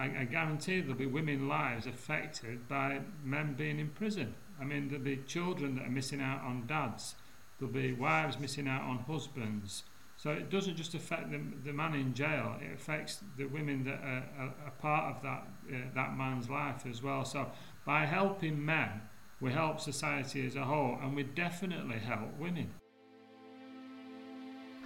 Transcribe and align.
I, 0.00 0.20
I 0.20 0.24
guarantee 0.24 0.80
there'll 0.80 0.96
be 0.96 1.06
women 1.06 1.46
lives 1.46 1.86
affected 1.86 2.66
by 2.68 3.00
men 3.22 3.54
being 3.54 3.78
in 3.78 3.90
prison. 3.90 4.34
I 4.58 4.64
mean, 4.64 4.88
there'll 4.88 5.04
be 5.04 5.18
children 5.26 5.74
that 5.74 5.86
are 5.86 5.90
missing 5.90 6.22
out 6.22 6.40
on 6.42 6.66
dads. 6.66 7.16
There'll 7.58 7.74
be 7.74 7.92
wives 7.92 8.38
missing 8.38 8.66
out 8.66 8.82
on 8.82 9.00
husbands. 9.00 9.82
So 10.16 10.30
it 10.30 10.50
doesn't 10.50 10.76
just 10.76 10.94
affect 10.94 11.30
the, 11.30 11.40
the 11.64 11.72
man 11.72 11.94
in 11.94 12.14
jail, 12.14 12.56
it 12.60 12.74
affects 12.74 13.20
the 13.36 13.46
women 13.46 13.84
that 13.84 14.00
are, 14.02 14.54
are 14.66 14.72
part 14.80 15.16
of 15.16 15.22
that, 15.22 15.46
uh, 15.70 15.76
that 15.94 16.16
man's 16.16 16.48
life 16.48 16.84
as 16.88 17.02
well. 17.02 17.24
So 17.24 17.50
by 17.86 18.06
helping 18.06 18.64
men, 18.64 19.02
we 19.40 19.52
help 19.52 19.80
society 19.80 20.46
as 20.46 20.56
a 20.56 20.64
whole 20.64 20.98
and 21.02 21.14
we 21.14 21.22
definitely 21.22 21.98
help 21.98 22.38
women. 22.38 22.70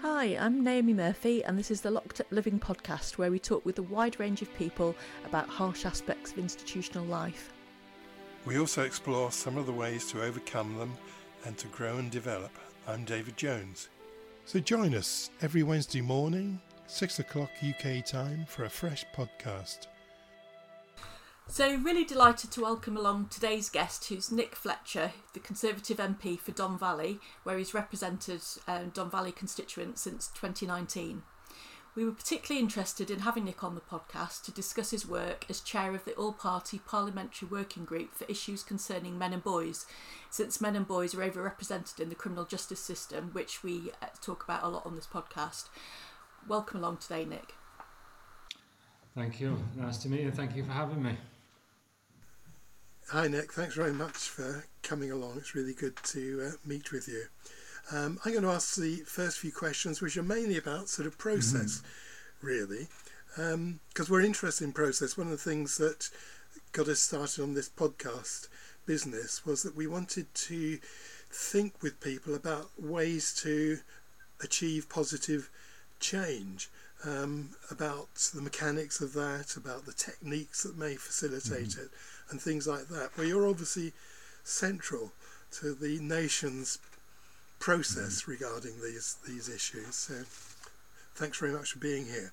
Hi, 0.07 0.37
I'm 0.39 0.63
Naomi 0.63 0.93
Murphy, 0.93 1.43
and 1.43 1.59
this 1.59 1.71
is 1.71 1.81
the 1.81 1.91
Locked 1.91 2.21
Up 2.21 2.27
Living 2.31 2.61
podcast 2.61 3.17
where 3.17 3.31
we 3.31 3.39
talk 3.39 3.65
with 3.65 3.79
a 3.79 3.85
wide 3.85 4.21
range 4.21 4.43
of 4.43 4.55
people 4.55 4.95
about 5.25 5.49
harsh 5.49 5.87
aspects 5.87 6.31
of 6.31 6.37
institutional 6.37 7.07
life. 7.07 7.55
We 8.45 8.59
also 8.59 8.83
explore 8.83 9.33
some 9.33 9.57
of 9.57 9.65
the 9.65 9.73
ways 9.73 10.07
to 10.11 10.23
overcome 10.23 10.77
them 10.77 10.93
and 11.47 11.57
to 11.57 11.69
grow 11.69 11.97
and 11.97 12.11
develop. 12.11 12.51
I'm 12.87 13.07
David 13.07 13.39
Jones. 13.39 13.89
So 14.45 14.61
join 14.61 14.95
us 14.95 15.31
every 15.41 15.63
Wednesday 15.63 16.03
morning, 16.03 16.61
6 16.87 17.21
o'clock 17.21 17.49
UK 17.67 18.05
time, 18.05 18.45
for 18.47 18.65
a 18.65 18.71
fresh 18.71 19.07
podcast. 19.17 19.87
So, 21.47 21.77
really 21.77 22.05
delighted 22.05 22.51
to 22.53 22.63
welcome 22.63 22.97
along 22.97 23.29
today's 23.29 23.69
guest, 23.69 24.07
who's 24.09 24.33
Nick 24.33 24.57
Fletcher, 24.57 25.13
the 25.35 25.41
Conservative 25.41 25.99
MP 25.99 26.41
for 26.41 26.51
Don 26.51 26.79
Valley, 26.79 27.21
where 27.45 27.59
he's 27.59 27.75
represented 27.75 28.41
um, 28.67 28.91
Don 28.93 29.11
Valley 29.11 29.31
constituents 29.31 30.01
since 30.01 30.29
2019. 30.29 31.23
We 31.95 32.05
were 32.05 32.13
particularly 32.13 32.61
interested 32.61 33.09
in 33.09 33.21
having 33.21 33.45
Nick 33.45 33.63
on 33.63 33.77
the 33.77 33.81
podcast 33.81 34.43
to 34.45 34.53
discuss 34.53 34.91
his 34.91 35.07
work 35.07 35.47
as 35.49 35.61
chair 35.61 35.95
of 35.95 36.05
the 36.05 36.15
All 36.15 36.33
Party 36.33 36.81
Parliamentary 36.85 37.47
Working 37.49 37.85
Group 37.85 38.15
for 38.15 38.25
issues 38.25 38.65
concerning 38.65 39.17
men 39.17 39.33
and 39.33 39.45
boys, 39.45 39.87
since 40.31 40.61
men 40.61 40.75
and 40.75 40.89
boys 40.89 41.15
are 41.15 41.31
overrepresented 41.31 42.01
in 42.01 42.09
the 42.09 42.17
criminal 42.17 42.47
justice 42.47 42.81
system, 42.81 43.31
which 43.33 43.63
we 43.63 43.93
uh, 44.03 44.07
talk 44.21 44.43
about 44.43 44.65
a 44.65 44.69
lot 44.69 44.87
on 44.87 44.97
this 44.97 45.07
podcast. 45.07 45.69
Welcome 46.49 46.81
along 46.81 46.97
today, 46.97 47.25
Nick. 47.25 47.55
Thank 49.15 49.41
you. 49.41 49.57
Nice 49.77 49.99
to 49.99 50.09
meet 50.09 50.23
you. 50.23 50.33
Thank 50.33 50.57
you 50.57 50.65
for 50.65 50.73
having 50.73 51.01
me. 51.01 51.17
Hi, 53.11 53.29
Nick. 53.29 53.53
Thanks 53.53 53.75
very 53.75 53.93
much 53.93 54.17
for 54.17 54.65
coming 54.83 55.11
along. 55.13 55.37
It's 55.37 55.55
really 55.55 55.75
good 55.75 55.95
to 56.05 56.49
uh, 56.49 56.51
meet 56.65 56.91
with 56.91 57.07
you. 57.07 57.25
Um, 57.93 58.19
I'm 58.25 58.33
going 58.33 58.45
to 58.45 58.51
ask 58.51 58.77
the 58.77 58.97
first 59.07 59.39
few 59.39 59.53
questions, 59.53 60.01
which 60.01 60.17
are 60.17 60.23
mainly 60.23 60.57
about 60.57 60.89
sort 60.89 61.07
of 61.07 61.19
process, 61.19 61.83
mm-hmm. 61.83 62.47
really, 62.47 62.89
because 63.37 63.55
um, 63.55 64.09
we're 64.09 64.23
interested 64.23 64.65
in 64.65 64.73
process. 64.73 65.19
One 65.19 65.27
of 65.27 65.33
the 65.33 65.37
things 65.37 65.77
that 65.77 66.09
got 66.73 66.89
us 66.89 67.01
started 67.01 67.43
on 67.43 67.53
this 67.53 67.69
podcast 67.69 68.49
business 68.87 69.45
was 69.45 69.63
that 69.65 69.77
we 69.77 69.87
wanted 69.87 70.35
to 70.35 70.79
think 71.31 71.83
with 71.83 72.01
people 72.01 72.35
about 72.35 72.71
ways 72.79 73.35
to 73.43 73.81
achieve 74.43 74.89
positive 74.89 75.51
change. 76.01 76.71
Um, 77.07 77.51
about 77.71 78.15
the 78.35 78.41
mechanics 78.41 79.03
of 79.03 79.13
that, 79.13 79.59
about 79.59 79.85
the 79.85 79.93
techniques 79.93 80.63
that 80.63 80.79
may 80.79 80.95
facilitate 80.95 81.69
mm-hmm. 81.69 81.83
it, 81.83 81.91
and 82.31 82.41
things 82.41 82.67
like 82.67 82.89
that. 82.89 83.11
Well, 83.17 83.27
you're 83.27 83.49
obviously 83.49 83.93
central 84.43 85.13
to 85.53 85.75
the 85.75 85.99
nation's 86.01 86.79
process 87.59 88.23
mm. 88.23 88.29
regarding 88.29 88.81
these 88.83 89.17
these 89.27 89.49
issues. 89.49 89.95
So, 89.95 90.15
thanks 91.15 91.39
very 91.39 91.53
much 91.53 91.73
for 91.73 91.79
being 91.79 92.07
here. 92.07 92.33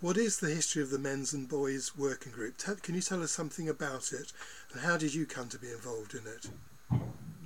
What 0.00 0.16
is 0.18 0.38
the 0.38 0.50
history 0.50 0.82
of 0.82 0.90
the 0.90 0.98
Men's 0.98 1.32
and 1.32 1.48
Boys 1.48 1.96
Working 1.96 2.32
Group? 2.32 2.58
can 2.82 2.94
you 2.94 3.00
tell 3.00 3.22
us 3.22 3.30
something 3.30 3.68
about 3.68 4.12
it, 4.12 4.32
and 4.72 4.82
how 4.82 4.98
did 4.98 5.14
you 5.14 5.24
come 5.24 5.48
to 5.48 5.58
be 5.58 5.70
involved 5.70 6.14
in 6.14 6.26
it? 6.26 6.50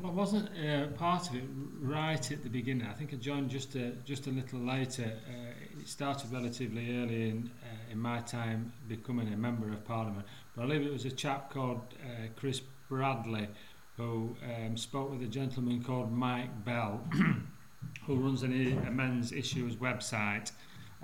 Well, 0.01 0.13
I 0.13 0.15
wasn't 0.15 0.49
uh, 0.59 0.87
part 0.97 1.29
of 1.29 1.37
it 1.37 1.45
right 1.81 2.31
at 2.33 2.43
the 2.43 2.49
beginning. 2.49 2.87
I 2.87 2.95
think 2.95 3.13
I 3.13 3.17
joined 3.17 3.51
just 3.51 3.75
a, 3.75 3.91
just 4.05 4.27
a 4.27 4.31
little 4.31 4.61
later. 4.61 5.13
Uh, 5.29 5.81
it 5.81 5.89
started 5.89 6.33
relatively 6.33 6.99
early 7.01 7.31
in, 7.31 7.51
uh, 7.63 7.93
in 7.93 7.99
my 7.99 8.21
time 8.21 8.73
becoming 8.89 9.33
a 9.33 9.37
member 9.37 9.69
of 9.69 9.85
Parliament. 9.85 10.25
I 10.59 10.63
believe 10.63 10.83
it 10.83 10.93
was 10.93 11.05
a 11.05 11.11
chap 11.13 11.51
called 11.53 11.81
uh, 12.03 12.27
Chris 12.35 12.61
Bradley 12.89 13.47
who 13.97 14.37
um, 14.43 14.77
spoke 14.77 15.09
with 15.09 15.23
a 15.23 15.27
gentleman 15.27 15.85
called 15.85 16.11
Mike 16.11 16.65
Bell, 16.65 17.01
who 18.07 18.17
runs 18.17 18.43
an, 18.43 18.53
a 18.85 18.91
men's 18.91 19.31
issues 19.31 19.77
website 19.77 20.51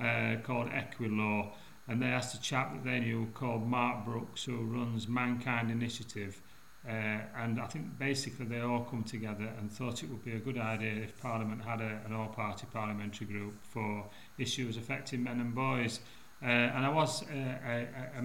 uh, 0.00 0.40
called 0.42 0.70
Equilaw. 0.70 1.52
And 1.86 2.02
they 2.02 2.06
asked 2.06 2.34
a 2.34 2.40
chap 2.40 2.72
that 2.72 2.84
they 2.84 2.98
knew 2.98 3.28
called 3.34 3.64
Mark 3.64 4.04
Brooks, 4.04 4.42
who 4.42 4.56
runs 4.56 5.06
Mankind 5.06 5.70
Initiative. 5.70 6.40
Uh, 6.88 7.20
and 7.36 7.60
I 7.60 7.66
think 7.66 7.96
basically 7.96 8.46
they 8.46 8.60
all 8.60 8.84
come 8.84 9.04
together 9.04 9.52
and 9.58 9.70
thought 9.70 10.02
it 10.02 10.10
would 10.10 10.24
be 10.24 10.32
a 10.32 10.40
good 10.40 10.58
idea 10.58 11.04
if 11.04 11.20
Parliament 11.20 11.62
had 11.62 11.80
a, 11.80 12.00
an 12.06 12.12
all-party 12.12 12.66
parliamentary 12.72 13.28
group 13.28 13.54
for 13.62 14.04
issues 14.36 14.76
affecting 14.76 15.22
men 15.22 15.40
and 15.40 15.54
boys. 15.54 16.00
Uh, 16.42 16.46
and 16.46 16.84
I 16.84 16.88
was 16.88 17.22
uh, 17.22 18.24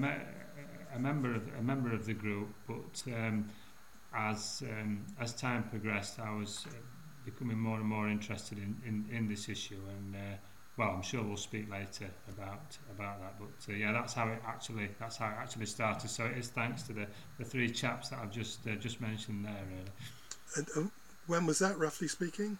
a 0.96 1.00
member 1.00 1.36
of 1.36 1.44
a 1.58 1.62
member 1.62 1.94
of 1.94 2.06
the 2.06 2.14
group, 2.14 2.50
but 2.68 3.04
um, 3.14 3.50
as 4.16 4.64
um, 4.70 5.06
as 5.20 5.34
time 5.34 5.64
progressed, 5.64 6.20
I 6.20 6.36
was 6.36 6.66
uh, 6.68 6.74
becoming 7.26 7.60
more 7.60 7.78
and 7.78 7.86
more 7.86 8.10
interested 8.10 8.58
in, 8.58 8.76
in, 8.86 9.06
in 9.16 9.28
this 9.28 9.50
issue, 9.50 9.80
and 9.98 10.16
uh, 10.16 10.38
well, 10.78 10.92
I'm 10.92 11.02
sure 11.02 11.22
we'll 11.22 11.38
speak 11.38 11.70
later 11.70 12.10
about 12.30 12.78
about 12.92 13.20
that. 13.22 13.36
But 13.40 13.74
uh, 13.74 13.76
yeah, 13.76 13.92
that's 13.92 14.14
how 14.14 14.28
it 14.30 14.42
actually 14.48 14.90
that's 15.00 15.18
how 15.18 15.28
it 15.28 15.36
actually 15.38 15.66
started. 15.66 16.10
So 16.10 16.26
it 16.26 16.38
is 16.38 16.48
thanks 16.48 16.84
to 16.84 16.94
the, 16.94 17.08
the 17.38 17.46
three 17.46 17.70
chaps 17.70 18.10
that 18.10 18.20
I've 18.20 18.32
just 18.32 18.68
uh, 18.68 18.76
just 18.76 19.02
mentioned 19.02 19.46
there. 19.46 19.64
Really. 19.70 19.92
And 20.56 20.68
um, 20.78 20.92
when 21.28 21.46
was 21.46 21.60
that, 21.60 21.78
roughly 21.78 22.08
speaking? 22.08 22.58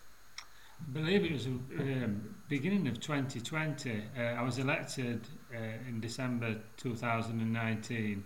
I 0.88 0.92
believe 0.92 1.24
it 1.24 1.32
was 1.32 1.46
um, 1.46 2.36
beginning 2.48 2.88
of 2.88 3.00
2020. 3.00 4.04
Uh, 4.18 4.22
I 4.22 4.42
was 4.42 4.58
elected 4.58 5.28
uh, 5.54 5.88
in 5.88 6.00
December 6.00 6.58
2019 6.78 8.24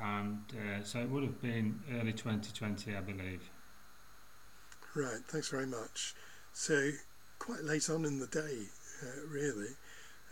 and 0.00 0.38
uh, 0.52 0.82
so 0.82 1.00
it 1.00 1.10
would 1.10 1.24
have 1.24 1.40
been 1.42 1.80
early 1.92 2.12
2020, 2.12 2.96
I 2.96 3.00
believe. 3.00 3.50
Right, 4.94 5.20
thanks 5.28 5.48
very 5.48 5.66
much. 5.66 6.14
So 6.52 6.90
quite 7.38 7.64
late 7.64 7.90
on 7.90 8.04
in 8.04 8.18
the 8.18 8.26
day, 8.26 8.66
uh, 9.02 9.26
really. 9.28 9.74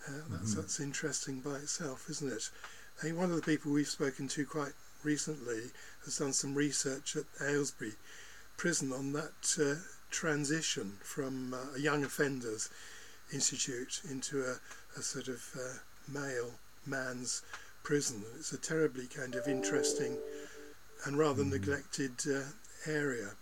Uh, 0.09 0.23
that's 0.31 0.53
mm-hmm. 0.53 0.61
that's 0.61 0.81
interesting 0.81 1.41
by 1.41 1.57
itself, 1.57 2.09
isn't 2.09 2.33
it? 2.33 2.51
I 2.99 3.03
think 3.03 3.19
one 3.19 3.31
of 3.31 3.37
the 3.37 3.43
people 3.43 3.73
we've 3.73 3.89
spoken 3.89 4.29
to 4.29 4.47
quite 4.47 4.73
recently 5.03 5.71
has 6.05 6.19
done 6.19 6.33
some 6.33 6.55
research 6.55 7.17
at 7.17 7.25
Aylesbury 7.41 7.93
Prison 8.57 8.93
on 8.93 9.13
that 9.13 9.57
uh, 9.61 9.81
transition 10.17 10.95
from 11.03 11.53
uh, 11.53 11.77
a 11.77 11.79
young 11.79 12.03
offenders 12.03 12.71
institute 13.35 14.01
into 14.11 14.43
a, 14.43 14.57
a 14.99 15.03
sort 15.03 15.29
of 15.29 15.45
uh, 15.55 15.75
male 16.09 16.53
man's 16.87 17.43
prison. 17.83 18.23
It's 18.39 18.51
a 18.53 18.57
terribly 18.57 19.07
kind 19.07 19.35
of 19.35 19.47
interesting 19.47 20.17
and 21.05 21.19
rather 21.19 21.45
mm. 21.45 21.51
neglected 21.51 22.13
uh, 22.27 22.41
area. 22.91 23.33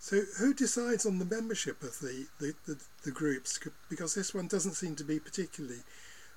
So, 0.00 0.20
who 0.38 0.52
decides 0.52 1.06
on 1.06 1.18
the 1.20 1.24
membership 1.24 1.82
of 1.82 1.98
the, 2.00 2.26
the, 2.40 2.54
the, 2.66 2.76
the, 3.04 3.10
groups? 3.12 3.58
Because 3.88 4.14
this 4.14 4.34
one 4.34 4.48
doesn't 4.48 4.74
seem 4.74 4.96
to 4.96 5.04
be 5.04 5.20
particularly 5.20 5.82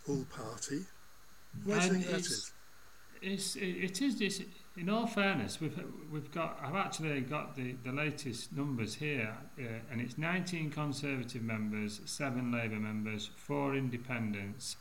all 0.08 0.26
party. 0.36 0.86
Why 1.66 1.80
do 1.80 1.86
you 1.86 1.92
think 1.94 2.06
that 2.08 2.20
is? 2.20 2.52
It's, 3.22 3.56
it 3.56 4.02
is. 4.02 4.22
It's, 4.22 4.42
in 4.78 4.90
all 4.90 5.06
fairness, 5.06 5.60
we've 5.60 5.78
we've 6.12 6.32
got. 6.32 6.60
I've 6.64 6.76
actually 6.76 7.22
got 7.22 7.56
the, 7.56 7.76
the 7.84 7.92
latest 7.92 8.56
numbers 8.56 8.96
here, 8.96 9.36
uh, 9.60 9.64
and 9.92 10.00
it's 10.00 10.18
19 10.18 10.72
Conservative 10.72 11.42
members, 11.42 12.00
seven 12.06 12.52
Labour 12.52 12.80
members, 12.80 13.30
four 13.36 13.76
Independents, 13.76 14.78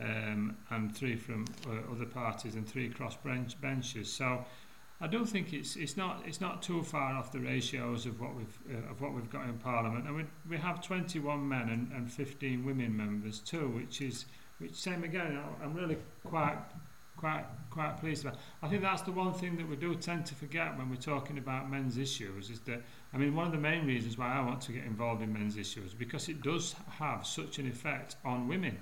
um, 0.00 0.56
and 0.70 0.94
three 0.94 1.16
from 1.16 1.46
uh, 1.66 1.92
other 1.92 2.06
parties 2.06 2.54
and 2.54 2.66
three 2.66 2.88
cross 2.88 3.16
bench 3.16 3.60
benches. 3.60 4.12
So 4.12 4.44
I 5.00 5.08
don't 5.08 5.26
think 5.26 5.52
it's 5.52 5.74
it's 5.74 5.96
not 5.96 6.22
it's 6.24 6.40
not 6.40 6.62
too 6.62 6.84
far 6.84 7.14
off 7.14 7.32
the 7.32 7.40
ratios 7.40 8.06
of 8.06 8.20
what 8.20 8.36
we've 8.36 8.58
uh, 8.72 8.90
of 8.90 9.00
what 9.00 9.14
we've 9.14 9.30
got 9.30 9.46
in 9.46 9.58
Parliament. 9.58 10.06
And 10.06 10.14
we 10.14 10.24
we 10.48 10.58
have 10.58 10.80
21 10.80 11.48
men 11.48 11.68
and, 11.70 11.90
and 11.92 12.12
15 12.12 12.64
women 12.64 12.96
members 12.96 13.40
too, 13.40 13.68
which 13.68 14.00
is 14.00 14.26
which 14.58 14.74
same 14.74 15.02
again. 15.02 15.40
I'm 15.60 15.74
really 15.74 15.98
quite 16.24 16.58
quite 17.16 17.44
quite 17.70 17.98
pleased 17.98 18.24
about. 18.24 18.38
I 18.62 18.68
think 18.68 18.82
that's 18.82 19.02
the 19.02 19.12
one 19.12 19.32
thing 19.34 19.56
that 19.56 19.68
we 19.68 19.76
do 19.76 19.94
tend 19.94 20.26
to 20.26 20.34
forget 20.34 20.76
when 20.78 20.90
we're 20.90 20.96
talking 20.96 21.38
about 21.38 21.70
men's 21.70 21.98
issues 21.98 22.50
is 22.50 22.60
that 22.60 22.82
I 23.12 23.16
mean 23.16 23.34
one 23.34 23.46
of 23.46 23.52
the 23.52 23.58
main 23.58 23.86
reasons 23.86 24.18
why 24.18 24.32
I 24.32 24.40
want 24.44 24.60
to 24.62 24.72
get 24.72 24.84
involved 24.84 25.22
in 25.22 25.32
men's 25.32 25.56
issues 25.56 25.94
because 25.94 26.28
it 26.28 26.42
does 26.42 26.74
have 26.98 27.26
such 27.26 27.58
an 27.58 27.66
effect 27.66 28.16
on 28.24 28.48
women. 28.48 28.78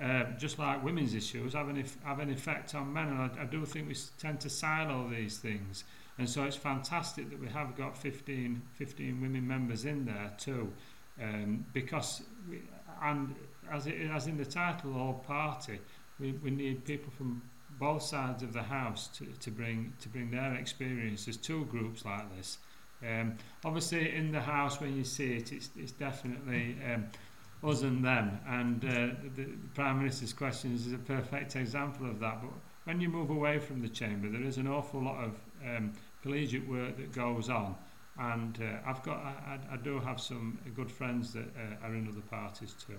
Uh, 0.00 0.24
just 0.38 0.60
like 0.60 0.84
women's 0.84 1.12
issues, 1.12 1.54
have 1.54 1.68
an, 1.68 1.84
have 2.04 2.20
an 2.20 2.30
effect 2.30 2.72
on 2.76 2.92
men. 2.92 3.08
And 3.08 3.18
I, 3.18 3.42
I 3.42 3.44
do 3.46 3.64
think 3.64 3.88
we 3.88 3.96
tend 4.16 4.38
to 4.42 4.48
silo 4.48 5.10
these 5.10 5.38
things. 5.38 5.82
And 6.18 6.30
so 6.30 6.44
it's 6.44 6.54
fantastic 6.54 7.30
that 7.30 7.40
we 7.40 7.48
have 7.48 7.76
got 7.76 7.96
15, 7.96 8.62
15 8.74 9.20
women 9.20 9.46
members 9.46 9.84
in 9.84 10.04
there 10.04 10.32
too. 10.38 10.72
Um, 11.20 11.66
because, 11.72 12.22
we, 12.48 12.62
and 13.02 13.34
as, 13.72 13.88
it, 13.88 13.96
as 14.12 14.28
in 14.28 14.36
the 14.36 14.44
title, 14.44 14.96
all 14.96 15.14
party, 15.14 15.80
we, 16.20 16.32
we 16.32 16.50
need 16.50 16.84
people 16.84 17.12
from 17.16 17.42
both 17.78 18.02
sides 18.02 18.42
of 18.42 18.52
the 18.52 18.62
house 18.62 19.08
to, 19.08 19.24
to 19.40 19.50
bring 19.50 19.92
to 20.00 20.08
bring 20.08 20.30
their 20.30 20.54
experiences 20.54 21.36
to 21.36 21.64
groups 21.66 22.04
like 22.04 22.36
this. 22.36 22.58
Um, 23.06 23.36
obviously, 23.64 24.14
in 24.14 24.32
the 24.32 24.40
house 24.40 24.80
when 24.80 24.96
you 24.96 25.04
see 25.04 25.36
it, 25.36 25.52
it's, 25.52 25.70
it's 25.76 25.92
definitely 25.92 26.76
um, 26.92 27.06
us 27.62 27.82
and 27.82 28.04
them. 28.04 28.40
And 28.46 28.84
uh, 28.84 29.14
the, 29.36 29.46
Prime 29.74 29.98
Minister's 29.98 30.32
questions 30.32 30.86
is 30.86 30.92
a 30.92 30.98
perfect 30.98 31.54
example 31.56 32.10
of 32.10 32.18
that. 32.20 32.42
But 32.42 32.50
when 32.84 33.00
you 33.00 33.08
move 33.08 33.30
away 33.30 33.58
from 33.58 33.82
the 33.82 33.88
chamber, 33.88 34.28
there 34.28 34.42
is 34.42 34.56
an 34.56 34.66
awful 34.66 35.02
lot 35.02 35.22
of 35.22 35.32
um, 35.64 35.92
collegiate 36.22 36.68
work 36.68 36.96
that 36.96 37.12
goes 37.12 37.48
on. 37.48 37.76
And 38.18 38.58
uh, 38.60 38.88
I've 38.88 39.02
got, 39.04 39.18
I, 39.18 39.58
I 39.72 39.76
do 39.76 40.00
have 40.00 40.20
some 40.20 40.58
good 40.74 40.90
friends 40.90 41.32
that 41.34 41.46
uh, 41.56 41.86
are 41.86 41.94
in 41.94 42.08
other 42.08 42.20
parties 42.22 42.74
too. 42.84 42.98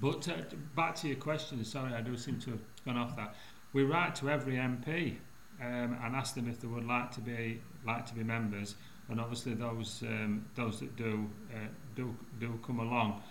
But 0.00 0.28
uh, 0.28 0.34
back 0.74 0.94
to 0.96 1.08
your 1.08 1.16
question, 1.16 1.64
sorry, 1.64 1.94
I 1.94 2.00
do 2.00 2.16
seem 2.16 2.38
to 2.40 2.50
have 2.50 2.60
gone 2.84 2.96
off 2.96 3.16
that. 3.16 3.34
We 3.72 3.84
write 3.84 4.14
to 4.16 4.30
every 4.30 4.54
MP 4.54 5.16
um, 5.60 5.98
and 6.02 6.14
ask 6.14 6.34
them 6.34 6.48
if 6.48 6.60
they 6.60 6.68
would 6.68 6.86
like 6.86 7.10
to 7.12 7.20
be 7.20 7.60
like 7.84 8.06
to 8.06 8.14
be 8.14 8.22
members, 8.22 8.74
and 9.08 9.20
obviously 9.20 9.54
those 9.54 10.02
um, 10.02 10.44
those 10.54 10.80
that 10.80 10.96
do 10.96 11.28
uh, 11.54 11.68
do 11.94 12.14
do 12.40 12.58
come 12.66 12.80
along. 12.80 13.22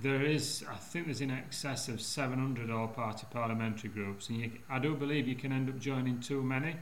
There 0.00 0.22
is, 0.22 0.64
I 0.70 0.76
think, 0.76 1.06
there's 1.06 1.22
in 1.22 1.30
excess 1.30 1.88
of 1.88 2.00
700 2.00 2.70
all-party 2.70 3.26
parliamentary 3.32 3.90
groups, 3.90 4.28
and 4.28 4.38
you, 4.38 4.50
I 4.70 4.78
do 4.78 4.94
believe 4.94 5.26
you 5.26 5.34
can 5.34 5.50
end 5.50 5.68
up 5.68 5.78
joining 5.80 6.20
too 6.20 6.40
many. 6.42 6.76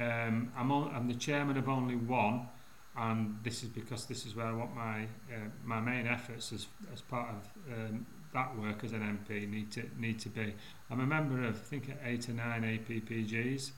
Um, 0.00 0.50
I'm, 0.56 0.72
on, 0.72 0.92
I'm 0.92 1.06
the 1.06 1.14
chairman 1.14 1.56
of 1.56 1.68
only 1.68 1.94
one, 1.94 2.48
and 2.96 3.38
this 3.44 3.62
is 3.62 3.68
because 3.68 4.06
this 4.06 4.26
is 4.26 4.34
where 4.34 4.46
I 4.46 4.52
want 4.52 4.74
my 4.74 5.02
uh, 5.02 5.48
my 5.64 5.80
main 5.80 6.06
efforts 6.06 6.52
as 6.52 6.66
as 6.92 7.00
part 7.02 7.28
of 7.28 7.72
um, 7.72 8.06
that 8.36 8.54
work 8.58 8.84
as 8.84 8.92
an 8.92 9.00
MP 9.00 9.50
need 9.50 9.72
to 9.72 9.82
need 9.98 10.18
to 10.20 10.28
be. 10.28 10.54
I'm 10.90 11.00
a 11.00 11.06
member 11.06 11.42
of 11.42 11.56
I 11.56 11.64
think 11.70 11.90
eight 12.04 12.28
or 12.28 12.34
nine 12.34 12.62
APPGs, 12.62 13.70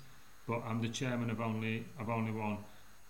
but 0.49 0.63
I'm 0.67 0.83
the 0.83 0.89
chairman 0.89 1.31
of 1.31 1.41
only 1.41 1.87
of 2.01 2.11
only 2.11 2.33
one. 2.33 2.59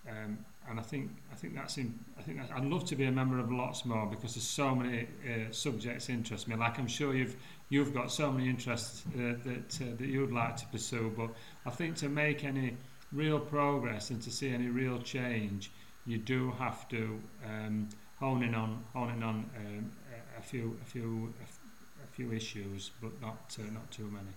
Um, 0.07 0.37
and 0.69 0.79
I 0.79 0.83
think 0.83 1.09
I 1.31 1.35
think 1.35 1.55
that's 1.55 1.77
in, 1.77 1.97
I 2.19 2.21
think 2.21 2.37
that, 2.37 2.55
I'd 2.55 2.65
love 2.65 2.85
to 2.85 2.95
be 2.95 3.05
a 3.05 3.11
member 3.11 3.39
of 3.39 3.51
lots 3.51 3.83
more 3.83 4.05
because 4.05 4.35
there's 4.35 4.47
so 4.47 4.75
many 4.75 5.07
uh, 5.27 5.51
subjects 5.51 6.07
interest 6.09 6.47
me. 6.47 6.55
Like 6.55 6.77
I'm 6.77 6.87
sure 6.87 7.15
you've 7.15 7.35
you've 7.69 7.93
got 7.95 8.11
so 8.11 8.31
many 8.31 8.47
interests 8.47 9.03
uh, 9.07 9.33
that 9.45 9.79
uh, 9.81 9.95
that 9.97 10.07
you'd 10.07 10.31
like 10.31 10.55
to 10.57 10.67
pursue. 10.67 11.11
But 11.17 11.31
I 11.65 11.71
think 11.71 11.95
to 11.97 12.09
make 12.09 12.43
any 12.43 12.77
real 13.11 13.39
progress 13.39 14.11
and 14.11 14.21
to 14.21 14.29
see 14.29 14.49
any 14.53 14.67
real 14.67 14.99
change, 15.01 15.71
you 16.05 16.19
do 16.19 16.51
have 16.59 16.87
to 16.89 17.19
um, 17.43 17.89
hone 18.19 18.43
in 18.43 18.53
on 18.53 18.83
hone 18.93 19.11
in 19.15 19.23
on 19.23 19.49
um, 19.57 19.91
a 20.39 20.41
few 20.41 20.77
a 20.81 20.85
few 20.85 21.33
a 22.03 22.07
few 22.15 22.31
issues, 22.31 22.91
but 23.01 23.21
not 23.21 23.57
uh, 23.59 23.71
not 23.71 23.91
too 23.91 24.09
many. 24.09 24.33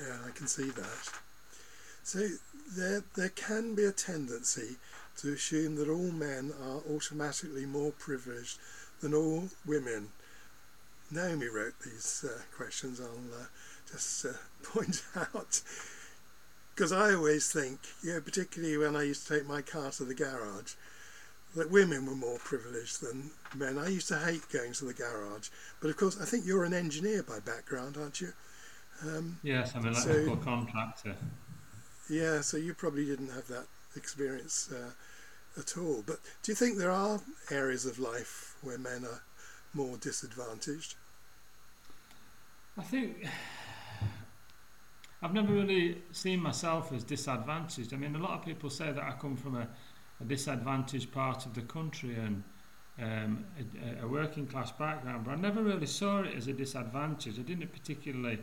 Yeah, 0.00 0.16
I 0.26 0.30
can 0.30 0.46
see 0.46 0.70
that. 0.70 1.10
So 2.02 2.28
there 2.76 3.04
there 3.16 3.30
can 3.30 3.74
be 3.74 3.84
a 3.84 3.92
tendency 3.92 4.76
to 5.18 5.32
assume 5.32 5.76
that 5.76 5.88
all 5.88 6.10
men 6.12 6.52
are 6.62 6.80
automatically 6.92 7.66
more 7.66 7.92
privileged 7.92 8.58
than 9.00 9.14
all 9.14 9.48
women. 9.64 10.08
Naomi 11.10 11.46
wrote 11.46 11.78
these 11.84 12.24
uh, 12.28 12.40
questions. 12.56 13.00
I'll 13.00 13.40
uh, 13.40 13.46
just 13.90 14.26
uh, 14.26 14.30
point 14.62 15.02
out 15.16 15.60
because 16.74 16.90
I 16.90 17.14
always 17.14 17.52
think, 17.52 17.78
you 18.02 18.14
know, 18.14 18.20
particularly 18.20 18.76
when 18.76 18.96
I 18.96 19.04
used 19.04 19.28
to 19.28 19.38
take 19.38 19.46
my 19.46 19.62
car 19.62 19.92
to 19.92 20.04
the 20.04 20.14
garage, 20.14 20.74
that 21.54 21.70
women 21.70 22.06
were 22.06 22.16
more 22.16 22.38
privileged 22.38 23.00
than 23.00 23.30
men. 23.54 23.78
I 23.78 23.88
used 23.88 24.08
to 24.08 24.18
hate 24.18 24.48
going 24.52 24.72
to 24.74 24.84
the 24.84 24.94
garage, 24.94 25.48
but 25.80 25.90
of 25.90 25.96
course, 25.96 26.20
I 26.20 26.24
think 26.24 26.46
you're 26.46 26.64
an 26.64 26.74
engineer 26.74 27.22
by 27.22 27.40
background, 27.40 27.96
aren't 27.96 28.20
you? 28.20 28.32
Um, 29.02 29.38
yes, 29.42 29.72
I'm 29.74 29.86
an 29.86 29.94
electrical 29.94 30.36
so, 30.36 30.42
contractor. 30.42 31.16
Yeah, 32.08 32.40
so 32.40 32.56
you 32.56 32.74
probably 32.74 33.06
didn't 33.06 33.30
have 33.30 33.46
that 33.48 33.66
experience 33.96 34.70
uh, 34.72 34.90
at 35.60 35.76
all. 35.78 36.02
But 36.06 36.18
do 36.42 36.52
you 36.52 36.56
think 36.56 36.78
there 36.78 36.90
are 36.90 37.20
areas 37.50 37.86
of 37.86 37.98
life 37.98 38.56
where 38.62 38.78
men 38.78 39.04
are 39.04 39.22
more 39.72 39.96
disadvantaged? 39.96 40.94
I 42.76 42.82
think 42.82 43.26
I've 45.22 45.32
never 45.32 45.52
really 45.52 46.02
seen 46.12 46.40
myself 46.40 46.92
as 46.92 47.04
disadvantaged. 47.04 47.94
I 47.94 47.96
mean, 47.96 48.14
a 48.14 48.18
lot 48.18 48.38
of 48.38 48.44
people 48.44 48.68
say 48.68 48.92
that 48.92 49.02
I 49.02 49.12
come 49.12 49.36
from 49.36 49.56
a 49.56 49.68
a 50.20 50.24
disadvantaged 50.24 51.12
part 51.12 51.46
of 51.46 51.54
the 51.54 51.62
country 51.62 52.14
and 52.16 52.42
um, 53.00 53.44
a, 54.00 54.04
a 54.04 54.08
working 54.08 54.46
class 54.46 54.70
background, 54.70 55.24
but 55.24 55.32
I 55.32 55.36
never 55.36 55.62
really 55.62 55.86
saw 55.86 56.22
it 56.22 56.34
as 56.36 56.46
a 56.46 56.52
disadvantage. 56.52 57.38
I 57.38 57.42
didn't 57.42 57.72
particularly 57.72 58.38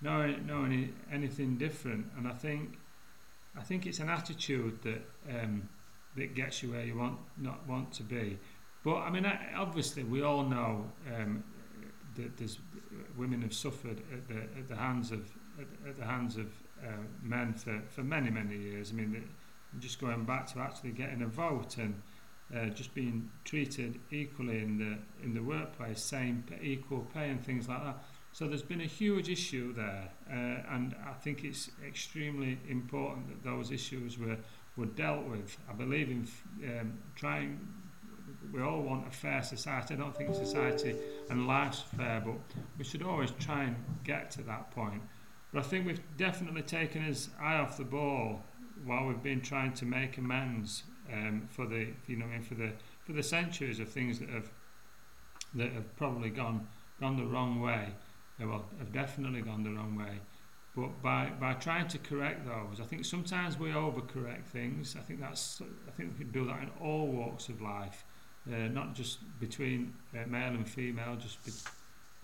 know 0.00 0.34
know 0.46 0.64
any, 0.64 0.90
anything 1.10 1.58
different, 1.58 2.06
and 2.16 2.26
I 2.26 2.32
think 2.32 2.78
I 3.56 3.62
think 3.62 3.86
it's 3.86 4.00
an 4.00 4.08
attitude 4.08 4.80
that 4.82 5.02
um, 5.28 5.68
that 6.16 6.34
gets 6.34 6.62
you 6.62 6.70
where 6.72 6.84
you 6.84 6.96
want 6.96 7.18
not 7.36 7.66
want 7.68 7.92
to 7.92 8.02
be. 8.02 8.38
But 8.82 8.96
I 8.96 9.10
mean, 9.10 9.30
obviously, 9.56 10.04
we 10.04 10.22
all 10.22 10.44
know 10.44 10.90
um, 11.14 11.44
that 12.16 12.36
there's 12.36 12.58
women 13.16 13.42
have 13.42 13.54
suffered 13.54 14.00
at 14.12 14.26
the 14.26 14.40
at 14.58 14.68
the 14.68 14.76
hands 14.76 15.12
of 15.12 15.30
at, 15.60 15.88
at 15.90 15.98
the 15.98 16.04
hands 16.04 16.38
of 16.38 16.46
uh, 16.82 16.92
men 17.22 17.52
for, 17.52 17.82
for 17.90 18.02
many 18.02 18.30
many 18.30 18.56
years. 18.56 18.90
I 18.90 18.94
mean. 18.94 19.12
The, 19.12 19.20
just 19.80 20.00
going 20.00 20.24
back 20.24 20.46
to 20.52 20.60
actually 20.60 20.90
getting 20.90 21.22
a 21.22 21.26
vote 21.26 21.78
and 21.78 22.00
uh, 22.54 22.66
just 22.66 22.94
being 22.94 23.30
treated 23.44 23.98
equally 24.10 24.58
in 24.58 24.78
the 24.78 25.24
in 25.24 25.34
the 25.34 25.42
workplace, 25.42 26.00
same 26.00 26.44
equal 26.60 27.06
pay 27.14 27.30
and 27.30 27.44
things 27.44 27.68
like 27.68 27.82
that. 27.82 28.02
So 28.32 28.46
there's 28.46 28.62
been 28.62 28.80
a 28.80 28.86
huge 28.86 29.28
issue 29.28 29.74
there, 29.74 30.08
uh, 30.30 30.74
and 30.74 30.94
I 31.06 31.12
think 31.12 31.44
it's 31.44 31.70
extremely 31.86 32.58
important 32.68 33.28
that 33.28 33.42
those 33.42 33.70
issues 33.70 34.18
were 34.18 34.36
were 34.76 34.86
dealt 34.86 35.24
with. 35.24 35.56
I 35.68 35.72
believe 35.74 36.10
in 36.10 36.28
um, 36.64 36.98
trying. 37.14 37.58
We 38.52 38.60
all 38.60 38.82
want 38.82 39.06
a 39.06 39.10
fair 39.10 39.42
society. 39.42 39.94
I 39.94 39.96
don't 39.96 40.16
think 40.16 40.34
society 40.34 40.94
and 41.30 41.46
life's 41.46 41.80
fair, 41.96 42.22
but 42.24 42.34
we 42.76 42.84
should 42.84 43.02
always 43.02 43.30
try 43.38 43.64
and 43.64 43.76
get 44.04 44.30
to 44.32 44.42
that 44.42 44.70
point. 44.72 45.00
But 45.52 45.60
I 45.60 45.62
think 45.62 45.86
we've 45.86 46.00
definitely 46.16 46.62
taken 46.62 47.02
his 47.02 47.28
eye 47.40 47.56
off 47.56 47.76
the 47.76 47.84
ball 47.84 48.42
while 48.84 49.06
we've 49.06 49.22
been 49.22 49.40
trying 49.40 49.72
to 49.74 49.84
make 49.84 50.18
amends 50.18 50.84
um, 51.12 51.48
for 51.48 51.66
the 51.66 51.88
you 52.06 52.16
know 52.16 52.26
I 52.26 52.28
mean 52.28 52.42
for 52.42 52.54
the 52.54 52.72
for 53.04 53.12
the 53.12 53.22
centuries 53.22 53.80
of 53.80 53.88
things 53.88 54.18
that 54.18 54.28
have 54.30 54.50
that 55.54 55.72
have 55.72 55.96
probably 55.96 56.30
gone 56.30 56.66
gone 57.00 57.16
the 57.16 57.26
wrong 57.26 57.60
way, 57.60 57.88
well 58.40 58.64
have 58.78 58.92
definitely 58.92 59.42
gone 59.42 59.62
the 59.62 59.70
wrong 59.70 59.96
way. 59.96 60.20
But 60.74 61.02
by, 61.02 61.30
by 61.38 61.52
trying 61.54 61.88
to 61.88 61.98
correct 61.98 62.46
those, 62.46 62.80
I 62.80 62.84
think 62.84 63.04
sometimes 63.04 63.58
we 63.58 63.70
overcorrect 63.70 64.46
things. 64.46 64.96
I 64.98 65.02
think 65.02 65.20
that's 65.20 65.60
I 65.86 65.90
think 65.90 66.12
we 66.12 66.24
can 66.24 66.32
do 66.32 66.46
that 66.46 66.62
in 66.62 66.70
all 66.80 67.08
walks 67.08 67.50
of 67.50 67.60
life, 67.60 68.04
uh, 68.50 68.68
not 68.68 68.94
just 68.94 69.18
between 69.38 69.92
uh, 70.14 70.26
male 70.26 70.54
and 70.54 70.66
female, 70.66 71.16
just 71.16 71.44
be, 71.44 71.52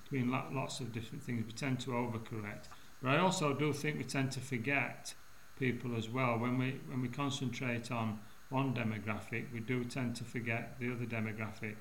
between 0.02 0.30
lots 0.30 0.80
of 0.80 0.92
different 0.92 1.23
things. 1.23 1.44
We 1.44 1.52
tend 1.52 1.80
to 1.80 1.90
overcorrect. 1.90 2.68
But 3.02 3.11
I 3.11 3.18
also 3.18 3.52
do 3.52 3.73
think 3.73 3.99
we 3.99 4.04
tend 4.04 4.32
to 4.32 4.40
forget 4.40 5.14
people 5.58 5.96
as 5.96 6.08
well. 6.08 6.38
When 6.38 6.58
we 6.58 6.80
when 6.88 7.02
we 7.02 7.08
concentrate 7.08 7.90
on 7.90 8.18
one 8.50 8.74
demographic, 8.74 9.52
we 9.52 9.60
do 9.60 9.84
tend 9.84 10.16
to 10.16 10.24
forget 10.24 10.78
the 10.78 10.92
other 10.92 11.04
demographic. 11.04 11.76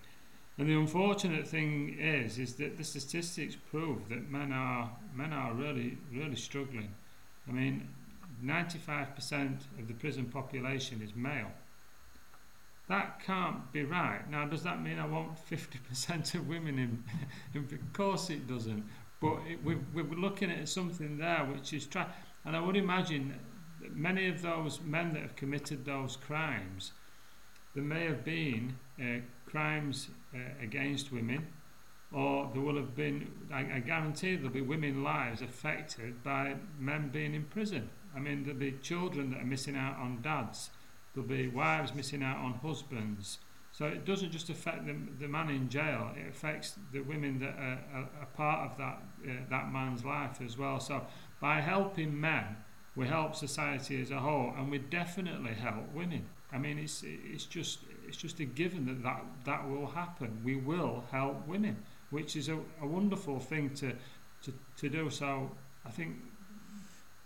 And 0.58 0.68
the 0.68 0.74
unfortunate 0.74 1.48
thing 1.48 1.98
is, 2.00 2.40
is 2.40 2.56
that 2.56 2.78
the 2.78 2.84
statistics 2.84 3.56
prove 3.56 4.10
that 4.10 4.30
men 4.32 4.52
are 4.52 4.92
men 5.16 5.34
are 5.34 5.54
really 5.54 5.98
really 6.12 6.36
struggling. 6.36 6.94
I 7.48 7.52
mean, 7.52 7.88
95% 8.44 9.62
of 9.80 9.88
the 9.88 9.94
prison 9.94 10.26
population 10.26 11.02
is 11.02 11.16
male. 11.16 11.52
That 12.88 13.20
can't 13.20 13.72
be 13.74 13.84
right. 13.84 14.30
Now, 14.30 14.46
does 14.46 14.64
that 14.64 14.82
mean 14.82 14.98
I 14.98 15.06
want 15.06 15.38
50% 15.50 16.36
of 16.36 16.48
women 16.48 16.80
in? 17.56 17.62
of 17.62 17.94
course, 17.94 18.30
it 18.30 18.48
doesn't. 18.48 18.86
But 19.20 19.40
it, 19.48 19.64
we're, 19.64 19.80
we're 19.94 20.04
looking 20.04 20.52
at 20.52 20.70
something 20.70 21.18
there 21.18 21.46
which 21.46 21.74
is 21.74 21.86
try. 21.86 22.06
And 22.46 22.56
I 22.56 22.62
would 22.62 22.78
imagine 22.78 23.38
many 23.94 24.28
of 24.28 24.42
those 24.42 24.82
men 24.82 25.14
that 25.14 25.22
have 25.22 25.36
committed 25.36 25.86
those 25.86 26.16
crimes, 26.16 26.92
there 27.74 27.84
may 27.84 28.06
have 28.06 28.24
been 28.24 28.78
uh, 29.00 29.20
crimes 29.46 30.10
uh, 30.34 30.40
against 30.62 31.12
women, 31.12 31.48
or 32.12 32.50
there 32.54 32.62
will 32.62 32.78
have 32.78 32.96
been, 32.96 33.30
I, 33.52 33.76
I 33.76 33.80
guarantee 33.80 34.36
there'll 34.36 34.52
be 34.52 34.62
women 34.62 35.04
lives 35.04 35.42
affected 35.42 36.24
by 36.24 36.56
men 36.80 37.10
being 37.10 37.34
in 37.34 37.44
prison. 37.46 37.90
I 38.16 38.20
mean, 38.20 38.44
there'll 38.44 38.60
be 38.60 38.72
children 38.82 39.32
that 39.32 39.42
are 39.42 39.46
missing 39.46 39.76
out 39.76 39.98
on 39.98 40.22
dads, 40.22 40.70
there'll 41.14 41.30
be 41.30 41.48
wives 41.48 41.94
missing 41.94 42.24
out 42.24 42.38
on 42.38 42.54
husbands. 42.54 43.40
So 43.72 43.86
it 43.86 44.06
doesn't 44.06 44.32
just 44.32 44.50
affect 44.50 44.88
the, 44.88 44.96
the 45.20 45.28
man 45.28 45.50
in 45.50 45.70
jail, 45.70 46.12
it 46.16 46.30
affects 46.30 46.80
the 46.92 47.02
women 47.02 47.38
that 47.40 47.56
are, 47.60 48.10
are 48.22 48.28
part 48.36 48.72
of 48.72 48.78
that, 48.78 49.04
uh, 49.24 49.34
that 49.52 49.72
man's 49.72 50.04
life 50.04 50.42
as 50.44 50.58
well. 50.58 50.80
So 50.80 51.06
by 51.40 51.62
helping 51.62 52.20
men, 52.20 52.58
we 52.98 53.08
help 53.08 53.36
society 53.36 54.02
as 54.02 54.12
a 54.12 54.20
whole, 54.20 54.54
and 54.58 54.70
we 54.70 54.80
definitely 54.80 55.54
help 55.54 55.94
women. 55.94 56.26
I 56.52 56.58
mean, 56.58 56.78
it's 56.80 57.04
it's 57.06 57.46
just 57.46 57.80
it's 58.08 58.18
just 58.18 58.40
a 58.40 58.46
given 58.46 58.86
that 58.88 59.04
that, 59.04 59.24
that 59.46 59.70
will 59.70 59.88
happen. 59.88 60.42
We 60.44 60.56
will 60.56 61.06
help 61.12 61.48
women. 61.48 61.78
which 62.10 62.36
is 62.36 62.50
a, 62.50 62.58
a 62.82 62.88
wonderful 62.88 63.40
thing 63.40 63.70
to, 63.72 63.94
to, 64.44 64.54
to 64.78 64.90
do. 64.90 65.10
So 65.10 65.52
I 65.86 65.90
think 65.90 66.16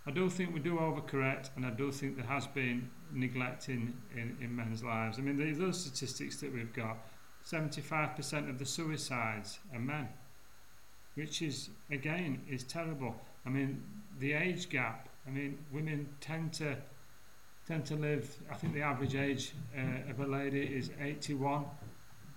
I 0.06 0.10
do 0.10 0.28
think 0.28 0.52
we 0.52 0.60
do 0.60 0.78
overcorrect, 0.78 1.50
and 1.54 1.64
I 1.64 1.70
do 1.70 1.92
think 1.92 2.16
there 2.16 2.26
has 2.26 2.46
been 2.48 2.90
neglect 3.12 3.68
in, 3.68 3.94
in, 4.16 4.36
in 4.40 4.54
men's 4.56 4.82
lives. 4.82 5.18
I 5.18 5.22
mean, 5.22 5.36
the 5.36 5.64
other 5.64 5.72
statistics 5.72 6.40
that 6.40 6.52
we've 6.52 6.72
got 6.72 6.96
75% 7.46 8.50
of 8.50 8.58
the 8.58 8.66
suicides 8.66 9.60
are 9.72 9.78
men, 9.78 10.08
which 11.14 11.40
is, 11.40 11.70
again, 11.90 12.42
is 12.50 12.64
terrible. 12.64 13.14
I 13.46 13.50
mean, 13.50 13.80
the 14.18 14.32
age 14.32 14.68
gap, 14.70 15.08
I 15.26 15.30
mean, 15.30 15.58
women 15.72 16.08
tend 16.20 16.52
to 16.54 16.76
tend 17.66 17.84
to 17.86 17.94
live, 17.94 18.36
I 18.50 18.54
think 18.54 18.74
the 18.74 18.82
average 18.82 19.14
age 19.14 19.52
uh, 19.76 20.10
of 20.10 20.18
a 20.20 20.26
lady 20.26 20.62
is 20.62 20.90
81, 21.00 21.64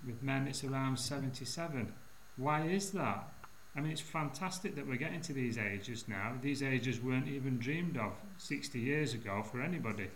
with 0.06 0.22
men 0.22 0.46
it's 0.46 0.62
around 0.62 0.96
77. 0.96 1.92
Why 2.36 2.62
is 2.62 2.92
that? 2.92 3.28
I 3.76 3.80
mean, 3.80 3.90
it's 3.90 4.00
fantastic 4.00 4.74
that 4.76 4.86
we're 4.86 4.96
getting 4.96 5.20
to 5.22 5.32
these 5.32 5.58
ages 5.58 6.06
now. 6.08 6.34
These 6.40 6.62
ages 6.62 7.00
weren't 7.00 7.28
even 7.28 7.58
dreamed 7.58 7.96
of 7.96 8.12
60 8.38 8.78
years 8.78 9.14
ago 9.14 9.42
for 9.42 9.60
anybody. 9.60 10.08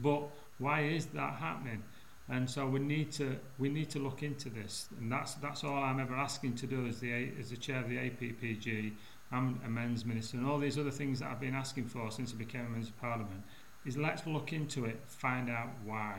But 0.00 0.22
why 0.58 0.82
is 0.82 1.06
that 1.06 1.34
happening? 1.34 1.82
And 2.30 2.48
so 2.48 2.66
we 2.66 2.80
need 2.80 3.10
to 3.12 3.38
we 3.58 3.70
need 3.70 3.88
to 3.90 3.98
look 3.98 4.22
into 4.22 4.50
this, 4.50 4.88
and 5.00 5.10
that's 5.10 5.34
that's 5.34 5.64
all 5.64 5.82
I'm 5.82 5.98
ever 5.98 6.14
asking 6.14 6.56
to 6.56 6.66
do 6.66 6.86
as 6.86 7.00
the 7.00 7.30
as 7.40 7.48
the 7.50 7.56
chair 7.56 7.80
of 7.80 7.88
the 7.88 7.96
APPG. 7.96 8.92
I'm 9.30 9.60
a 9.64 9.68
men's 9.68 10.04
minister, 10.04 10.38
and 10.38 10.46
all 10.46 10.58
these 10.58 10.78
other 10.78 10.90
things 10.90 11.20
that 11.20 11.30
I've 11.30 11.40
been 11.40 11.54
asking 11.54 11.86
for 11.86 12.10
since 12.10 12.32
I 12.32 12.36
became 12.36 12.62
a 12.62 12.68
member 12.68 12.86
of 12.86 13.00
parliament 13.00 13.42
is 13.84 13.96
let's 13.96 14.26
look 14.26 14.52
into 14.52 14.84
it, 14.86 15.00
find 15.06 15.50
out 15.50 15.68
why, 15.84 16.18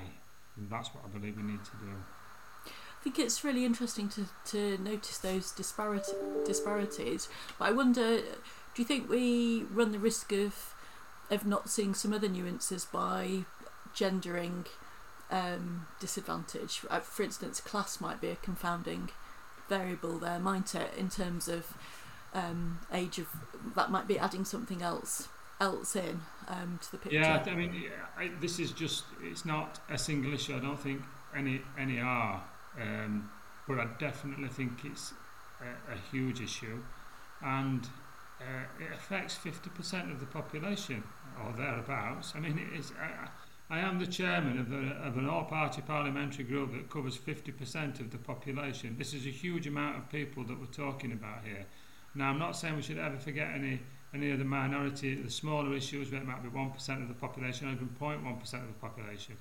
and 0.56 0.70
that's 0.70 0.90
what 0.94 1.04
I 1.06 1.08
believe 1.08 1.38
we 1.38 1.44
need 1.44 1.64
to 1.64 1.72
do. 1.72 1.92
I 2.66 3.04
think 3.04 3.18
it's 3.18 3.44
really 3.44 3.64
interesting 3.64 4.10
to, 4.10 4.26
to 4.48 4.78
notice 4.82 5.18
those 5.20 5.52
disparities. 5.52 7.30
But 7.58 7.66
I 7.66 7.72
wonder, 7.72 8.18
do 8.18 8.82
you 8.82 8.84
think 8.84 9.10
we 9.10 9.64
run 9.72 9.92
the 9.92 10.00
risk 10.00 10.32
of 10.32 10.76
of 11.32 11.46
not 11.46 11.70
seeing 11.70 11.94
some 11.94 12.12
other 12.12 12.28
nuances 12.28 12.86
by 12.86 13.46
gendering 13.94 14.66
um, 15.32 15.88
disadvantage? 16.00 16.82
Uh, 16.90 17.00
for 17.00 17.24
instance, 17.24 17.62
class 17.62 18.02
might 18.02 18.20
be 18.20 18.30
a 18.30 18.36
confounding 18.36 19.10
variable 19.70 20.18
there, 20.18 20.40
might 20.40 20.76
it, 20.76 20.92
in 20.98 21.08
terms 21.10 21.48
of 21.48 21.78
um, 22.34 22.80
age 22.94 23.20
of 23.20 23.28
that 23.76 23.92
might 23.92 24.08
be 24.08 24.20
adding 24.20 24.46
something 24.46 24.82
else 24.82 25.28
else 25.60 25.96
in 25.96 26.22
um, 26.48 26.80
to 26.82 26.92
the 26.92 26.98
picture. 26.98 27.20
Yeah, 27.20 27.44
I 27.46 27.56
mean, 27.56 27.86
I, 28.18 28.32
this 28.40 28.60
is 28.60 28.72
just 28.72 29.04
it's 29.22 29.46
not 29.46 29.80
a 29.90 29.98
single 29.98 30.34
issue. 30.34 30.56
I 30.56 30.60
don't 30.60 30.80
think 30.80 31.02
any 31.36 31.62
any 31.78 32.00
are. 32.00 32.44
Um, 32.80 33.30
but 33.68 33.80
I 33.80 33.86
definitely 34.00 34.48
think 34.48 34.84
it's 34.84 35.14
a, 35.62 35.94
a 35.94 35.98
huge 36.12 36.42
issue, 36.42 36.82
and 37.42 37.88
uh, 38.42 38.84
it 38.84 38.92
affects 38.94 39.38
50% 39.38 40.12
of 40.12 40.20
the 40.20 40.26
population 40.26 41.04
or 41.44 41.54
thereabouts. 41.56 42.34
I 42.36 42.40
mean, 42.40 42.58
it 42.58 42.80
is. 42.80 42.92
I, 43.00 43.30
I 43.72 43.80
am 43.80 44.00
the 44.00 44.08
chairman 44.08 44.58
of, 44.58 44.70
the, 44.72 44.96
of 45.08 45.18
an 45.18 45.30
all-party 45.30 45.84
parliamentary 45.84 46.44
group 46.44 46.72
that 46.72 46.90
covers 46.90 47.16
50% 47.16 48.00
of 48.00 48.10
the 48.10 48.18
population. 48.18 48.96
This 48.98 49.14
is 49.14 49.28
a 49.28 49.30
huge 49.30 49.68
amount 49.68 49.98
of 49.98 50.10
people 50.10 50.44
that 50.46 50.60
we're 50.60 50.66
talking 50.66 51.12
about 51.12 51.44
here. 51.46 51.68
Now, 52.16 52.30
I'm 52.30 52.40
not 52.40 52.56
saying 52.56 52.76
we 52.76 52.82
should 52.82 52.98
ever 52.98 53.18
forget 53.18 53.50
any 53.54 53.80
any 54.14 54.32
of 54.32 54.40
the 54.40 54.46
minority, 54.46 55.16
the 55.16 55.30
smaller 55.30 55.76
issues 55.76 56.12
where 56.12 56.22
it 56.22 56.26
might 56.28 56.42
be 56.42 56.50
1% 56.50 57.02
of 57.02 57.08
the 57.08 57.14
population 57.14 57.68
or 57.68 57.74
even 57.74 57.90
0.1% 58.00 58.42
of 58.42 58.68
the 58.68 58.74
population. 58.82 59.38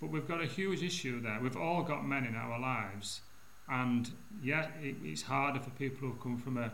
But 0.00 0.10
we've 0.10 0.28
got 0.28 0.42
a 0.42 0.46
huge 0.46 0.82
issue 0.82 1.20
there. 1.20 1.38
We've 1.42 1.56
all 1.56 1.82
got 1.82 2.06
men 2.06 2.24
in 2.24 2.36
our 2.36 2.60
lives, 2.60 3.22
and 3.68 4.10
yeah, 4.42 4.68
it, 4.80 4.96
it's 5.02 5.22
harder 5.22 5.58
for 5.58 5.70
people 5.70 6.08
who 6.08 6.14
come 6.22 6.38
from 6.38 6.58
a, 6.58 6.70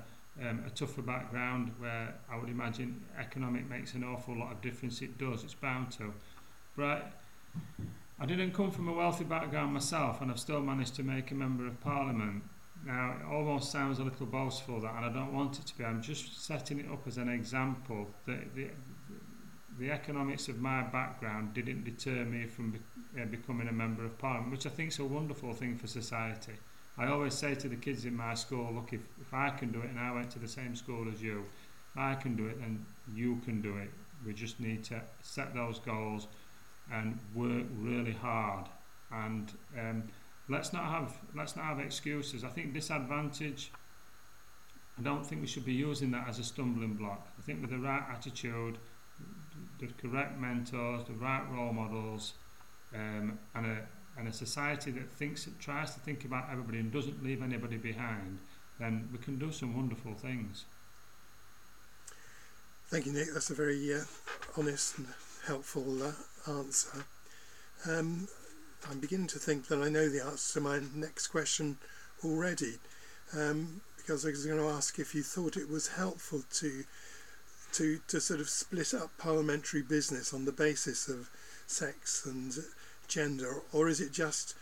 um, 0.47 0.65
a 0.67 0.71
tougher 0.71 1.03
background 1.03 1.73
where 1.79 2.15
I 2.31 2.37
would 2.37 2.51
imagine 2.51 3.03
economic 3.19 3.69
makes 3.71 3.95
an 3.95 4.05
awful 4.05 4.37
lot 4.37 4.53
of 4.53 4.61
difference. 4.61 5.01
It 5.01 5.19
does, 5.19 5.45
it's 5.45 5.55
bound 5.55 5.93
to. 5.93 6.13
But 6.77 7.13
I, 7.55 8.23
I 8.23 8.27
didn't 8.27 8.53
come 8.53 8.71
from 8.71 8.89
a 8.89 8.93
wealthy 8.93 9.25
background 9.25 9.73
myself, 9.73 10.21
and 10.21 10.31
I've 10.31 10.41
still 10.41 10.61
managed 10.61 10.97
to 10.97 11.03
make 11.03 11.31
a 11.31 11.35
member 11.35 11.67
of 11.67 11.81
parliament. 11.81 12.43
Now, 12.85 13.15
it 13.21 13.33
almost 13.33 13.71
sounds 13.71 14.01
a 14.01 14.05
little 14.05 14.27
boastful 14.27 14.81
that, 14.81 14.95
and 14.97 15.05
I 15.05 15.13
don't 15.13 15.33
want 15.33 15.59
it 15.59 15.67
to 15.67 15.79
be. 15.79 15.85
I'm 15.85 16.03
just 16.03 16.45
setting 16.45 16.81
it 16.81 16.87
up 16.91 17.07
as 17.07 17.17
an 17.17 17.29
example 17.29 18.09
that 18.27 18.55
the, 18.57 18.71
the 19.79 19.91
economics 19.91 20.49
of 20.49 20.61
my 20.61 20.83
background 20.83 21.55
didn't 21.55 21.85
deter 21.85 22.25
me 22.25 22.47
from 22.47 22.73
be, 22.73 22.79
uh, 23.21 23.25
becoming 23.27 23.69
a 23.69 23.73
member 23.73 24.05
of 24.05 24.19
parliament, 24.19 24.51
which 24.51 24.67
I 24.67 24.71
think 24.71 24.91
is 24.91 24.99
a 24.99 25.05
wonderful 25.05 25.53
thing 25.53 25.77
for 25.77 25.87
society. 25.87 26.55
I 26.99 27.07
always 27.07 27.35
say 27.35 27.55
to 27.55 27.69
the 27.69 27.77
kids 27.77 28.05
in 28.05 28.17
my 28.17 28.35
school, 28.35 28.73
look, 28.73 28.93
if, 28.93 29.01
if 29.21 29.33
I 29.33 29.51
can 29.51 29.71
do 29.71 29.81
it 29.81 29.91
and 29.91 29.99
I 29.99 30.13
went 30.13 30.31
to 30.33 30.39
the 30.39 30.49
same 30.49 30.75
school 30.75 31.07
as 31.11 31.23
you, 31.23 31.45
I 31.97 32.15
can 32.17 32.37
do 32.37 32.49
it 32.49 32.57
and 32.57 32.85
you 33.15 33.41
can 33.45 33.63
do 33.63 33.77
it. 33.79 33.91
We 34.27 34.35
just 34.35 34.61
need 34.61 34.85
to 34.85 35.01
set 35.23 35.55
those 35.55 35.79
goals 35.79 36.27
and 36.93 37.19
work 37.35 37.65
really 37.79 38.13
hard. 38.13 38.67
And 39.11 39.53
um, 39.79 40.03
let's 40.49 40.73
not 40.73 40.85
have 40.85 41.15
let's 41.35 41.57
not 41.57 41.65
have 41.67 41.81
excuses. 41.81 42.45
I 42.45 42.49
think 42.49 42.75
disadvantage. 42.75 43.73
I 44.99 45.03
don't 45.03 45.25
think 45.25 45.41
we 45.41 45.47
should 45.47 45.65
be 45.65 45.73
using 45.73 46.11
that 46.11 46.29
as 46.29 46.39
a 46.39 46.45
stumbling 46.45 46.95
block. 46.95 47.27
I 47.39 47.43
think 47.43 47.63
with 47.63 47.71
the 47.71 47.79
right 47.79 48.03
attitude, 48.13 48.77
the 49.81 49.89
correct 50.01 50.39
mentors, 50.39 51.05
the 51.07 51.15
right 51.15 51.43
role 51.51 51.73
models, 51.73 52.35
um, 52.95 53.39
and 53.55 53.67
a 53.67 53.79
and 54.19 54.29
a 54.29 54.33
society 54.33 54.91
that 54.91 55.11
thinks 55.11 55.49
tries 55.59 55.95
to 55.95 56.01
think 56.01 56.25
about 56.25 56.49
everybody 56.51 56.79
and 56.79 56.93
doesn't 56.93 57.23
leave 57.25 57.43
anybody 57.43 57.77
behind, 57.77 58.39
then 58.79 59.09
we 59.11 59.19
can 59.19 59.39
do 59.39 59.51
some 59.51 59.75
wonderful 59.75 60.13
things. 60.15 60.67
Thank 62.89 63.07
you, 63.07 63.13
Nick. 63.13 63.33
That's 63.33 63.49
a 63.49 63.55
very 63.55 63.95
uh, 63.95 64.01
honest 64.59 64.99
and 64.99 65.07
helpful 65.47 66.03
uh, 66.03 66.13
answer. 66.47 67.05
Um, 67.89 68.29
I'm 68.91 69.01
beginning 69.01 69.29
to 69.29 69.39
think 69.39 69.69
that 69.69 69.81
I 69.81 69.89
know 69.89 70.09
the 70.09 70.25
answer 70.25 70.55
to 70.55 70.61
my 70.61 70.81
next 70.95 71.29
question 71.29 71.77
already, 72.25 72.75
um, 73.37 73.81
because 73.97 74.27
I 74.27 74.31
was 74.31 74.47
going 74.47 74.59
to 74.59 74.69
ask 74.69 74.99
if 74.99 75.15
you 75.15 75.23
thought 75.23 75.57
it 75.57 75.69
was 75.69 75.89
helpful 75.89 76.43
to 76.55 76.85
to 77.75 78.01
to 78.09 78.21
sort 78.21 78.41
of 78.41 78.51
split 78.51 78.93
up 78.93 79.17
parliamentary 79.17 79.83
business 79.83 80.35
on 80.35 80.45
the 80.45 80.53
basis 80.53 81.09
of 81.09 81.31
sex 81.67 82.27
and 82.27 82.55
gender, 83.09 83.63
or 83.73 83.89
is 83.89 84.01
it 84.01 84.13
just 84.13 84.55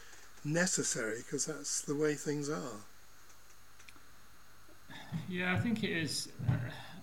necessary 0.44 1.18
because 1.18 1.46
that's 1.46 1.80
the 1.82 1.94
way 1.94 2.14
things 2.14 2.48
are? 2.48 2.84
Yeah, 5.28 5.54
I 5.54 5.58
think 5.58 5.82
it 5.82 5.90
is. 5.90 6.28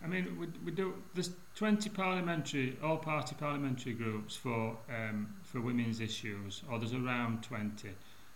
I 0.07 0.09
mean, 0.09 0.37
we, 0.39 0.47
we 0.63 0.71
do. 0.71 0.93
There's 1.13 1.31
20 1.55 1.89
parliamentary, 1.89 2.77
all-party 2.81 3.35
parliamentary 3.37 3.93
groups 3.93 4.37
for 4.37 4.77
um, 4.89 5.35
for 5.43 5.59
women's 5.59 5.99
issues, 5.99 6.63
or 6.71 6.79
there's 6.79 6.93
around 6.93 7.43
20, 7.43 7.89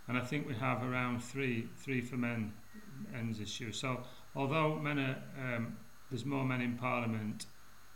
and 0.10 0.18
I 0.18 0.22
think 0.22 0.50
we 0.50 0.56
have 0.56 0.84
around 0.84 1.24
three 1.24 1.70
three 1.78 2.02
for 2.02 2.18
men 2.18 2.52
men's 3.14 3.40
issues. 3.40 3.80
So 3.80 4.02
although 4.36 4.76
men 4.80 5.00
are, 5.00 5.56
um, 5.56 5.78
there's 6.10 6.26
more 6.26 6.44
men 6.44 6.60
in 6.60 6.78
Parliament 6.78 7.46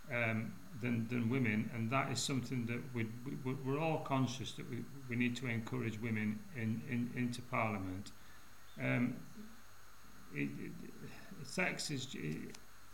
um, 0.10 0.54
than, 0.82 1.06
than 1.10 1.30
women, 1.30 1.70
and 1.74 1.92
that 1.92 2.10
is 2.12 2.20
something 2.20 2.66
that 2.68 2.80
we, 2.94 3.08
we, 3.44 3.54
we're 3.66 3.80
all 3.80 4.00
conscious 4.00 4.54
that 4.54 4.70
we, 4.70 4.86
we 5.10 5.18
need 5.18 5.36
to 5.36 5.48
encourage 5.48 6.00
women 6.00 6.40
in, 6.56 6.82
in, 6.90 7.12
into 7.16 7.42
Parliament. 7.42 8.12
Um, 8.82 9.16
it, 10.34 10.50
it, 10.60 10.72
sex 11.44 11.92
is 11.92 12.08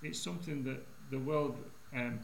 it's 0.01 0.19
something 0.19 0.63
that 0.63 0.85
the 1.09 1.19
world 1.19 1.57
um, 1.95 2.19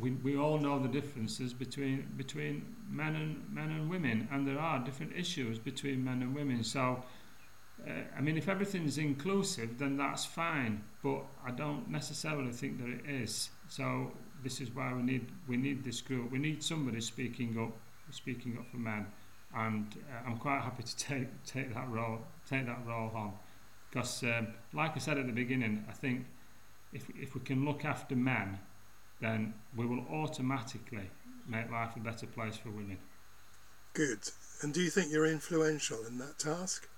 we, 0.00 0.12
we 0.12 0.38
all 0.38 0.58
know 0.58 0.78
the 0.78 0.88
differences 0.88 1.52
between 1.52 2.08
between 2.16 2.74
men 2.88 3.14
and 3.14 3.44
men 3.52 3.70
and 3.70 3.90
women 3.90 4.28
and 4.32 4.46
there 4.46 4.58
are 4.58 4.78
different 4.78 5.12
issues 5.14 5.58
between 5.58 6.02
men 6.04 6.22
and 6.22 6.34
women 6.34 6.64
so 6.64 7.02
uh, 7.86 7.90
I 8.16 8.20
mean, 8.20 8.36
if 8.36 8.48
everything's 8.48 8.98
inclusive, 8.98 9.78
then 9.78 9.96
that's 9.96 10.24
fine. 10.24 10.84
But 11.02 11.24
I 11.44 11.50
don't 11.50 11.88
necessarily 11.90 12.52
think 12.52 12.78
that 12.78 12.88
it 12.88 13.22
is. 13.22 13.50
So 13.68 14.12
this 14.42 14.60
is 14.60 14.70
why 14.70 14.92
we 14.92 15.02
need 15.02 15.26
we 15.48 15.56
need 15.56 15.82
this 15.82 16.00
group. 16.00 16.30
We 16.30 16.38
need 16.38 16.62
somebody 16.62 17.00
speaking 17.00 17.58
up, 17.58 17.76
speaking 18.10 18.56
up 18.58 18.68
for 18.70 18.76
men. 18.76 19.06
And 19.54 19.94
uh, 20.10 20.28
I'm 20.28 20.38
quite 20.38 20.60
happy 20.60 20.82
to 20.82 20.96
take 20.96 21.44
take 21.44 21.74
that 21.74 21.88
role 21.88 22.20
take 22.48 22.66
that 22.66 22.86
role 22.86 23.10
on, 23.14 23.32
because 23.92 24.22
um, 24.22 24.48
like 24.72 24.96
I 24.96 24.98
said 24.98 25.18
at 25.18 25.26
the 25.26 25.32
beginning, 25.32 25.84
I 25.88 25.92
think 25.92 26.24
if 26.92 27.08
if 27.20 27.34
we 27.34 27.40
can 27.40 27.64
look 27.64 27.84
after 27.84 28.16
men, 28.16 28.58
then 29.20 29.54
we 29.76 29.86
will 29.86 30.04
automatically 30.10 31.10
make 31.46 31.70
life 31.70 31.96
a 31.96 32.00
better 32.00 32.26
place 32.26 32.56
for 32.56 32.70
women. 32.70 32.98
Good. 33.92 34.30
And 34.62 34.72
do 34.72 34.80
you 34.80 34.90
think 34.90 35.12
you're 35.12 35.26
influential 35.26 35.98
in 36.06 36.18
that 36.18 36.38
task? 36.38 36.88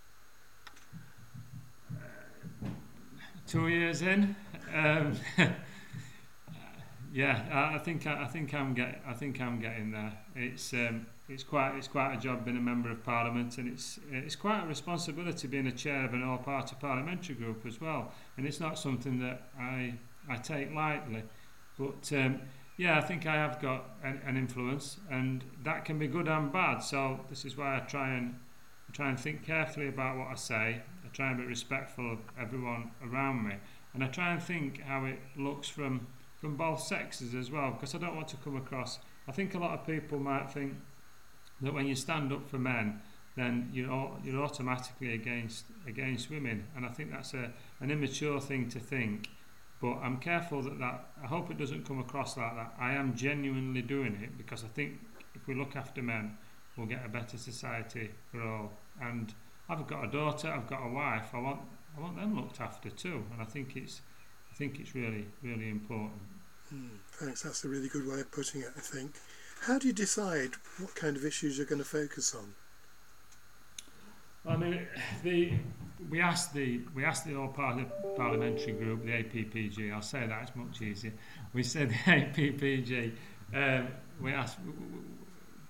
two 3.46 3.68
years 3.68 4.02
in. 4.02 4.34
Um, 4.74 5.14
yeah, 7.12 7.44
I, 7.52 7.76
I 7.76 7.78
think 7.78 8.06
I, 8.06 8.24
I, 8.24 8.26
think 8.26 8.54
I'm 8.54 8.74
get 8.74 9.02
I 9.06 9.12
think 9.12 9.40
I'm 9.40 9.60
getting 9.60 9.90
there. 9.92 10.12
It's 10.34 10.72
um, 10.72 11.06
it's 11.28 11.42
quite 11.42 11.74
it's 11.76 11.88
quite 11.88 12.14
a 12.14 12.20
job 12.20 12.44
being 12.44 12.56
a 12.56 12.60
member 12.60 12.90
of 12.90 13.02
parliament, 13.02 13.56
and 13.58 13.68
it's 13.68 13.98
it's 14.10 14.36
quite 14.36 14.64
a 14.64 14.66
responsibility 14.66 15.48
being 15.48 15.66
a 15.66 15.72
chair 15.72 16.04
of 16.04 16.12
an 16.12 16.22
all-party 16.22 16.76
parliamentary 16.80 17.34
group 17.34 17.64
as 17.66 17.80
well. 17.80 18.12
And 18.36 18.46
it's 18.46 18.60
not 18.60 18.78
something 18.78 19.18
that 19.20 19.48
I 19.58 19.94
I 20.28 20.36
take 20.36 20.74
lightly, 20.74 21.22
but 21.78 22.12
um, 22.12 22.42
yeah, 22.76 22.98
I 22.98 23.00
think 23.00 23.26
I 23.26 23.36
have 23.36 23.60
got 23.62 23.84
an, 24.02 24.20
an 24.26 24.36
influence, 24.36 24.98
and 25.10 25.44
that 25.62 25.84
can 25.84 25.98
be 25.98 26.08
good 26.08 26.28
and 26.28 26.52
bad. 26.52 26.80
So 26.80 27.20
this 27.30 27.44
is 27.44 27.56
why 27.56 27.76
I 27.76 27.80
try 27.80 28.10
and 28.14 28.34
I 28.88 28.92
try 28.92 29.08
and 29.08 29.18
think 29.18 29.44
carefully 29.44 29.88
about 29.88 30.18
what 30.18 30.28
I 30.28 30.34
say. 30.34 30.82
I 31.04 31.08
try 31.12 31.28
and 31.30 31.38
be 31.38 31.44
respectful 31.44 32.12
of 32.12 32.18
everyone 32.38 32.90
around 33.02 33.48
me, 33.48 33.54
and 33.94 34.04
I 34.04 34.08
try 34.08 34.32
and 34.32 34.42
think 34.42 34.82
how 34.82 35.06
it 35.06 35.20
looks 35.36 35.68
from 35.68 36.06
from 36.38 36.56
both 36.56 36.80
sexes 36.82 37.34
as 37.34 37.50
well, 37.50 37.70
because 37.70 37.94
I 37.94 37.98
don't 37.98 38.14
want 38.14 38.28
to 38.28 38.36
come 38.36 38.56
across. 38.56 38.98
I 39.26 39.32
think 39.32 39.54
a 39.54 39.58
lot 39.58 39.70
of 39.70 39.86
people 39.86 40.18
might 40.18 40.50
think 40.50 40.74
that 41.60 41.72
when 41.72 41.86
you 41.86 41.94
stand 41.94 42.32
up 42.32 42.48
for 42.48 42.58
men, 42.58 43.00
then 43.36 43.70
you're 43.72 44.16
you're 44.22 44.42
automatically 44.42 45.14
against 45.14 45.66
against 45.86 46.30
women, 46.30 46.66
and 46.76 46.86
I 46.86 46.90
think 46.90 47.10
that's 47.10 47.34
a 47.34 47.52
an 47.80 47.90
immature 47.90 48.40
thing 48.40 48.68
to 48.70 48.78
think. 48.78 49.28
But 49.80 49.96
I'm 49.96 50.18
careful 50.18 50.62
that 50.62 50.78
that 50.78 51.06
I 51.22 51.26
hope 51.26 51.50
it 51.50 51.58
doesn't 51.58 51.86
come 51.86 51.98
across 51.98 52.36
like 52.36 52.54
that. 52.54 52.74
I 52.78 52.92
am 52.92 53.14
genuinely 53.14 53.82
doing 53.82 54.18
it 54.22 54.38
because 54.38 54.64
I 54.64 54.68
think 54.68 55.00
if 55.34 55.46
we 55.48 55.54
look 55.54 55.74
after 55.76 56.02
men, 56.02 56.36
we'll 56.76 56.86
get 56.86 57.04
a 57.04 57.08
better 57.08 57.36
society 57.36 58.10
for 58.30 58.40
all. 58.42 58.72
And 59.00 59.34
I've 59.68 59.86
got 59.86 60.04
a 60.04 60.08
daughter, 60.08 60.48
I've 60.48 60.68
got 60.68 60.86
a 60.86 60.88
wife. 60.88 61.30
I 61.34 61.38
want 61.38 61.60
I 61.96 62.00
want 62.00 62.16
them 62.16 62.36
looked 62.36 62.60
after 62.60 62.90
too, 62.90 63.24
and 63.32 63.42
I 63.42 63.44
think 63.44 63.76
it's 63.76 64.00
I 64.52 64.54
think 64.54 64.78
it's 64.78 64.94
really 64.94 65.26
really 65.42 65.70
important. 65.70 66.22
Mm, 66.72 66.90
thanks. 67.12 67.42
That's 67.42 67.64
a 67.64 67.68
really 67.68 67.88
good 67.88 68.06
way 68.06 68.20
of 68.20 68.30
putting 68.30 68.62
it. 68.62 68.70
I 68.76 68.80
think. 68.80 69.12
How 69.66 69.78
do 69.78 69.86
you 69.86 69.94
decide 69.94 70.50
what 70.78 70.94
kind 70.94 71.16
of 71.16 71.24
issues 71.24 71.56
you're 71.56 71.66
going 71.66 71.80
to 71.80 71.88
focus 71.88 72.34
on? 72.34 72.52
I 74.46 74.58
mean, 74.58 74.86
the 75.22 75.54
we 76.10 76.20
asked 76.20 76.52
the 76.52 76.82
we 76.94 77.02
asked 77.02 77.24
the 77.24 77.34
all 77.34 77.48
parliamentary 77.48 78.72
group, 78.72 79.06
the 79.06 79.12
APPG. 79.12 79.90
I'll 79.90 80.02
say 80.02 80.26
that 80.26 80.42
it's 80.42 80.54
much 80.54 80.82
easier. 80.82 81.14
We 81.54 81.62
said 81.62 81.88
the 81.88 81.94
APPG. 81.94 83.12
Um, 83.54 83.88
we 84.20 84.34
asked 84.34 84.58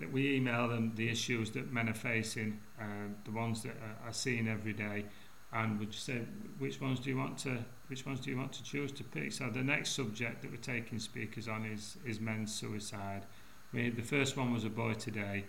that 0.00 0.10
we 0.10 0.34
email 0.34 0.66
them 0.66 0.92
the 0.96 1.08
issues 1.08 1.52
that 1.52 1.72
men 1.72 1.88
are 1.88 1.94
facing, 1.94 2.58
um, 2.80 3.14
the 3.24 3.30
ones 3.30 3.62
that 3.62 3.76
are, 3.76 4.08
are 4.08 4.12
seen 4.12 4.48
every 4.48 4.72
day, 4.72 5.04
and 5.52 5.78
we 5.78 5.86
just 5.86 6.04
said 6.04 6.26
which 6.58 6.80
ones 6.80 6.98
do 6.98 7.10
you 7.10 7.16
want 7.16 7.38
to 7.38 7.64
which 7.86 8.04
ones 8.04 8.18
do 8.18 8.30
you 8.30 8.36
want 8.36 8.52
to 8.54 8.64
choose 8.64 8.90
to 8.90 9.04
pick. 9.04 9.30
So 9.30 9.50
the 9.50 9.62
next 9.62 9.90
subject 9.90 10.42
that 10.42 10.50
we're 10.50 10.56
taking 10.56 10.98
speakers 10.98 11.46
on 11.46 11.64
is 11.64 11.96
is 12.04 12.18
men's 12.18 12.52
suicide. 12.52 13.24
The 13.74 14.02
first 14.02 14.36
one 14.36 14.52
was 14.52 14.64
a 14.64 14.70
boy 14.70 14.94
today. 14.94 15.46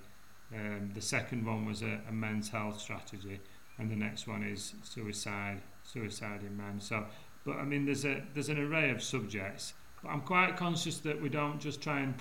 Um, 0.52 0.90
the 0.96 1.02
second 1.02 1.46
one 1.46 1.64
was 1.64 1.84
a, 1.84 2.02
a 2.10 2.12
men's 2.12 2.50
health 2.50 2.82
strategy, 2.82 3.40
and 3.78 3.92
the 3.92 3.96
next 3.96 4.28
one 4.28 4.42
is 4.42 4.74
suicide, 4.82 5.62
suicide 5.84 6.42
in 6.42 6.58
men. 6.58 6.80
So, 6.80 7.06
but 7.46 7.58
I 7.58 7.64
mean, 7.66 7.86
there's 7.86 8.04
a 8.04 8.24
there's 8.34 8.50
an 8.50 8.58
array 8.58 8.90
of 8.90 9.04
subjects. 9.04 9.76
But 10.02 10.10
I'm 10.10 10.22
quite 10.22 10.58
conscious 10.58 10.98
that 11.00 11.22
we 11.22 11.30
don't 11.30 11.60
just 11.60 11.84
try 11.84 12.00
and 12.00 12.16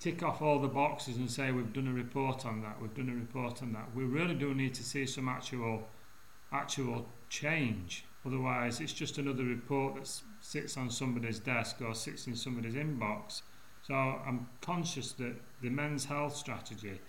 tick 0.00 0.24
off 0.24 0.42
all 0.42 0.58
the 0.58 0.66
boxes 0.66 1.16
and 1.16 1.30
say 1.30 1.52
we've 1.52 1.72
done 1.72 1.86
a 1.86 1.92
report 1.92 2.44
on 2.44 2.60
that, 2.62 2.82
we've 2.82 2.94
done 2.94 3.08
a 3.08 3.14
report 3.14 3.62
on 3.62 3.72
that. 3.72 3.94
We 3.94 4.02
really 4.02 4.34
do 4.34 4.52
need 4.52 4.74
to 4.74 4.82
see 4.82 5.06
some 5.06 5.28
actual 5.28 5.86
actual 6.52 7.06
change. 7.28 8.04
Otherwise, 8.26 8.80
it's 8.80 8.92
just 8.92 9.18
another 9.18 9.44
report 9.44 9.94
that 9.94 10.20
sits 10.40 10.76
on 10.76 10.90
somebody's 10.90 11.38
desk 11.38 11.80
or 11.82 11.94
sits 11.94 12.26
in 12.26 12.34
somebody's 12.34 12.74
inbox. 12.74 13.42
So 13.86 13.94
I'm 13.94 14.48
conscious 14.60 15.12
that 15.12 15.34
the 15.60 15.68
men's 15.68 16.06
health 16.06 16.34
strategy 16.36 17.00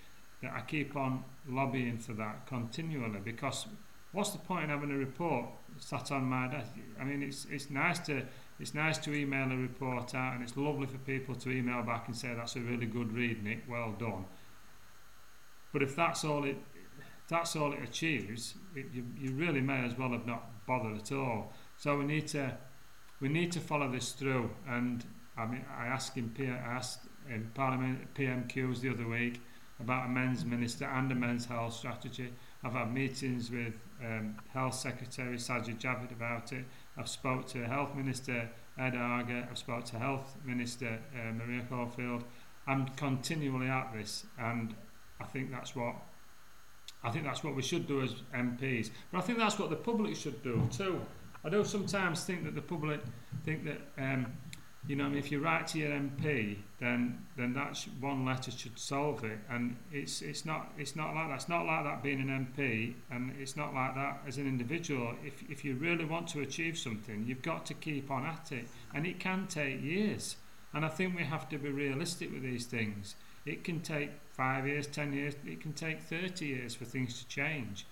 that 0.41 0.51
I 0.53 0.61
keep 0.61 0.95
on 0.95 1.23
lobbying 1.47 1.97
for 1.97 2.13
that 2.13 2.47
continually 2.47 3.19
because 3.23 3.65
what's 4.11 4.31
the 4.31 4.39
point 4.39 4.65
in 4.65 4.69
having 4.69 4.91
a 4.91 4.97
report 4.97 5.45
sat 5.77 6.11
on 6.11 6.25
my 6.25 6.47
desk? 6.47 6.71
I 6.99 7.03
mean, 7.03 7.23
it's 7.23 7.45
it's 7.49 7.69
nice 7.69 7.99
to 7.99 8.23
it's 8.59 8.73
nice 8.73 8.97
to 8.99 9.13
email 9.13 9.51
a 9.51 9.55
report 9.55 10.15
out, 10.15 10.35
and 10.35 10.43
it's 10.43 10.57
lovely 10.57 10.87
for 10.87 10.97
people 10.99 11.35
to 11.35 11.49
email 11.49 11.81
back 11.83 12.07
and 12.07 12.15
say 12.15 12.33
that's 12.33 12.55
a 12.55 12.61
really 12.61 12.85
good 12.85 13.13
read, 13.13 13.43
Nick. 13.43 13.63
Well 13.69 13.93
done. 13.97 14.25
But 15.71 15.83
if 15.83 15.95
that's 15.95 16.23
all 16.23 16.43
it 16.43 16.57
that's 17.27 17.55
all 17.55 17.73
it 17.73 17.79
achieves, 17.83 18.55
it, 18.75 18.87
you, 18.93 19.05
you 19.17 19.31
really 19.33 19.61
may 19.61 19.83
as 19.85 19.97
well 19.97 20.11
have 20.11 20.27
not 20.27 20.65
bothered 20.67 20.97
at 20.97 21.11
all. 21.11 21.53
So 21.77 21.97
we 21.97 22.05
need 22.05 22.27
to 22.27 22.57
we 23.21 23.29
need 23.29 23.51
to 23.53 23.59
follow 23.59 23.89
this 23.89 24.11
through. 24.11 24.51
And 24.67 25.05
I 25.37 25.45
mean, 25.45 25.65
I 25.77 25.87
asked 25.87 26.17
in 26.17 26.29
P, 26.29 26.47
I 26.47 26.55
asked 26.55 27.01
in 27.29 27.51
Parliament 27.53 28.13
PMQs 28.13 28.81
the 28.81 28.89
other 28.89 29.07
week 29.07 29.41
about 29.79 30.05
a 30.05 30.09
men's 30.09 30.45
minister 30.45 30.85
and 30.85 31.11
a 31.11 31.15
men's 31.15 31.45
health 31.45 31.73
strategy. 31.73 32.31
I've 32.63 32.73
had 32.73 32.93
meetings 32.93 33.51
with 33.51 33.73
um, 34.03 34.37
Health 34.53 34.75
Secretary 34.75 35.35
Sajid 35.37 35.79
Javid 35.79 36.11
about 36.11 36.53
it. 36.53 36.65
I've 36.97 37.09
spoke 37.09 37.47
to 37.47 37.65
Health 37.65 37.95
Minister 37.95 38.49
Ed 38.77 38.95
Argar. 38.95 39.47
I've 39.49 39.57
spoke 39.57 39.85
to 39.85 39.99
Health 39.99 40.35
Minister 40.45 40.99
uh, 41.13 41.31
Maria 41.33 41.63
Caulfield. 41.69 42.23
I'm 42.67 42.87
continually 42.89 43.67
at 43.67 43.93
this, 43.93 44.25
and 44.39 44.73
I 45.19 45.25
think 45.25 45.51
that's 45.51 45.75
what 45.75 45.95
I 47.03 47.11
think 47.11 47.25
that's 47.25 47.43
what 47.43 47.55
we 47.55 47.61
should 47.61 47.87
do 47.87 48.01
as 48.01 48.15
MPs. 48.33 48.89
But 49.11 49.19
I 49.19 49.21
think 49.21 49.37
that's 49.37 49.59
what 49.59 49.69
the 49.69 49.75
public 49.75 50.15
should 50.15 50.41
do 50.41 50.67
too. 50.71 51.01
I 51.43 51.49
do 51.49 51.63
sometimes 51.63 52.23
think 52.23 52.43
that 52.45 52.55
the 52.55 52.61
public 52.61 53.01
think 53.43 53.65
that 53.65 53.81
um, 53.97 54.33
you 54.87 54.95
know, 54.95 55.11
if 55.13 55.31
you 55.31 55.39
write 55.39 55.67
to 55.67 55.79
your 55.79 55.89
MP, 55.89 56.57
then 56.79 57.25
then 57.35 57.53
that's 57.53 57.85
one 57.99 58.23
letter 58.23 58.51
should 58.51 58.77
solve 58.77 59.23
it, 59.23 59.39
and 59.49 59.75
it's 59.91 60.21
it's 60.21 60.45
not 60.45 60.71
it's 60.77 60.95
not 60.95 61.15
like 61.15 61.29
that. 61.29 61.35
It's 61.35 61.49
not 61.49 61.65
like 61.65 61.83
that 61.83 62.03
being 62.03 62.21
an 62.21 62.47
MP, 62.47 62.93
and 63.09 63.33
it's 63.39 63.55
not 63.55 63.73
like 63.73 63.95
that 63.95 64.21
as 64.27 64.37
an 64.37 64.47
individual. 64.47 65.15
If 65.23 65.43
if 65.49 65.65
you 65.65 65.75
really 65.75 66.05
want 66.05 66.27
to 66.29 66.41
achieve 66.41 66.77
something, 66.77 67.25
you've 67.25 67.41
got 67.41 67.65
to 67.67 67.73
keep 67.73 68.11
on 68.11 68.25
at 68.25 68.51
it, 68.51 68.67
and 68.93 69.07
it 69.07 69.19
can 69.19 69.47
take 69.47 69.81
years. 69.81 70.35
And 70.73 70.85
I 70.85 70.89
think 70.89 71.15
we 71.15 71.23
have 71.23 71.49
to 71.49 71.57
be 71.57 71.69
realistic 71.69 72.31
with 72.31 72.43
these 72.43 72.65
things. 72.65 73.15
It 73.45 73.63
can 73.63 73.79
take 73.79 74.11
five 74.31 74.67
years, 74.67 74.87
ten 74.87 75.13
years, 75.13 75.35
it 75.45 75.61
can 75.61 75.73
take 75.73 76.01
thirty 76.03 76.47
years 76.47 76.75
for 76.75 76.85
things 76.85 77.17
to 77.19 77.27
change, 77.27 77.87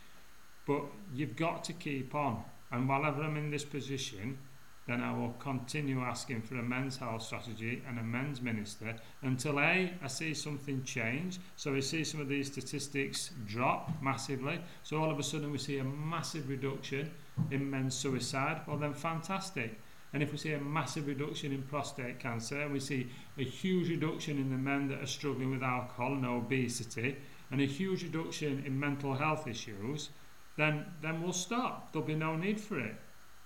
but 0.67 0.83
you've 1.13 1.35
got 1.35 1.63
to 1.63 1.73
keep 1.73 2.13
on. 2.13 2.43
And 2.71 2.87
while 2.87 3.03
I'm 3.03 3.37
in 3.37 3.51
this 3.51 3.65
position, 3.65 4.37
then 4.85 5.01
I 5.01 5.17
will 5.17 5.33
continue 5.39 6.01
asking 6.01 6.41
for 6.41 6.55
a 6.55 6.63
men's 6.63 6.97
health 6.97 7.21
strategy 7.21 7.81
and 7.87 7.97
a 7.97 8.03
men's 8.03 8.41
minister 8.41 8.95
until 9.21 9.59
A, 9.59 9.93
I 10.01 10.07
see 10.07 10.33
something 10.33 10.83
change. 10.83 11.39
So 11.55 11.71
we 11.71 11.81
see 11.81 12.03
some 12.03 12.19
of 12.19 12.27
these 12.27 12.47
statistics 12.47 13.31
drop 13.47 13.91
massively. 14.01 14.59
So 14.83 14.97
all 14.97 15.09
of 15.09 15.19
a 15.19 15.23
sudden 15.23 15.51
we 15.51 15.57
see 15.57 15.77
a 15.77 15.83
massive 15.85 16.49
reduction 16.49 17.11
in 17.49 17.69
men's 17.69 17.95
suicide. 17.95 18.61
Well, 18.67 18.77
then 18.77 18.93
fantastic. 18.93 19.79
And 20.11 20.21
if 20.21 20.31
we 20.31 20.37
see 20.37 20.53
a 20.53 20.59
massive 20.59 21.07
reduction 21.07 21.53
in 21.53 21.63
prostate 21.63 22.19
cancer, 22.19 22.61
and 22.61 22.71
we 22.71 22.79
see 22.79 23.09
a 23.37 23.43
huge 23.43 23.89
reduction 23.89 24.37
in 24.37 24.51
the 24.51 24.57
men 24.57 24.87
that 24.89 25.01
are 25.01 25.07
struggling 25.07 25.49
with 25.49 25.63
alcohol 25.63 26.13
and 26.13 26.25
obesity, 26.25 27.17
and 27.49 27.61
a 27.61 27.65
huge 27.65 28.03
reduction 28.03 28.63
in 28.65 28.79
mental 28.79 29.15
health 29.15 29.47
issues, 29.47 30.09
then, 30.55 30.85
then 31.01 31.23
we'll 31.23 31.33
stop. 31.33 31.91
There'll 31.91 32.07
be 32.07 32.15
no 32.15 32.35
need 32.35 32.61
for 32.61 32.79
it. 32.79 32.95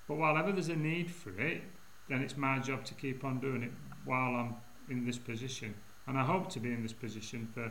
But 0.08 0.18
while 0.18 0.38
ever 0.38 0.52
there's 0.52 0.70
a 0.70 0.76
need 0.76 1.12
for 1.12 1.38
it, 1.40 1.62
then 2.10 2.22
it's 2.22 2.38
my 2.38 2.60
job 2.60 2.86
to 2.86 2.94
keep 2.94 3.24
on 3.24 3.40
doing 3.40 3.64
it 3.64 3.72
while 4.06 4.36
I'm 4.36 4.56
in 4.90 5.06
this 5.06 5.18
position. 5.18 5.74
And 6.08 6.18
I 6.18 6.24
hope 6.24 6.50
to 6.52 6.60
be 6.60 6.72
in 6.72 6.82
this 6.82 6.94
position 6.94 7.48
for 7.54 7.70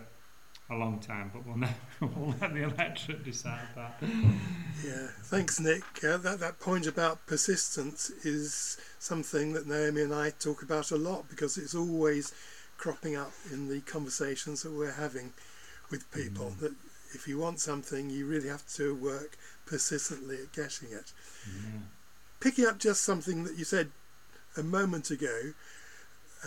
a 0.69 0.75
long 0.75 0.99
time, 0.99 1.31
but 1.33 1.47
we'll, 1.47 1.69
we'll 2.17 2.35
let 2.41 2.53
the 2.53 2.65
electorate 2.65 3.25
decide 3.25 3.67
that. 3.75 3.99
Yeah, 4.85 5.09
thanks, 5.25 5.59
Nick. 5.61 5.83
Uh, 6.05 6.19
that, 6.19 6.41
that 6.41 6.61
point 6.61 6.87
about 6.87 7.25
persistence 7.27 8.11
is 8.25 8.79
something 8.99 9.53
that 9.55 9.67
Naomi 9.67 10.03
and 10.03 10.15
I 10.15 10.31
talk 10.31 10.63
about 10.63 10.91
a 10.91 10.97
lot 10.97 11.31
because 11.31 11.57
it's 11.57 11.75
always 11.75 12.35
cropping 12.77 13.17
up 13.17 13.33
in 13.51 13.69
the 13.69 13.81
conversations 13.83 14.63
that 14.63 14.73
we're 14.73 14.93
having 14.93 15.33
with 15.91 16.11
people. 16.11 16.53
Mm. 16.57 16.59
That 16.59 16.75
if 17.15 17.27
you 17.27 17.39
want 17.39 17.61
something, 17.61 18.11
you 18.11 18.27
really 18.27 18.49
have 18.49 18.67
to 18.75 18.95
work 18.95 19.39
persistently 19.65 20.37
at 20.43 20.53
getting 20.53 20.91
it. 20.91 21.13
Yeah 21.47 21.81
picking 22.41 22.67
up 22.67 22.79
just 22.79 23.03
something 23.03 23.45
that 23.45 23.57
you 23.57 23.65
said 23.65 23.91
a 24.57 24.63
moment 24.63 25.11
ago, 25.11 25.53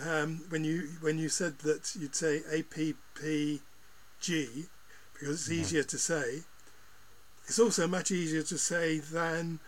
um, 0.06 0.42
when 0.48 0.64
you 0.64 0.88
when 1.00 1.18
you 1.18 1.28
said 1.28 1.58
that 1.60 1.94
you'd 1.98 2.14
say 2.14 2.40
APPG 2.52 3.60
because 5.12 5.40
it's 5.40 5.50
yeah. 5.50 5.60
easier 5.60 5.82
to 5.82 5.98
say. 5.98 6.40
It's 7.46 7.58
also 7.58 7.86
much 7.86 8.10
easier 8.10 8.42
to 8.42 8.58
say 8.58 8.98
than 8.98 9.60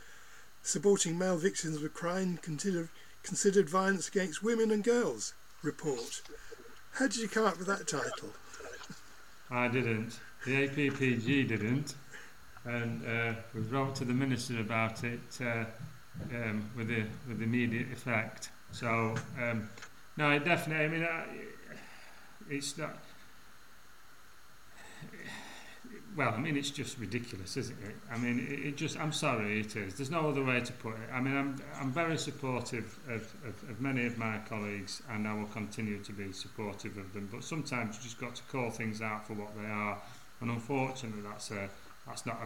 supporting 0.62 1.18
male 1.18 1.37
victims 1.37 1.82
of 1.82 1.94
crime 1.94 2.38
considered 2.38 2.88
considered 3.22 3.68
violence 3.68 4.08
against 4.08 4.42
women 4.42 4.70
and 4.70 4.82
girls 4.82 5.35
report. 5.62 6.22
How 6.94 7.06
did 7.06 7.16
you 7.16 7.28
come 7.28 7.44
up 7.44 7.58
with 7.58 7.66
that 7.68 7.87
title? 7.87 8.30
I 9.50 9.68
didn't. 9.68 10.18
The 10.44 10.68
APPG 10.68 11.48
didn't, 11.48 11.94
and 12.64 13.06
uh, 13.06 13.35
we 13.54 13.61
wrote 13.61 13.94
to 13.96 14.04
the 14.04 14.14
minister 14.14 14.61
about 14.61 15.04
it. 15.04 15.20
Uh, 15.40 15.64
um, 16.35 16.70
with 16.77 16.88
the 16.88 17.05
with 17.29 17.42
immediate 17.42 17.92
effect. 17.92 18.51
So 18.72 19.14
um, 19.40 19.68
no, 20.16 20.31
it 20.31 20.44
definitely. 20.44 20.85
I 20.85 20.88
mean, 20.88 21.09
it's 22.51 22.77
not. 22.79 22.96
well, 26.16 26.35
I 26.35 26.38
mean, 26.38 26.57
it's 26.57 26.70
just 26.70 26.98
ridiculous, 26.98 27.57
isn't 27.57 27.79
it? 27.83 27.94
I 28.11 28.18
mean, 28.18 28.38
it, 28.38 28.66
it 28.66 28.77
just, 28.77 28.98
I'm 28.98 29.12
sorry, 29.12 29.61
it 29.61 29.75
is. 29.77 29.94
There's 29.94 30.11
no 30.11 30.29
other 30.29 30.44
way 30.44 30.61
to 30.61 30.72
put 30.75 30.94
it. 30.94 31.09
I 31.12 31.20
mean, 31.20 31.37
I'm, 31.37 31.57
I'm 31.81 31.90
very 31.90 32.18
supportive 32.18 32.98
of, 33.09 33.22
of, 33.46 33.70
of 33.70 33.81
many 33.81 34.07
of 34.07 34.18
my 34.18 34.38
colleagues 34.48 35.03
and 35.11 35.27
I 35.27 35.35
will 35.35 35.46
continue 35.46 35.98
to 36.01 36.12
be 36.12 36.33
supportive 36.33 36.98
of 36.98 37.12
them. 37.14 37.29
But 37.33 37.44
sometimes 37.44 37.96
you 37.96 38.03
just 38.03 38.20
got 38.20 38.35
to 38.37 38.42
call 38.44 38.70
things 38.70 39.01
out 39.01 39.27
for 39.27 39.35
what 39.35 39.57
they 39.57 39.68
are. 39.68 39.98
And 40.40 40.51
unfortunately, 40.51 41.22
that's, 41.22 41.51
a, 41.51 41.68
that's 42.07 42.27
not 42.27 42.40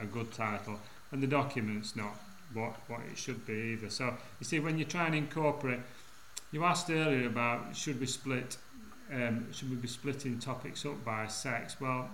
a, 0.00 0.02
a 0.02 0.06
good 0.06 0.32
title. 0.32 0.80
And 1.12 1.22
the 1.22 1.28
document's 1.28 1.94
not 1.94 2.16
what, 2.52 2.76
what 2.88 3.00
it 3.10 3.16
should 3.16 3.46
be 3.46 3.76
either. 3.78 3.90
So, 3.90 4.14
you 4.40 4.44
see, 4.44 4.60
when 4.60 4.78
you 4.78 4.84
try 4.84 5.06
and 5.06 5.14
incorporate, 5.14 5.80
you 6.52 6.64
asked 6.64 6.90
earlier 6.90 7.26
about 7.26 7.74
should 7.76 7.98
we 7.98 8.06
split, 8.06 8.56
um, 9.12 9.52
should 9.52 9.70
we 9.70 9.76
be 9.76 9.88
splitting 9.88 10.38
topics 10.38 10.86
up 10.86 11.04
by 11.04 11.26
sex? 11.26 11.80
Well, 11.80 12.08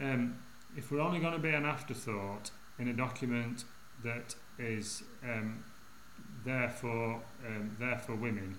um, 0.00 0.38
if 0.76 0.90
we're 0.90 1.00
only 1.00 1.20
going 1.20 1.34
to 1.34 1.38
be 1.38 1.50
an 1.50 1.64
afterthought 1.64 2.50
in 2.78 2.88
a 2.88 2.92
document 2.92 3.64
that 4.02 4.34
is 4.58 5.02
um, 5.22 5.62
there 6.44 6.70
for 6.70 7.20
um, 7.46 7.76
there 7.78 7.98
for 7.98 8.14
women, 8.14 8.56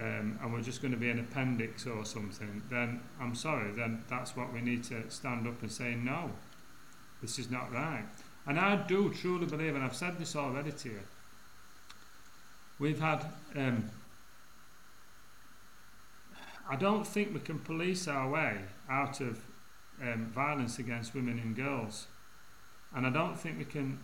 um, 0.00 0.38
and 0.42 0.52
we're 0.52 0.62
just 0.62 0.82
going 0.82 0.92
to 0.92 0.98
be 0.98 1.10
an 1.10 1.20
appendix 1.20 1.86
or 1.86 2.04
something, 2.04 2.62
then 2.70 3.00
I'm 3.20 3.34
sorry, 3.34 3.70
then 3.72 4.02
that's 4.08 4.36
what 4.36 4.52
we 4.52 4.60
need 4.60 4.84
to 4.84 5.08
stand 5.10 5.46
up 5.46 5.62
and 5.62 5.70
say 5.70 5.94
no. 5.94 6.30
This 7.22 7.38
is 7.38 7.50
not 7.50 7.72
right. 7.72 8.04
And 8.46 8.58
I 8.58 8.76
do 8.76 9.12
truly 9.12 9.46
believe, 9.46 9.74
and 9.74 9.84
I've 9.84 9.96
said 9.96 10.18
this 10.18 10.36
already 10.36 10.72
to 10.72 10.88
you. 10.88 11.00
We've 12.78 13.00
had. 13.00 13.24
Um, 13.56 13.90
I 16.68 16.76
don't 16.76 17.06
think 17.06 17.34
we 17.34 17.40
can 17.40 17.58
police 17.58 18.08
our 18.08 18.28
way 18.28 18.58
out 18.88 19.20
of 19.20 19.38
um, 20.02 20.30
violence 20.34 20.78
against 20.78 21.14
women 21.14 21.38
and 21.38 21.54
girls. 21.54 22.06
And 22.94 23.06
I 23.06 23.10
don't 23.10 23.38
think 23.38 23.58
we 23.58 23.64
can 23.64 23.98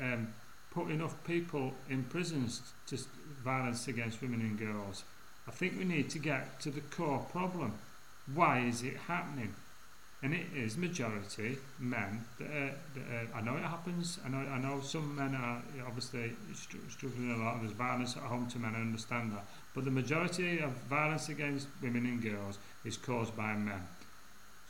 um, 0.00 0.28
put 0.70 0.90
enough 0.90 1.22
people 1.24 1.74
in 1.90 2.04
prisons 2.04 2.62
to 2.86 2.98
violence 3.44 3.88
against 3.88 4.22
women 4.22 4.40
and 4.40 4.58
girls. 4.58 5.04
I 5.46 5.50
think 5.50 5.78
we 5.78 5.84
need 5.84 6.08
to 6.10 6.18
get 6.18 6.60
to 6.60 6.70
the 6.70 6.80
core 6.80 7.26
problem. 7.30 7.74
Why 8.34 8.60
is 8.60 8.82
it 8.82 8.96
happening? 8.96 9.54
And 10.20 10.34
it 10.34 10.46
is 10.54 10.76
majority 10.76 11.58
men. 11.78 12.24
That 12.38 12.48
are, 12.48 12.74
that 12.94 13.34
are, 13.34 13.36
I 13.36 13.40
know 13.40 13.56
it 13.56 13.62
happens. 13.62 14.18
I 14.24 14.28
know. 14.28 14.38
I 14.38 14.58
know 14.58 14.80
some 14.80 15.14
men 15.14 15.34
are 15.34 15.62
obviously 15.86 16.32
struggling 16.88 17.32
a 17.32 17.36
lot. 17.36 17.54
and 17.54 17.62
There's 17.62 17.72
violence 17.76 18.16
at 18.16 18.24
home 18.24 18.48
to 18.48 18.58
men. 18.58 18.74
I 18.74 18.80
understand 18.80 19.32
that. 19.32 19.44
But 19.74 19.84
the 19.84 19.92
majority 19.92 20.58
of 20.58 20.72
violence 20.90 21.28
against 21.28 21.68
women 21.80 22.04
and 22.06 22.20
girls 22.20 22.58
is 22.84 22.96
caused 22.96 23.36
by 23.36 23.54
men. 23.54 23.86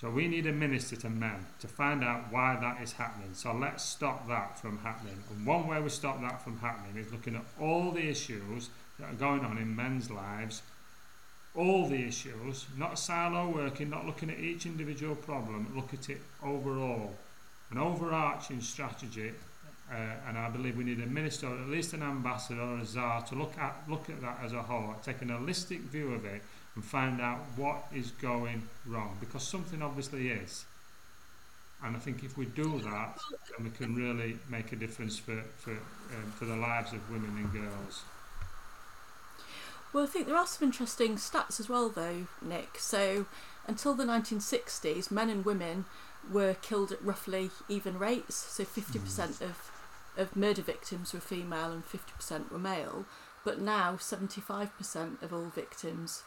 So 0.01 0.11
we 0.11 0.29
need 0.29 0.47
a 0.47 0.53
minister 0.53 0.95
to 0.97 1.11
men 1.11 1.47
to 1.61 1.67
find 1.67 2.05
out 2.05 2.31
why 2.31 2.57
that 2.61 2.81
is 2.83 2.93
happening. 2.93 3.31
So 3.33 3.53
let's 3.53 3.83
stop 3.83 4.29
that 4.29 4.59
from 4.61 4.79
happening. 4.79 5.19
And 5.35 5.45
one 5.45 5.67
way 5.67 5.81
we 5.81 5.89
stop 5.89 6.21
that 6.21 6.43
from 6.43 6.59
happening 6.59 7.03
is 7.03 7.11
looking 7.11 7.35
at 7.35 7.45
all 7.61 7.91
the 7.91 8.09
issues 8.09 8.71
that 9.01 9.11
are 9.11 9.15
going 9.15 9.45
on 9.45 9.59
in 9.59 9.75
men's 9.75 10.09
lives, 10.11 10.63
all 11.55 11.89
the 11.89 12.07
issues, 12.07 12.67
not 12.77 12.99
silo 12.99 13.49
working, 13.49 13.91
not 13.91 14.07
looking 14.07 14.31
at 14.31 14.39
each 14.39 14.67
individual 14.67 15.15
problem, 15.15 15.73
look 15.75 15.93
at 15.95 16.09
it 16.09 16.21
overall. 16.43 17.15
An 17.71 17.79
overarching 17.79 18.61
strategy, 18.61 19.33
uh, 19.91 19.95
and 20.29 20.39
I 20.39 20.49
believe 20.51 20.77
we 20.77 20.85
need 20.85 21.01
a 21.01 21.07
minister, 21.07 21.49
or 21.49 21.59
at 21.59 21.69
least 21.69 21.93
an 21.95 22.03
ambassador 22.03 22.61
or 22.61 22.79
a 22.79 22.85
czar, 22.85 23.23
to 23.23 23.35
look 23.35 23.59
at 23.59 23.77
look 23.89 24.09
at 24.09 24.21
that 24.21 24.39
as 24.45 24.53
a 24.53 24.63
whole, 24.63 24.95
take 25.03 25.23
an 25.23 25.29
holistic 25.29 25.81
view 25.81 26.15
of 26.15 26.25
it 26.25 26.43
and 26.75 26.85
find 26.85 27.21
out 27.21 27.41
what 27.57 27.87
is 27.93 28.13
going 28.13 28.63
wrong 28.87 29.17
because 29.19 29.43
something 29.43 29.83
obviously 29.83 30.29
is. 30.29 30.65
And 31.83 31.97
I 31.97 31.99
think 31.99 32.23
if 32.25 32.37
we 32.37 32.47
do 32.47 32.81
that, 32.81 33.19
then 33.51 33.65
we 33.65 33.71
can 33.71 33.95
really 33.95 34.39
make 34.49 34.73
a 34.73 34.77
difference 34.77 35.19
for, 35.19 35.43
for, 35.59 35.73
um, 35.73 36.33
for 36.37 36.45
the 36.45 36.57
lives 36.57 36.93
of 36.93 37.11
women 37.11 37.31
and 37.37 37.53
girls. 37.53 38.03
Well, 39.93 40.05
I 40.05 40.07
think 40.07 40.27
there 40.27 40.37
are 40.37 40.47
some 40.47 40.69
interesting 40.69 41.17
stats 41.17 41.59
as 41.61 41.69
well, 41.69 41.89
though, 41.89 42.27
Nick. 42.43 42.79
So, 42.79 43.27
until 43.67 43.95
the 43.95 44.05
1960s, 44.05 45.11
men 45.11 45.31
and 45.31 45.45
women 45.45 45.87
were 46.31 46.55
killed 46.55 46.93
at 46.93 47.05
roughly 47.05 47.51
even 47.69 47.99
rates. 47.99 48.35
So, 48.35 48.65
50% 48.65 48.99
mm. 48.99 49.41
of, 49.41 49.71
of 50.17 50.37
murder 50.37 50.63
victims 50.63 51.13
were 51.13 51.21
female 51.21 51.73
and 51.73 51.85
50% 51.85 52.51
were 52.51 52.59
male. 52.59 53.07
But 53.45 53.61
now, 53.61 53.95
75% 53.95 55.23
of 55.23 55.33
all 55.33 55.47
victims 55.55 56.23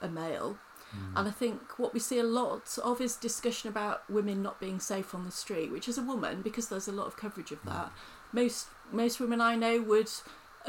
are 0.00 0.08
male. 0.08 0.58
Mm. 0.94 1.18
And 1.18 1.28
I 1.28 1.32
think 1.32 1.78
what 1.78 1.92
we 1.92 2.00
see 2.00 2.18
a 2.18 2.24
lot 2.24 2.78
of 2.84 3.00
is 3.00 3.16
discussion 3.16 3.68
about 3.68 4.08
women 4.08 4.42
not 4.42 4.60
being 4.60 4.80
safe 4.80 5.14
on 5.14 5.24
the 5.24 5.30
street, 5.30 5.72
which 5.72 5.88
as 5.88 5.98
a 5.98 6.02
woman, 6.02 6.42
because 6.42 6.68
there's 6.68 6.88
a 6.88 6.92
lot 6.92 7.06
of 7.06 7.16
coverage 7.16 7.50
of 7.50 7.62
that, 7.64 7.90
most 8.32 8.68
most 8.92 9.18
women 9.18 9.40
I 9.40 9.56
know 9.56 9.80
would, 9.82 10.10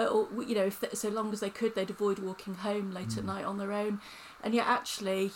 or, 0.05 0.43
you 0.43 0.55
know, 0.55 0.65
if 0.65 0.79
they, 0.79 0.89
so 0.93 1.09
long 1.09 1.33
as 1.33 1.39
they 1.39 1.49
could, 1.49 1.75
they'd 1.75 1.89
avoid 1.89 2.19
walking 2.19 2.55
home 2.55 2.91
late 2.91 3.09
mm. 3.09 3.17
at 3.19 3.25
night 3.25 3.45
on 3.45 3.57
their 3.57 3.71
own. 3.71 3.99
And 4.43 4.53
yet, 4.53 4.67
actually, 4.67 5.31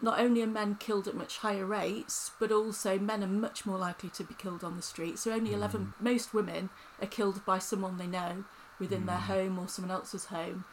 not 0.00 0.20
only 0.20 0.42
are 0.42 0.46
men 0.46 0.76
killed 0.76 1.08
at 1.08 1.14
much 1.14 1.38
higher 1.38 1.66
rates, 1.66 2.30
but 2.38 2.52
also 2.52 2.98
men 2.98 3.22
are 3.22 3.28
much 3.28 3.66
more 3.66 3.78
likely 3.78 4.10
to 4.10 4.24
be 4.24 4.34
killed 4.34 4.62
on 4.64 4.76
the 4.76 4.82
street. 4.82 5.18
So 5.18 5.32
only 5.32 5.50
mm. 5.50 5.54
11, 5.54 5.94
most 6.00 6.32
women 6.32 6.70
are 7.00 7.08
killed 7.08 7.44
by 7.44 7.58
someone 7.58 7.98
they 7.98 8.06
know 8.06 8.44
within 8.78 9.02
mm. 9.02 9.06
their 9.06 9.16
home 9.16 9.58
or 9.58 9.68
someone 9.68 9.92
else's 9.92 10.26
home 10.26 10.64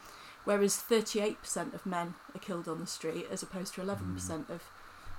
whereas 0.44 0.76
38% 0.76 1.74
of 1.74 1.86
men 1.86 2.14
are 2.34 2.40
killed 2.40 2.68
on 2.68 2.80
the 2.80 2.86
street 2.86 3.26
as 3.30 3.42
opposed 3.42 3.74
to 3.74 3.80
11% 3.82 3.98
mm. 4.16 4.50
of, 4.50 4.62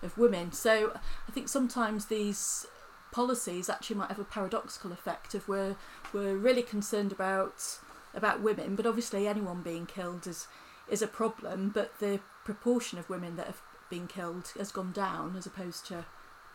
of 0.02 0.18
women. 0.18 0.52
So 0.52 0.98
I 1.28 1.32
think 1.32 1.50
sometimes 1.50 2.08
these 2.08 2.66
policies 3.12 3.70
actually 3.70 3.98
might 3.98 4.10
have 4.10 4.20
a 4.20 4.24
paradoxical 4.24 4.92
effect 4.92 5.36
if 5.36 5.48
we're, 5.48 5.76
we're 6.14 6.36
really 6.36 6.64
concerned 6.64 7.12
about 7.12 7.80
about 8.14 8.42
women, 8.42 8.76
but 8.76 8.86
obviously 8.86 9.28
anyone 9.28 9.62
being 9.62 9.86
killed 9.86 10.28
is 10.28 10.48
is 10.90 11.02
a 11.02 11.08
problem, 11.08 11.70
but 11.70 12.00
the 12.00 12.20
proportion 12.44 13.00
of 13.00 13.10
women 13.10 13.38
that 13.38 13.48
have 13.48 13.62
been 13.90 14.08
killed 14.08 14.52
has 14.58 14.72
gone 14.72 14.92
down 14.92 15.36
as 15.38 15.46
opposed 15.46 15.86
to 15.86 16.06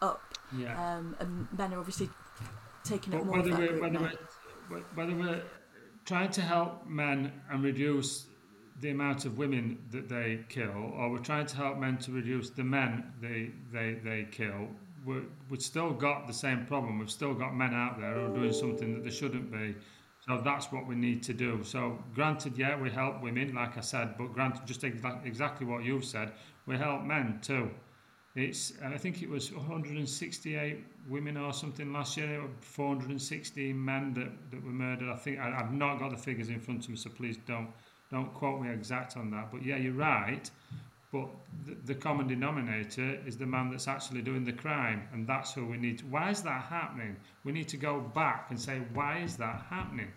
up. 0.02 0.34
Yeah. 0.56 0.96
Um, 0.96 1.16
and 1.18 1.48
men 1.56 1.72
are 1.72 1.78
obviously 1.78 2.10
taking 2.84 3.14
up 3.14 3.24
more 3.24 3.38
whether 3.38 3.52
of 3.52 3.58
that 3.58 3.72
we're, 3.72 3.80
whether 3.80 4.16
we're, 4.70 4.80
whether 4.94 5.14
we're 5.14 5.42
trying 6.04 6.30
to 6.30 6.42
help 6.42 6.86
men 6.86 7.32
and 7.50 7.64
reduce 7.64 8.26
the 8.80 8.90
amount 8.90 9.24
of 9.24 9.38
women 9.38 9.78
that 9.90 10.08
they 10.08 10.44
kill, 10.50 10.92
or 10.96 11.10
we're 11.10 11.18
trying 11.18 11.46
to 11.46 11.56
help 11.56 11.78
men 11.78 11.96
to 11.96 12.12
reduce 12.12 12.50
the 12.50 12.64
men 12.64 13.12
they 13.20 13.50
they, 13.72 13.94
they 14.04 14.28
kill, 14.30 14.68
we 15.06 15.22
we've 15.48 15.62
still 15.62 15.92
got 15.92 16.26
the 16.26 16.32
same 16.32 16.66
problem. 16.66 16.98
We've 16.98 17.10
still 17.10 17.34
got 17.34 17.54
men 17.54 17.72
out 17.72 17.98
there 17.98 18.14
who 18.14 18.26
are 18.26 18.36
doing 18.36 18.52
something 18.52 18.94
that 18.94 19.04
they 19.04 19.10
shouldn't 19.10 19.50
be. 19.50 19.74
So 20.26 20.40
that's 20.44 20.72
what 20.72 20.86
we 20.86 20.96
need 20.96 21.22
to 21.24 21.32
do. 21.32 21.62
So 21.62 21.98
granted, 22.14 22.58
yeah, 22.58 22.80
we 22.80 22.90
help 22.90 23.22
women, 23.22 23.54
like 23.54 23.78
I 23.78 23.80
said, 23.80 24.16
but 24.18 24.32
granted, 24.32 24.66
just 24.66 24.82
exactly 24.82 25.66
what 25.66 25.84
you've 25.84 26.04
said, 26.04 26.32
we 26.66 26.76
help 26.76 27.04
men 27.04 27.38
too. 27.40 27.70
It's 28.34 28.72
I 28.84 28.98
think 28.98 29.22
it 29.22 29.30
was 29.30 29.52
168 29.52 30.84
women 31.08 31.36
or 31.36 31.52
something 31.52 31.92
last 31.92 32.16
year, 32.16 32.42
416 32.60 33.84
men 33.84 34.12
that, 34.14 34.50
that 34.50 34.64
were 34.64 34.72
murdered. 34.72 35.08
I 35.08 35.16
think 35.16 35.38
I, 35.38 35.58
I've 35.58 35.72
not 35.72 36.00
got 36.00 36.10
the 36.10 36.18
figures 36.18 36.48
in 36.48 36.60
front 36.60 36.84
of 36.84 36.90
me, 36.90 36.96
so 36.96 37.08
please 37.08 37.38
don't 37.46 37.68
don't 38.10 38.32
quote 38.34 38.60
me 38.60 38.70
exact 38.70 39.16
on 39.16 39.30
that, 39.30 39.50
but 39.50 39.64
yeah, 39.64 39.76
you're 39.76 39.92
right. 39.92 40.50
But 41.12 41.28
the, 41.64 41.76
the 41.92 41.94
common 41.94 42.26
denominator 42.26 43.20
is 43.26 43.36
the 43.36 43.46
man 43.46 43.70
that's 43.70 43.88
actually 43.88 44.22
doing 44.22 44.44
the 44.44 44.52
crime, 44.52 45.08
and 45.12 45.26
that's 45.26 45.52
who 45.52 45.64
we 45.64 45.76
need. 45.76 45.98
To, 45.98 46.04
why 46.06 46.30
is 46.30 46.42
that 46.42 46.62
happening? 46.64 47.16
We 47.44 47.52
need 47.52 47.68
to 47.68 47.76
go 47.76 48.00
back 48.00 48.46
and 48.50 48.60
say, 48.60 48.80
why 48.92 49.18
is 49.18 49.36
that 49.36 49.66
happening? 49.70 50.08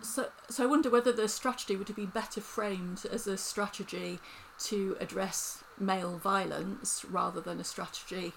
So, 0.00 0.28
so 0.48 0.62
I 0.62 0.66
wonder 0.66 0.90
whether 0.90 1.12
the 1.12 1.28
strategy 1.28 1.76
would 1.76 1.88
have 1.88 1.96
been 1.96 2.06
better 2.06 2.40
framed 2.40 3.04
as 3.10 3.26
a 3.26 3.36
strategy 3.36 4.20
to 4.64 4.96
address 5.00 5.64
male 5.78 6.18
violence 6.18 7.04
rather 7.10 7.40
than 7.40 7.58
a 7.58 7.64
strategy 7.64 8.32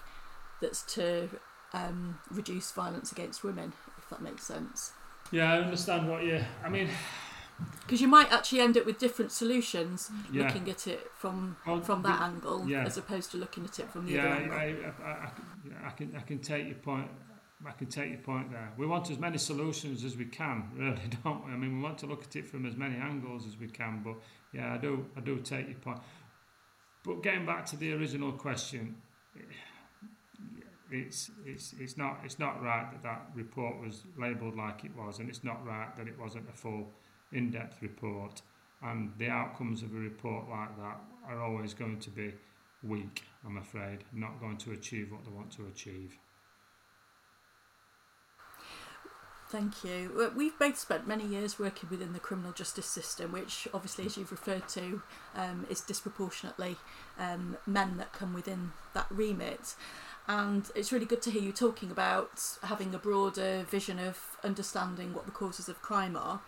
that's 0.60 0.82
to 0.94 1.28
um, 1.72 2.18
reduce 2.30 2.72
violence 2.72 3.12
against 3.12 3.44
women, 3.44 3.72
if 3.98 4.08
that 4.10 4.22
makes 4.22 4.44
sense. 4.44 4.92
Yeah, 5.30 5.52
I 5.52 5.58
understand 5.58 6.08
what 6.08 6.24
you. 6.24 6.40
I 6.64 6.68
mean, 6.68 6.88
because 7.80 8.00
you 8.00 8.08
might 8.08 8.30
actually 8.32 8.60
end 8.60 8.76
up 8.76 8.84
with 8.84 8.98
different 8.98 9.32
solutions 9.32 10.10
yeah. 10.32 10.42
looking 10.42 10.68
at 10.68 10.86
it 10.86 11.10
from 11.14 11.56
well, 11.66 11.80
from 11.80 12.02
that 12.02 12.18
the, 12.18 12.24
angle 12.24 12.68
yeah. 12.68 12.84
as 12.84 12.98
opposed 12.98 13.30
to 13.30 13.36
looking 13.36 13.64
at 13.64 13.78
it 13.78 13.90
from 13.90 14.06
the 14.06 14.12
yeah, 14.12 14.24
other 14.24 14.52
angle. 14.52 14.54
I, 14.54 15.04
I, 15.04 15.10
I, 15.10 15.30
I, 15.86 15.90
can 15.90 16.14
I 16.16 16.20
can 16.20 16.38
take 16.38 16.66
your 16.66 16.76
point. 16.76 17.08
I 17.66 17.70
can 17.70 17.86
take 17.86 18.10
your 18.10 18.18
point 18.18 18.52
there. 18.52 18.70
We 18.76 18.86
want 18.86 19.10
as 19.10 19.18
many 19.18 19.38
solutions 19.38 20.04
as 20.04 20.16
we 20.16 20.26
can, 20.26 20.70
really, 20.76 21.00
don't 21.24 21.46
we? 21.46 21.52
I 21.52 21.56
mean, 21.56 21.78
we 21.78 21.82
want 21.82 21.98
to 21.98 22.06
look 22.06 22.24
at 22.24 22.36
it 22.36 22.46
from 22.46 22.66
as 22.66 22.76
many 22.76 22.96
angles 22.96 23.46
as 23.46 23.58
we 23.58 23.68
can. 23.68 24.02
But 24.04 24.16
yeah, 24.52 24.74
I 24.74 24.78
do 24.78 25.06
I 25.16 25.20
do 25.20 25.38
take 25.38 25.68
your 25.68 25.78
point. 25.78 26.00
But 27.04 27.22
getting 27.22 27.46
back 27.46 27.64
to 27.66 27.76
the 27.76 27.92
original 27.92 28.32
question, 28.32 28.96
it's 30.90 31.30
it's 31.44 31.74
it's 31.78 31.96
not 31.96 32.18
it's 32.24 32.38
not 32.38 32.62
right 32.62 32.90
that 32.92 33.02
that 33.02 33.26
report 33.34 33.80
was 33.80 34.02
labelled 34.18 34.56
like 34.56 34.84
it 34.84 34.94
was, 34.96 35.20
and 35.20 35.28
it's 35.28 35.44
not 35.44 35.64
right 35.64 35.94
that 35.96 36.06
it 36.08 36.18
wasn't 36.18 36.48
a 36.50 36.52
full 36.52 36.88
in-depth 37.32 37.82
report 37.82 38.42
and 38.82 39.12
the 39.18 39.28
outcomes 39.28 39.82
of 39.82 39.92
a 39.92 39.98
report 39.98 40.48
like 40.48 40.76
that 40.76 41.00
are 41.28 41.42
always 41.42 41.74
going 41.74 41.98
to 41.98 42.10
be 42.10 42.32
weak, 42.82 43.24
I'm 43.44 43.56
afraid, 43.56 44.04
not 44.12 44.40
going 44.40 44.58
to 44.58 44.72
achieve 44.72 45.10
what 45.10 45.24
they 45.24 45.30
want 45.30 45.50
to 45.52 45.66
achieve. 45.66 46.16
Thank 49.48 49.84
you. 49.84 50.30
We've 50.36 50.58
both 50.58 50.76
spent 50.76 51.06
many 51.06 51.24
years 51.24 51.56
working 51.56 51.88
within 51.88 52.12
the 52.12 52.18
criminal 52.18 52.50
justice 52.50 52.86
system, 52.86 53.30
which 53.30 53.68
obviously, 53.72 54.04
as 54.06 54.16
you've 54.16 54.32
referred 54.32 54.68
to, 54.70 55.02
um, 55.36 55.66
is 55.70 55.80
disproportionately 55.80 56.76
um, 57.16 57.56
men 57.64 57.96
that 57.98 58.12
come 58.12 58.34
within 58.34 58.72
that 58.92 59.06
remit. 59.08 59.76
And 60.26 60.68
it's 60.74 60.90
really 60.90 61.06
good 61.06 61.22
to 61.22 61.30
hear 61.30 61.42
you 61.42 61.52
talking 61.52 61.92
about 61.92 62.58
having 62.64 62.92
a 62.92 62.98
broader 62.98 63.64
vision 63.70 64.00
of 64.00 64.36
understanding 64.42 65.14
what 65.14 65.26
the 65.26 65.32
causes 65.32 65.68
of 65.68 65.80
crime 65.80 66.16
are. 66.16 66.40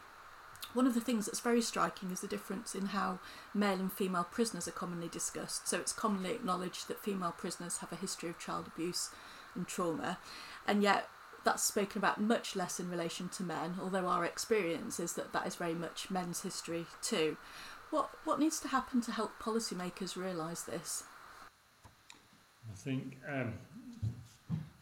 One 0.75 0.87
of 0.87 0.95
the 0.95 1.01
things 1.01 1.27
that's 1.27 1.41
very 1.41 1.63
striking 1.63 2.11
is 2.11 2.21
the 2.21 2.29
difference 2.29 2.75
in 2.75 2.87
how 2.87 3.19
male 3.55 3.81
and 3.81 3.93
female 3.93 4.27
prisoners 4.31 4.69
are 4.69 4.73
commonly 4.73 5.09
discussed. 5.09 5.67
So 5.67 5.79
it's 5.79 5.93
commonly 5.93 6.31
acknowledged 6.31 6.89
that 6.89 7.03
female 7.03 7.35
prisoners 7.37 7.79
have 7.79 7.93
a 7.93 7.97
history 7.97 8.29
of 8.29 8.39
child 8.39 8.67
abuse 8.67 9.11
and 9.55 9.67
trauma, 9.67 10.19
and 10.67 10.83
yet 10.83 11.09
that's 11.45 11.63
spoken 11.63 11.99
about 11.99 12.21
much 12.21 12.55
less 12.55 12.79
in 12.79 12.91
relation 12.91 13.29
to 13.31 13.43
men, 13.43 13.77
although 13.81 14.07
our 14.07 14.25
experience 14.25 15.01
is 15.01 15.15
that 15.15 15.33
that 15.33 15.47
is 15.47 15.55
very 15.57 15.75
much 15.75 16.11
men's 16.11 16.43
history 16.43 16.87
too. 17.01 17.37
What, 17.91 18.11
what 18.25 18.39
needs 18.39 18.61
to 18.61 18.69
happen 18.69 19.01
to 19.03 19.13
help 19.13 19.41
policymakers 19.41 20.15
realise 20.15 20.63
this? 20.63 21.05
I 22.71 22.77
think 22.77 23.17
um, 23.27 23.55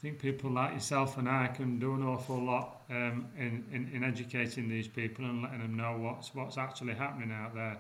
think 0.07 0.21
people 0.21 0.51
like 0.51 0.73
yourself 0.73 1.19
and 1.19 1.29
I 1.29 1.49
can 1.49 1.81
do 1.81 1.95
an 1.95 2.05
awful 2.05 2.39
lot 2.39 2.83
um, 2.91 3.27
in, 3.37 3.65
in, 3.73 3.91
in 3.93 4.05
educating 4.05 4.69
these 4.69 4.87
people 4.87 5.25
and 5.25 5.43
letting 5.43 5.59
them 5.59 5.77
know 5.77 5.97
what's 5.99 6.33
what's 6.33 6.57
actually 6.57 6.95
happening 6.95 7.33
out 7.33 7.57
there. 7.57 7.77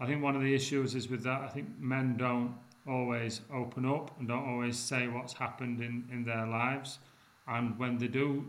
I 0.00 0.06
think 0.06 0.24
one 0.24 0.34
of 0.34 0.42
the 0.42 0.52
issues 0.52 0.96
is 0.96 1.08
with 1.08 1.22
that. 1.22 1.40
I 1.40 1.46
think 1.46 1.68
men 1.78 2.16
don't 2.16 2.52
always 2.88 3.42
open 3.54 3.86
up 3.86 4.18
and 4.18 4.26
don't 4.26 4.48
always 4.48 4.76
say 4.76 5.06
what's 5.06 5.34
happened 5.34 5.80
in, 5.80 6.04
in 6.10 6.24
their 6.24 6.46
lives 6.48 6.98
and 7.46 7.78
when 7.78 7.96
they 7.96 8.08
do 8.08 8.44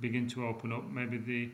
begin 0.00 0.26
to 0.30 0.44
open 0.44 0.72
up, 0.72 0.90
maybe 0.90 1.18
they 1.18 1.52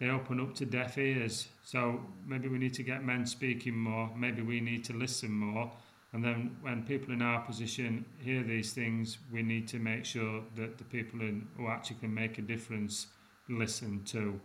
they 0.00 0.10
open 0.10 0.40
up 0.40 0.54
to 0.56 0.64
deaf 0.64 0.98
ears. 0.98 1.46
So 1.62 2.00
maybe 2.26 2.48
we 2.48 2.58
need 2.58 2.74
to 2.74 2.82
get 2.82 3.04
men 3.04 3.24
speaking 3.24 3.76
more. 3.76 4.10
Maybe 4.16 4.42
we 4.42 4.58
need 4.60 4.82
to 4.86 4.94
listen 4.94 5.30
more. 5.30 5.70
And 6.12 6.24
then 6.24 6.56
when 6.60 6.82
people 6.82 7.12
in 7.12 7.22
our 7.22 7.40
position 7.42 8.04
hear 8.18 8.42
these 8.42 8.72
things, 8.72 9.18
we 9.32 9.42
need 9.42 9.68
to 9.68 9.78
make 9.78 10.04
sure 10.04 10.42
that 10.56 10.76
the 10.76 10.84
people 10.84 11.20
in, 11.20 11.46
who 11.56 11.68
actually 11.68 11.96
can 11.96 12.12
make 12.12 12.38
a 12.38 12.42
difference 12.42 13.06
listen 13.48 14.02
to. 14.04 14.40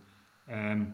Um, 0.52 0.94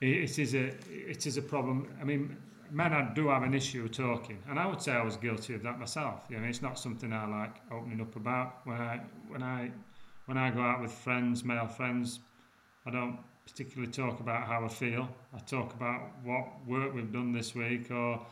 it, 0.00 0.38
is 0.38 0.54
a 0.54 0.74
it 0.90 1.26
is 1.26 1.36
a 1.36 1.42
problem. 1.42 1.88
I 2.00 2.04
mean, 2.04 2.36
men 2.70 3.12
do 3.14 3.28
have 3.28 3.42
an 3.42 3.54
issue 3.54 3.86
talking, 3.88 4.38
and 4.48 4.58
I 4.58 4.66
would 4.66 4.80
say 4.80 4.92
I 4.92 5.02
was 5.02 5.16
guilty 5.16 5.54
of 5.54 5.62
that 5.62 5.78
myself. 5.78 6.24
You 6.28 6.38
know, 6.38 6.46
it's 6.46 6.62
not 6.62 6.78
something 6.78 7.12
I 7.12 7.26
like 7.26 7.56
opening 7.70 8.00
up 8.00 8.16
about. 8.16 8.60
When 8.64 8.80
I 8.80 9.00
when 9.28 9.42
I 9.42 9.70
when 10.26 10.38
I 10.38 10.50
go 10.50 10.60
out 10.60 10.80
with 10.80 10.92
friends, 10.92 11.44
male 11.44 11.66
friends, 11.66 12.20
I 12.86 12.90
don't 12.90 13.18
particularly 13.46 13.92
talk 13.92 14.20
about 14.20 14.46
how 14.46 14.64
I 14.64 14.68
feel. 14.68 15.08
I 15.34 15.38
talk 15.40 15.72
about 15.74 16.00
what 16.24 16.46
work 16.66 16.94
we've 16.94 17.12
done 17.12 17.32
this 17.32 17.54
week, 17.54 17.90
or 17.90 18.26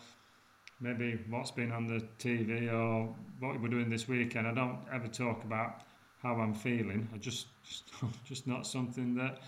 maybe 0.80 1.18
what's 1.28 1.50
been 1.50 1.72
on 1.72 1.86
the 1.86 2.04
TV, 2.18 2.72
or 2.72 3.14
what 3.40 3.60
we're 3.60 3.68
doing 3.68 3.90
this 3.90 4.08
weekend. 4.08 4.46
I 4.46 4.54
don't 4.54 4.78
ever 4.92 5.08
talk 5.08 5.44
about 5.44 5.82
how 6.22 6.34
I'm 6.34 6.54
feeling. 6.54 7.08
I 7.14 7.18
just 7.18 7.46
just, 7.64 7.84
just 8.24 8.46
not 8.46 8.66
something 8.66 9.14
that 9.14 9.38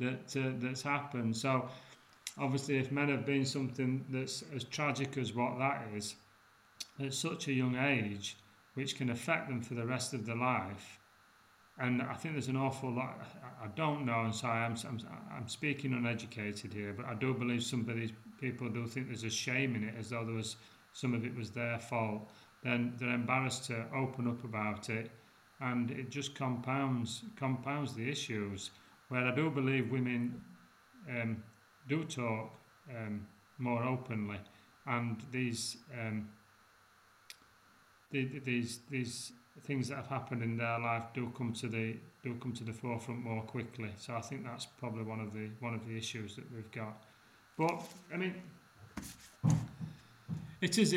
that 0.00 0.36
uh, 0.36 0.52
that's 0.58 0.82
happened. 0.82 1.36
So 1.36 1.68
obviously, 2.38 2.78
if 2.78 2.92
men 2.92 3.08
have 3.08 3.26
been 3.26 3.44
something 3.44 4.04
that's 4.10 4.44
as 4.54 4.64
tragic 4.64 5.16
as 5.18 5.34
what 5.34 5.58
that 5.58 5.88
is, 5.94 6.16
at 7.00 7.14
such 7.14 7.48
a 7.48 7.52
young 7.52 7.76
age, 7.76 8.36
which 8.74 8.96
can 8.96 9.10
affect 9.10 9.48
them 9.48 9.60
for 9.60 9.74
the 9.74 9.86
rest 9.86 10.14
of 10.14 10.26
their 10.26 10.36
life. 10.36 10.98
And 11.80 12.02
I 12.02 12.14
think 12.14 12.34
there's 12.34 12.48
an 12.48 12.56
awful 12.56 12.90
lot. 12.90 13.20
I 13.62 13.68
don't 13.76 14.04
know, 14.04 14.22
and 14.22 14.34
so 14.34 14.48
I'm, 14.48 14.74
I'm, 14.84 15.00
I'm 15.32 15.48
speaking 15.48 15.92
uneducated 15.92 16.72
here, 16.72 16.92
but 16.92 17.06
I 17.06 17.14
do 17.14 17.32
believe 17.34 17.62
some 17.62 17.88
of 17.88 17.94
these 17.94 18.12
people 18.40 18.68
do 18.68 18.86
think 18.86 19.08
there's 19.08 19.24
a 19.24 19.30
shame 19.30 19.74
in 19.76 19.84
it, 19.84 19.94
as 19.98 20.10
though 20.10 20.24
there 20.24 20.34
was 20.34 20.56
some 20.92 21.14
of 21.14 21.24
it 21.24 21.34
was 21.36 21.50
their 21.50 21.78
fault. 21.78 22.28
Then 22.62 22.94
they're 22.98 23.14
embarrassed 23.14 23.64
to 23.66 23.84
open 23.94 24.26
up 24.28 24.42
about 24.44 24.90
it, 24.90 25.10
and 25.60 25.90
it 25.90 26.10
just 26.10 26.34
compounds 26.34 27.22
compounds 27.36 27.94
the 27.94 28.08
issues. 28.08 28.70
Where 29.08 29.24
I 29.24 29.34
do 29.34 29.50
believe 29.50 29.90
women 29.90 30.40
um, 31.08 31.42
do 31.88 32.04
talk 32.04 32.52
um, 32.90 33.26
more 33.58 33.82
openly, 33.82 34.40
and 34.86 35.22
these 35.30 35.76
um, 35.98 36.28
the, 38.10 38.40
these 38.44 38.80
these 38.90 39.32
things 39.64 39.88
that 39.88 39.96
have 39.96 40.06
happened 40.06 40.42
in 40.42 40.56
their 40.56 40.78
life 40.78 41.04
do 41.14 41.32
come 41.36 41.52
to 41.52 41.68
the 41.68 41.96
do 42.22 42.34
come 42.40 42.52
to 42.52 42.64
the 42.64 42.72
forefront 42.72 43.22
more 43.22 43.42
quickly. 43.42 43.90
So 43.96 44.14
I 44.14 44.20
think 44.20 44.44
that's 44.44 44.66
probably 44.66 45.04
one 45.04 45.20
of 45.20 45.32
the 45.32 45.50
one 45.60 45.74
of 45.74 45.86
the 45.86 45.96
issues 45.96 46.36
that 46.36 46.44
we've 46.54 46.70
got. 46.70 47.02
But 47.58 47.82
I 48.14 48.16
mean, 48.16 48.34
it 50.60 50.78
is. 50.78 50.94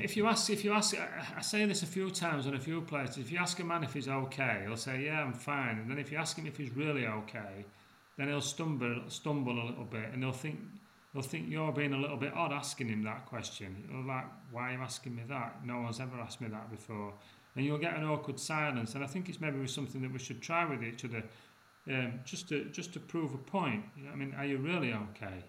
If 0.00 0.16
you 0.16 0.26
ask, 0.26 0.48
if 0.48 0.64
you 0.64 0.72
ask, 0.72 0.94
I 1.36 1.40
say 1.42 1.66
this 1.66 1.82
a 1.82 1.86
few 1.86 2.10
times 2.10 2.46
on 2.46 2.54
a 2.54 2.60
few 2.60 2.80
places. 2.82 3.18
If 3.18 3.32
you 3.32 3.38
ask 3.38 3.58
a 3.58 3.64
man 3.64 3.82
if 3.82 3.92
he's 3.92 4.08
okay, 4.08 4.62
he'll 4.64 4.76
say, 4.76 5.04
"Yeah, 5.04 5.20
I'm 5.20 5.32
fine." 5.32 5.78
And 5.78 5.90
then 5.90 5.98
if 5.98 6.12
you 6.12 6.18
ask 6.18 6.38
him 6.38 6.46
if 6.46 6.56
he's 6.56 6.74
really 6.76 7.06
okay, 7.06 7.64
then 8.16 8.28
he'll 8.28 8.40
stumble, 8.40 9.02
stumble 9.08 9.60
a 9.60 9.66
little 9.66 9.84
bit, 9.84 10.12
and 10.12 10.22
he'll 10.22 10.32
think, 10.32 10.60
he'll 11.12 11.22
think 11.22 11.50
you're 11.50 11.72
being 11.72 11.92
a 11.92 11.98
little 11.98 12.16
bit 12.16 12.32
odd 12.34 12.52
asking 12.52 12.88
him 12.88 13.02
that 13.02 13.26
question. 13.26 13.84
He'll 13.90 14.06
like, 14.06 14.26
"Why 14.52 14.70
are 14.70 14.72
you 14.74 14.82
asking 14.82 15.16
me 15.16 15.24
that? 15.28 15.66
No 15.66 15.80
one's 15.80 15.98
ever 15.98 16.20
asked 16.20 16.40
me 16.40 16.48
that 16.48 16.70
before." 16.70 17.12
And 17.56 17.64
you'll 17.66 17.78
get 17.78 17.96
an 17.96 18.04
awkward 18.04 18.38
silence. 18.38 18.94
And 18.94 19.02
I 19.02 19.08
think 19.08 19.28
it's 19.28 19.40
maybe 19.40 19.66
something 19.66 20.00
that 20.02 20.12
we 20.12 20.20
should 20.20 20.40
try 20.40 20.64
with 20.64 20.84
each 20.84 21.04
other, 21.04 21.24
um, 21.88 22.20
just 22.24 22.48
to 22.50 22.66
just 22.66 22.92
to 22.92 23.00
prove 23.00 23.34
a 23.34 23.38
point. 23.38 23.84
You 23.96 24.04
know, 24.04 24.12
I 24.12 24.14
mean, 24.14 24.34
are 24.38 24.44
you 24.44 24.58
really 24.58 24.92
okay? 24.92 25.42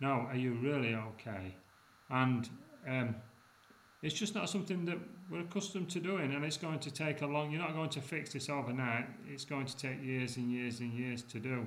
No, 0.00 0.26
are 0.28 0.36
you 0.36 0.54
really 0.54 0.94
okay? 0.94 1.54
And 2.10 2.48
um, 2.88 3.16
it's 4.02 4.14
just 4.14 4.34
not 4.34 4.48
something 4.48 4.84
that 4.84 4.98
we're 5.30 5.40
accustomed 5.40 5.90
to 5.90 6.00
doing, 6.00 6.34
and 6.34 6.44
it's 6.44 6.56
going 6.56 6.78
to 6.80 6.90
take 6.90 7.22
a 7.22 7.26
long. 7.26 7.50
You're 7.50 7.60
not 7.60 7.74
going 7.74 7.90
to 7.90 8.00
fix 8.00 8.32
this 8.32 8.48
overnight. 8.48 9.06
It's 9.28 9.44
going 9.44 9.66
to 9.66 9.76
take 9.76 10.02
years 10.02 10.36
and 10.36 10.50
years 10.50 10.80
and 10.80 10.92
years 10.92 11.22
to 11.24 11.40
do. 11.40 11.66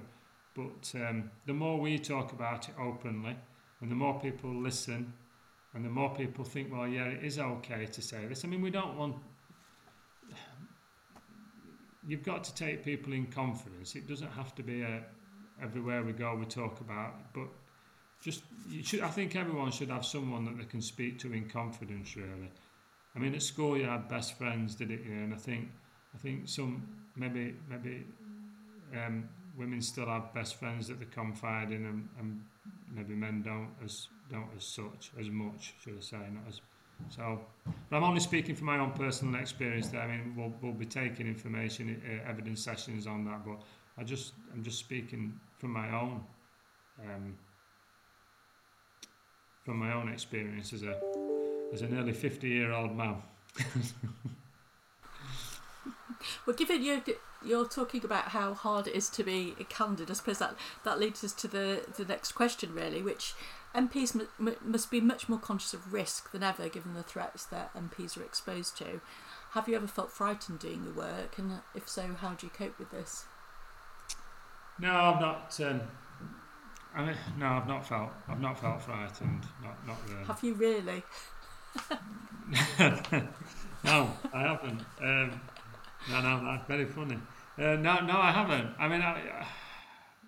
But 0.56 0.94
um, 0.96 1.30
the 1.46 1.54
more 1.54 1.80
we 1.80 1.98
talk 2.00 2.32
about 2.32 2.70
it 2.70 2.76
openly, 2.80 3.36
and 3.82 3.92
the 3.92 3.96
more 3.96 4.20
people 4.20 4.54
listen, 4.54 5.14
and 5.74 5.86
the 5.86 5.90
more 5.90 6.14
people 6.14 6.44
think, 6.44 6.72
well, 6.72 6.88
yeah, 6.88 7.06
it 7.06 7.24
is 7.24 7.38
okay 7.40 7.86
to 7.86 8.02
say 8.02 8.26
this. 8.28 8.44
I 8.46 8.48
mean, 8.48 8.62
we 8.62 8.72
don't 8.72 8.98
want. 8.98 9.16
You've 12.08 12.24
got 12.24 12.44
to 12.46 12.56
take 12.56 12.84
people 12.84 13.14
in 13.14 13.28
confidence. 13.28 13.96
It 13.96 14.08
doesn't 14.08 14.32
have 14.32 14.56
to 14.56 14.64
be 14.64 14.82
a 14.82 15.04
everywhere 15.62 16.02
we 16.02 16.12
go 16.14 16.36
we 16.36 16.46
talk 16.46 16.82
about, 16.82 17.10
it, 17.10 17.26
but 17.34 17.48
just 18.22 18.44
you 18.70 18.84
should. 18.84 19.02
I 19.02 19.10
think 19.10 19.36
everyone 19.36 19.72
should 19.72 19.90
have 19.90 20.06
someone 20.06 20.46
that 20.46 20.58
they 20.58 20.66
can 20.66 20.82
speak 20.82 21.20
to 21.20 21.34
in 21.34 21.50
confidence. 21.50 22.16
Really, 22.16 22.52
I 23.16 23.20
mean, 23.20 23.36
at 23.36 23.42
school 23.42 23.78
you 23.78 23.86
had 23.86 24.08
best 24.08 24.38
friends, 24.38 24.76
did 24.76 24.92
it? 24.92 25.02
You 25.04 25.16
know, 25.16 25.24
and 25.24 25.34
I 25.34 25.38
think 25.38 25.70
I 26.16 26.18
think 26.18 26.48
some 26.48 26.88
maybe 27.16 27.56
maybe 27.70 28.06
um, 28.96 29.28
women 29.58 29.82
still 29.82 30.06
have 30.08 30.34
best 30.34 30.56
friends 30.56 30.88
that 30.88 31.00
they 31.00 31.06
confide 31.06 31.72
in, 31.72 31.86
and, 31.86 32.10
and 32.20 32.42
maybe 32.94 33.16
men 33.16 33.42
don't 33.42 33.70
as 33.84 34.08
don't 34.30 34.50
as 34.56 34.64
such 34.64 35.12
as 35.20 35.30
much, 35.30 35.74
should 35.84 35.98
I 35.98 36.02
say, 36.02 36.18
not 36.18 36.48
as. 36.48 36.62
So, 37.10 37.42
but 37.90 37.98
I'm 37.98 38.04
only 38.04 38.20
speaking 38.20 38.56
from 38.56 38.68
my 38.68 38.78
own 38.78 38.92
personal 38.92 39.42
experience. 39.42 39.88
There, 39.88 40.02
I 40.02 40.08
mean, 40.08 40.36
we'll, 40.38 40.54
we'll 40.62 40.72
be 40.72 40.86
taking 40.86 41.26
information, 41.26 42.00
uh, 42.06 42.30
evidence 42.30 42.64
sessions 42.64 43.08
on 43.08 43.26
that, 43.26 43.44
but 43.44 43.64
I 43.98 44.04
just 44.04 44.34
I'm 44.54 44.64
just 44.64 44.78
speaking 44.78 45.40
from 45.58 45.72
my 45.72 45.90
own. 45.92 46.24
Um, 47.04 47.36
from 49.64 49.78
my 49.78 49.94
own 49.94 50.10
experience 50.10 50.74
as 50.74 50.84
a 50.84 51.00
as 51.74 51.82
a 51.82 51.88
nearly 51.88 52.14
50 52.14 52.48
year 52.48 52.72
old 52.72 52.96
man. 52.96 53.22
well, 56.46 56.56
given 56.56 56.84
you 56.84 57.02
you're 57.44 57.68
talking 57.68 58.04
about 58.06 58.30
how 58.30 58.54
hard 58.54 58.88
it 58.88 58.96
is 58.96 59.10
to 59.10 59.24
be 59.24 59.56
candid, 59.70 60.12
I 60.12 60.14
suppose 60.14 60.40
that 60.40 60.56
that 60.84 61.00
leads 61.00 61.24
us 61.24 61.34
to 61.34 61.48
the 61.48 61.86
the 61.98 62.06
next 62.06 62.34
question, 62.34 62.74
really, 62.74 63.02
which 63.02 63.34
MPs 63.76 64.16
m- 64.16 64.28
m- 64.40 64.56
must 64.64 64.92
be 64.92 65.02
much 65.02 65.30
more 65.30 65.40
conscious 65.40 65.74
of 65.74 65.94
risk 65.94 66.32
than 66.32 66.44
ever, 66.44 66.68
given 66.70 66.94
the 66.94 67.04
threats 67.04 67.46
that 67.46 67.74
MPs 67.74 68.18
are 68.18 68.24
exposed 68.24 68.78
to. 68.78 69.02
Have 69.52 69.68
you 69.68 69.76
ever 69.76 69.88
felt 69.88 70.12
frightened 70.12 70.60
doing 70.60 70.84
your 70.84 70.94
work, 70.94 71.38
and 71.38 71.60
if 71.76 71.88
so, 71.90 72.16
how 72.20 72.34
do 72.34 72.46
you 72.46 72.52
cope 72.52 72.78
with 72.80 72.92
this? 72.92 73.26
No, 74.80 74.94
I've 74.94 75.22
not. 75.22 75.60
Um, 75.62 75.82
I 76.94 77.06
mean, 77.06 77.16
no, 77.38 77.46
I've 77.46 77.68
not 77.68 77.88
felt. 77.88 78.10
I've 78.28 78.42
not 78.42 78.60
felt 78.60 78.82
frightened. 78.82 79.46
Not, 79.64 79.88
not 79.88 79.98
really. 80.10 80.26
Have 80.26 80.44
you 80.44 80.54
really? 80.56 81.04
no, 83.84 84.10
I 84.34 84.42
haven't. 84.42 84.82
Um, 85.02 85.42
no, 86.10 86.22
no, 86.22 86.44
that's 86.44 86.68
very 86.68 86.86
funny. 86.86 87.18
Uh, 87.58 87.76
no, 87.76 88.02
no, 88.02 88.18
I 88.18 88.32
haven't. 88.32 88.72
I 88.78 88.88
mean, 88.90 89.02
I, 89.02 89.22
uh, 89.22 89.46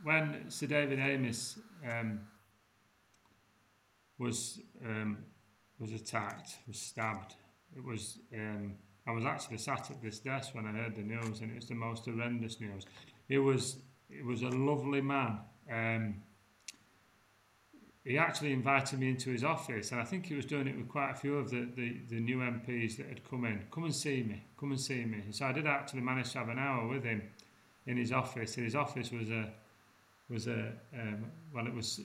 when 0.03 0.45
Sir 0.49 0.67
David 0.67 0.99
Amess 0.99 1.59
um, 1.89 2.21
was 4.17 4.61
um, 4.85 5.17
was 5.79 5.91
attacked, 5.91 6.57
was 6.67 6.79
stabbed. 6.79 7.35
It 7.75 7.83
was. 7.83 8.19
Um, 8.33 8.75
I 9.05 9.11
was 9.11 9.25
actually 9.25 9.57
sat 9.57 9.91
at 9.91 10.01
this 10.01 10.19
desk 10.19 10.55
when 10.55 10.65
I 10.65 10.71
heard 10.71 10.95
the 10.95 11.01
news, 11.01 11.41
and 11.41 11.51
it 11.51 11.55
was 11.55 11.67
the 11.67 11.75
most 11.75 12.05
horrendous 12.05 12.61
news. 12.61 12.85
It 13.27 13.39
was. 13.39 13.77
It 14.09 14.23
was 14.25 14.43
a 14.43 14.49
lovely 14.49 15.01
man. 15.01 15.39
He 18.05 18.17
actually 18.17 18.51
invited 18.51 18.99
me 18.99 19.09
into 19.09 19.29
his 19.29 19.45
office, 19.45 19.91
and 19.93 20.01
I 20.01 20.03
think 20.03 20.25
he 20.25 20.33
was 20.33 20.45
doing 20.45 20.67
it 20.67 20.75
with 20.75 20.89
quite 20.89 21.11
a 21.11 21.15
few 21.15 21.37
of 21.37 21.49
the, 21.49 21.69
the, 21.75 22.01
the 22.09 22.19
new 22.19 22.39
MPs 22.39 22.97
that 22.97 23.07
had 23.07 23.27
come 23.29 23.45
in. 23.45 23.61
Come 23.71 23.85
and 23.85 23.95
see 23.95 24.23
me, 24.23 24.43
come 24.59 24.71
and 24.71 24.79
see 24.79 25.05
me. 25.05 25.23
so 25.31 25.45
I 25.45 25.53
did 25.53 25.65
actually 25.65 26.01
manage 26.01 26.31
to 26.33 26.39
have 26.39 26.49
an 26.49 26.59
hour 26.59 26.85
with 26.87 27.03
him 27.05 27.21
in 27.85 27.95
his 27.97 28.11
office. 28.11 28.57
And 28.57 28.65
his 28.65 28.75
office 28.75 29.11
was 29.11 29.29
a 29.29 29.49
was 30.29 30.47
a 30.47 30.71
um, 30.99 31.25
well, 31.53 31.67
it 31.67 31.73
was 31.73 32.01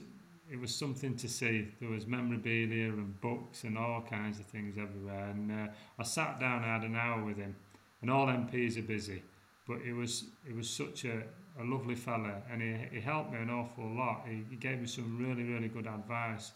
it 0.51 0.59
was 0.59 0.73
something 0.73 1.15
to 1.15 1.27
see. 1.27 1.67
There 1.79 1.89
was 1.89 2.07
memorabilia 2.07 2.89
and 2.89 3.19
books 3.21 3.63
and 3.63 3.77
all 3.77 4.01
kinds 4.01 4.39
of 4.39 4.45
things 4.45 4.77
everywhere. 4.77 5.29
And 5.29 5.51
uh, 5.51 5.67
I 5.97 6.03
sat 6.03 6.39
down, 6.39 6.63
I 6.63 6.73
had 6.73 6.83
an 6.83 6.95
hour 6.95 7.23
with 7.23 7.37
him, 7.37 7.55
and 8.01 8.09
all 8.09 8.27
MPs 8.27 8.77
are 8.77 8.83
busy. 8.83 9.21
But 9.67 9.81
it 9.81 9.93
was 9.93 10.25
it 10.47 10.55
was 10.55 10.69
such 10.69 11.05
a, 11.05 11.23
a 11.59 11.63
lovely 11.63 11.95
fella, 11.95 12.41
and 12.51 12.61
he, 12.61 12.75
he 12.91 13.01
helped 13.01 13.31
me 13.31 13.39
an 13.39 13.49
awful 13.49 13.89
lot. 13.89 14.25
He, 14.27 14.45
he 14.49 14.55
gave 14.55 14.79
me 14.79 14.87
some 14.87 15.17
really 15.17 15.43
really 15.43 15.67
good 15.67 15.87
advice. 15.87 16.51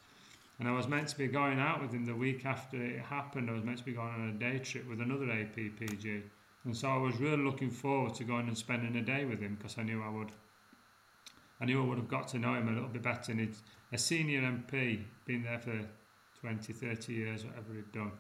And 0.60 0.68
I 0.68 0.72
was 0.72 0.88
meant 0.88 1.08
to 1.10 1.18
be 1.18 1.28
going 1.28 1.60
out 1.60 1.82
with 1.82 1.92
him 1.92 2.06
the 2.06 2.16
week 2.16 2.46
after 2.46 2.82
it 2.82 3.00
happened. 3.00 3.50
I 3.50 3.54
was 3.54 3.63
meant 3.63 3.80
to 3.80 3.84
be 3.84 3.94
going 3.94 4.13
on 4.13 4.30
a 4.30 4.32
day 4.34 4.60
trip 4.60 4.88
with 4.88 5.02
another 5.02 5.26
APPG. 5.26 6.22
And 6.66 6.78
so 6.78 6.89
I 6.89 6.98
was 6.98 7.20
really 7.20 7.44
looking 7.44 7.70
forward 7.70 8.13
to 8.16 8.24
going 8.24 8.48
and 8.48 8.58
spending 8.58 8.96
a 8.96 9.02
day 9.02 9.26
with 9.26 9.42
him 9.42 9.56
because 9.56 9.78
I 9.78 9.84
knew 9.84 10.02
I 10.02 10.10
would. 10.10 10.32
I 11.60 11.66
knew 11.66 11.84
I 11.84 11.86
would 11.86 11.98
have 11.98 12.08
got 12.08 12.28
to 12.30 12.39
know 12.39 12.54
him 12.54 12.68
a 12.68 12.72
little 12.72 12.89
bit 12.89 13.02
better. 13.02 13.32
And 13.32 13.42
he's 13.42 13.62
a 13.92 13.98
senior 13.98 14.42
MP, 14.42 15.04
been 15.26 15.44
there 15.44 15.60
for 15.60 15.80
20, 16.42 16.74
30 16.74 17.13
years, 17.13 17.46
whatever 17.46 17.74
he'd 17.74 17.92
done. 17.92 18.12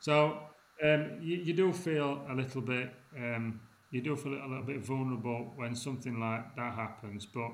So 0.00 0.38
um, 0.82 1.18
you, 1.20 1.36
you 1.36 1.52
do 1.54 1.72
feel 1.72 2.24
a 2.28 2.34
little 2.34 2.60
bit, 2.60 2.92
um, 3.16 3.60
you 3.94 4.00
do 4.00 4.16
feel 4.16 4.32
a 4.32 4.48
little 4.48 4.64
bit 4.64 4.80
vulnerable 4.80 5.52
when 5.54 5.76
something 5.76 6.18
like 6.18 6.56
that 6.56 6.74
happens. 6.74 7.24
But 7.26 7.52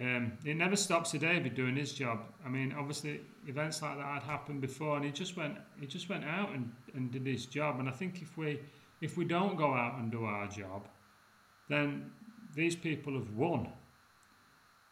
um, 0.00 0.32
it 0.44 0.56
never 0.56 0.74
stops 0.74 1.14
a 1.14 1.18
David 1.18 1.54
doing 1.54 1.76
his 1.76 1.92
job. 1.92 2.24
I 2.44 2.48
mean, 2.48 2.74
obviously, 2.76 3.20
events 3.46 3.80
like 3.80 3.96
that 3.96 4.04
had 4.04 4.22
happened 4.24 4.60
before, 4.60 4.96
and 4.96 5.04
he 5.04 5.12
just 5.12 5.36
went, 5.36 5.54
he 5.78 5.86
just 5.86 6.08
went 6.08 6.24
out 6.24 6.50
and, 6.50 6.72
and 6.94 7.12
did 7.12 7.24
his 7.24 7.46
job. 7.46 7.78
And 7.78 7.88
I 7.88 7.92
think 7.92 8.22
if 8.22 8.36
we 8.36 8.58
if 9.00 9.16
we 9.16 9.24
don't 9.24 9.56
go 9.56 9.72
out 9.72 10.00
and 10.00 10.10
do 10.10 10.24
our 10.24 10.48
job, 10.48 10.88
then 11.68 12.10
these 12.56 12.74
people 12.74 13.14
have 13.14 13.30
won. 13.30 13.68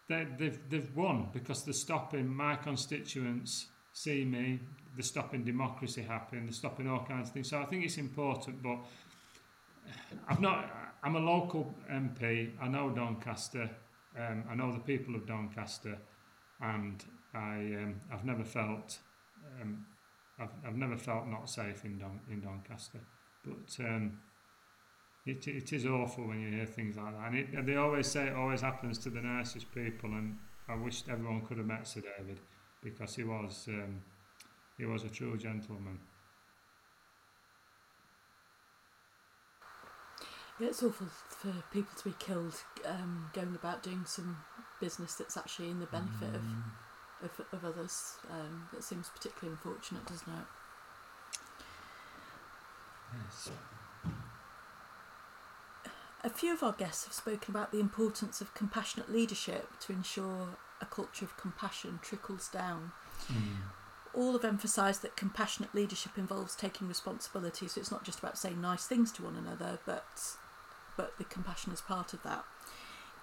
They, 0.08 0.24
they've, 0.38 0.58
they've 0.70 0.96
won 0.96 1.30
because 1.32 1.64
they're 1.64 1.74
stopping 1.74 2.26
my 2.28 2.54
constituents 2.54 3.66
see 3.92 4.24
me, 4.24 4.60
they're 4.94 5.02
stopping 5.02 5.44
democracy 5.44 6.02
happening, 6.02 6.44
they're 6.44 6.52
stopping 6.52 6.88
all 6.88 7.04
kinds 7.04 7.28
of 7.28 7.34
things. 7.34 7.50
So 7.50 7.60
I 7.60 7.64
think 7.64 7.84
it's 7.84 7.98
important, 7.98 8.62
but 8.62 8.78
I've 10.28 10.40
not, 10.40 10.70
I'm 11.02 11.16
a 11.16 11.20
local 11.20 11.74
MP, 11.90 12.50
I 12.60 12.68
know 12.68 12.90
Doncaster, 12.90 13.70
um, 14.18 14.44
I 14.50 14.54
know 14.54 14.72
the 14.72 14.80
people 14.80 15.14
of 15.14 15.26
Doncaster, 15.26 15.98
and 16.60 17.04
I, 17.34 17.56
um, 17.56 18.00
I've 18.12 18.24
never 18.24 18.44
felt, 18.44 18.98
um, 19.60 19.86
I've, 20.40 20.50
I've 20.66 20.76
never 20.76 20.96
felt 20.96 21.26
not 21.26 21.48
safe 21.48 21.84
in, 21.84 21.98
Don, 21.98 22.20
in 22.30 22.40
Doncaster. 22.40 23.00
But 23.44 23.84
um, 23.84 24.18
it, 25.26 25.46
it 25.46 25.72
is 25.72 25.86
awful 25.86 26.26
when 26.26 26.40
you 26.40 26.50
hear 26.50 26.66
things 26.66 26.96
like 26.96 27.12
that. 27.14 27.26
And, 27.26 27.36
it, 27.36 27.66
they 27.66 27.76
always 27.76 28.06
say 28.06 28.28
it 28.28 28.34
always 28.34 28.60
happens 28.60 28.98
to 28.98 29.10
the 29.10 29.20
nicest 29.20 29.72
people. 29.72 30.10
And 30.10 30.36
I 30.68 30.74
wish 30.74 31.04
everyone 31.10 31.42
could 31.42 31.58
have 31.58 31.66
met 31.66 31.86
Sir 31.86 32.02
David 32.18 32.40
because 32.82 33.14
he 33.14 33.24
was 33.24 33.66
um, 33.68 34.00
he 34.78 34.86
was 34.86 35.04
a 35.04 35.08
true 35.08 35.36
gentleman. 35.36 35.98
It's 40.60 40.82
awful 40.82 41.06
for 41.28 41.52
people 41.72 41.94
to 41.96 42.04
be 42.04 42.14
killed 42.18 42.54
um, 42.84 43.30
going 43.32 43.54
about 43.54 43.82
doing 43.82 44.02
some 44.04 44.38
business 44.80 45.14
that's 45.14 45.36
actually 45.36 45.70
in 45.70 45.80
the 45.80 45.86
benefit 45.86 46.32
mm. 46.32 46.62
of, 47.22 47.30
of, 47.40 47.46
of 47.52 47.64
others. 47.64 48.14
Um, 48.30 48.68
that 48.72 48.82
seems 48.82 49.08
particularly 49.08 49.52
unfortunate, 49.52 50.06
doesn't 50.06 50.32
it? 50.32 50.46
Yes. 53.24 53.50
A 56.24 56.30
few 56.30 56.52
of 56.52 56.62
our 56.62 56.72
guests 56.72 57.04
have 57.04 57.12
spoken 57.12 57.54
about 57.54 57.70
the 57.70 57.78
importance 57.78 58.40
of 58.40 58.52
compassionate 58.52 59.10
leadership 59.10 59.68
to 59.80 59.92
ensure 59.92 60.58
a 60.80 60.86
culture 60.86 61.24
of 61.24 61.36
compassion 61.36 62.00
trickles 62.02 62.48
down. 62.48 62.92
Mm. 63.32 63.56
All 64.14 64.32
have 64.32 64.44
emphasised 64.44 65.02
that 65.02 65.16
compassionate 65.16 65.74
leadership 65.74 66.18
involves 66.18 66.56
taking 66.56 66.88
responsibility, 66.88 67.68
so 67.68 67.80
it's 67.80 67.90
not 67.90 68.04
just 68.04 68.18
about 68.18 68.36
saying 68.36 68.60
nice 68.60 68.86
things 68.86 69.12
to 69.12 69.22
one 69.22 69.36
another, 69.36 69.78
but 69.86 70.36
but 70.98 71.16
the 71.16 71.24
compassion 71.24 71.72
is 71.72 71.80
part 71.80 72.12
of 72.12 72.22
that. 72.24 72.44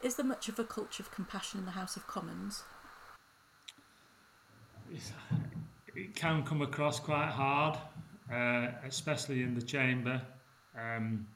Is 0.01 0.15
there 0.15 0.25
much 0.25 0.49
of 0.49 0.57
a 0.57 0.63
culture 0.63 1.03
of 1.03 1.11
compassion 1.11 1.59
in 1.59 1.65
the 1.65 1.71
House 1.71 1.95
of 1.95 2.07
Commons? 2.07 2.63
It 5.95 6.15
can 6.15 6.43
come 6.43 6.63
across 6.63 6.99
quite 6.99 7.29
hard 7.29 7.77
uh, 8.31 8.67
especially 8.85 9.43
in 9.43 9.53
the 9.53 9.61
chamber. 9.61 10.21
Um, 10.77 11.27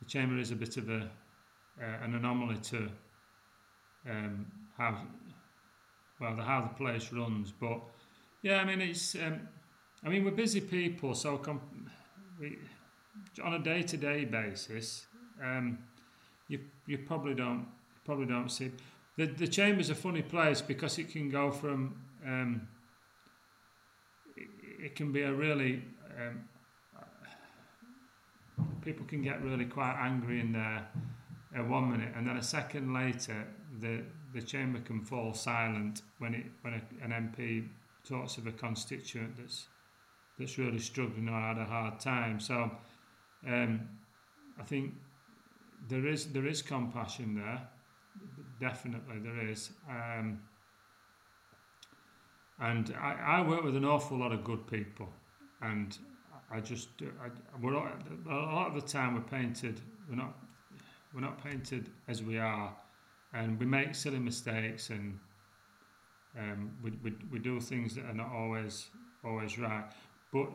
the 0.00 0.06
chamber 0.06 0.38
is 0.38 0.50
a 0.50 0.56
bit 0.56 0.76
of 0.76 0.88
a 0.88 1.10
uh, 1.80 2.04
an 2.04 2.14
anomaly 2.14 2.58
to 2.58 2.90
um, 4.08 4.46
how 4.76 4.98
well 6.20 6.36
the, 6.36 6.42
how 6.42 6.60
the 6.62 6.74
place 6.74 7.12
runs. 7.12 7.52
But 7.52 7.80
yeah, 8.42 8.56
I 8.56 8.64
mean 8.64 8.80
it's 8.80 9.14
um, 9.14 9.40
I 10.04 10.08
mean 10.08 10.24
we're 10.24 10.32
busy 10.32 10.60
people, 10.60 11.14
so 11.14 11.38
com- 11.38 11.90
we, 12.38 12.58
on 13.42 13.54
a 13.54 13.58
day 13.58 13.82
to 13.82 13.96
day 13.96 14.24
basis, 14.24 15.06
um, 15.42 15.78
you 16.48 16.60
you 16.86 16.98
probably 16.98 17.34
don't 17.34 17.66
probably 18.04 18.26
don't 18.26 18.50
see 18.50 18.70
the 19.16 19.26
the 19.26 19.46
chamber's 19.46 19.90
a 19.90 19.94
funny 19.94 20.22
place 20.22 20.60
because 20.60 20.98
it 20.98 21.10
can 21.10 21.30
go 21.30 21.50
from 21.50 21.94
um, 22.26 22.68
it, 24.36 24.48
it 24.84 24.96
can 24.96 25.12
be 25.12 25.22
a 25.22 25.32
really 25.32 25.82
um, 26.18 26.44
people 28.82 29.06
can 29.06 29.22
get 29.22 29.42
really 29.42 29.64
quite 29.64 29.96
angry 30.00 30.40
in 30.40 30.52
there 30.52 30.86
uh, 31.58 31.64
one 31.64 31.90
minute, 31.90 32.12
and 32.16 32.26
then 32.26 32.36
a 32.36 32.42
second 32.42 32.92
later, 32.92 33.46
the 33.80 34.02
the 34.32 34.42
chamber 34.42 34.78
can 34.80 35.00
fall 35.00 35.34
silent 35.34 36.02
when 36.18 36.34
it 36.34 36.46
when 36.62 36.74
a, 36.74 37.04
an 37.04 37.10
MP 37.10 37.66
talks 38.08 38.38
of 38.38 38.46
a 38.46 38.52
constituent 38.52 39.36
that's 39.36 39.66
that's 40.38 40.58
really 40.58 40.78
struggling 40.78 41.28
or 41.28 41.40
had 41.40 41.58
a 41.58 41.64
hard 41.64 41.98
time. 41.98 42.38
So, 42.40 42.70
um, 43.46 43.88
I 44.58 44.62
think 44.62 44.94
there 45.88 46.06
is 46.06 46.26
there 46.26 46.46
is 46.46 46.62
compassion 46.62 47.34
there, 47.34 47.60
definitely 48.60 49.18
there 49.18 49.48
is. 49.48 49.70
Um, 49.88 50.40
and 52.60 52.94
I, 53.00 53.38
I 53.38 53.48
work 53.48 53.64
with 53.64 53.76
an 53.76 53.84
awful 53.84 54.18
lot 54.18 54.32
of 54.32 54.44
good 54.44 54.66
people, 54.66 55.08
and 55.62 55.96
I 56.52 56.60
just 56.60 56.88
I, 57.02 57.28
we're 57.60 57.74
a 57.74 58.28
lot 58.28 58.68
of 58.68 58.74
the 58.74 58.86
time 58.86 59.14
we're 59.14 59.20
painted 59.22 59.80
we're 60.08 60.16
not 60.16 60.36
we're 61.14 61.20
not 61.20 61.42
painted 61.42 61.90
as 62.08 62.22
we 62.22 62.38
are, 62.38 62.74
and 63.32 63.58
we 63.58 63.66
make 63.66 63.94
silly 63.94 64.18
mistakes 64.18 64.90
and 64.90 65.18
um, 66.38 66.72
we, 66.82 66.92
we, 67.02 67.12
we 67.32 67.38
do 67.38 67.60
things 67.60 67.94
that 67.94 68.04
are 68.04 68.14
not 68.14 68.30
always 68.32 68.88
always 69.24 69.58
right. 69.58 69.84
But 70.32 70.48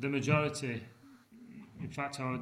the 0.00 0.08
majority, 0.08 0.82
in 1.80 1.88
fact, 1.88 2.20
our, 2.20 2.40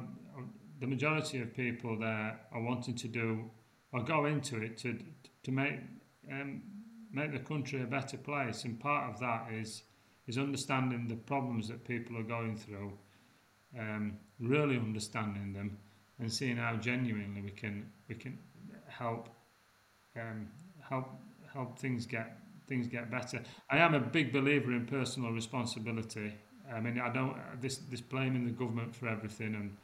the 0.81 0.87
majority 0.87 1.39
of 1.39 1.53
people 1.53 1.97
there 1.97 2.39
are 2.51 2.61
wanting 2.61 2.95
to 2.95 3.07
do 3.07 3.49
or 3.93 4.01
go 4.01 4.25
into 4.25 4.61
it 4.61 4.77
to 4.79 4.97
to 5.43 5.51
make 5.51 5.75
um, 6.29 6.61
make 7.13 7.31
the 7.31 7.39
country 7.39 7.81
a 7.81 7.85
better 7.85 8.17
place, 8.17 8.63
and 8.65 8.79
part 8.79 9.13
of 9.13 9.19
that 9.19 9.47
is 9.53 9.83
is 10.27 10.37
understanding 10.37 11.07
the 11.07 11.15
problems 11.15 11.67
that 11.67 11.83
people 11.85 12.17
are 12.17 12.23
going 12.23 12.55
through, 12.55 12.91
um, 13.77 14.17
really 14.39 14.77
understanding 14.77 15.53
them, 15.53 15.77
and 16.19 16.31
seeing 16.31 16.57
how 16.57 16.75
genuinely 16.75 17.41
we 17.41 17.51
can 17.51 17.89
we 18.09 18.15
can 18.15 18.37
help 18.87 19.29
um, 20.15 20.47
help 20.89 21.09
help 21.53 21.77
things 21.77 22.07
get 22.07 22.39
things 22.67 22.87
get 22.87 23.11
better. 23.11 23.41
I 23.69 23.77
am 23.77 23.93
a 23.93 23.99
big 23.99 24.33
believer 24.33 24.71
in 24.71 24.87
personal 24.87 25.31
responsibility. 25.31 26.33
I 26.73 26.79
mean, 26.79 26.99
I 26.99 27.13
don't 27.13 27.35
this 27.61 27.77
this 27.77 28.01
blaming 28.01 28.45
the 28.45 28.51
government 28.51 28.95
for 28.95 29.07
everything 29.07 29.53
and 29.53 29.77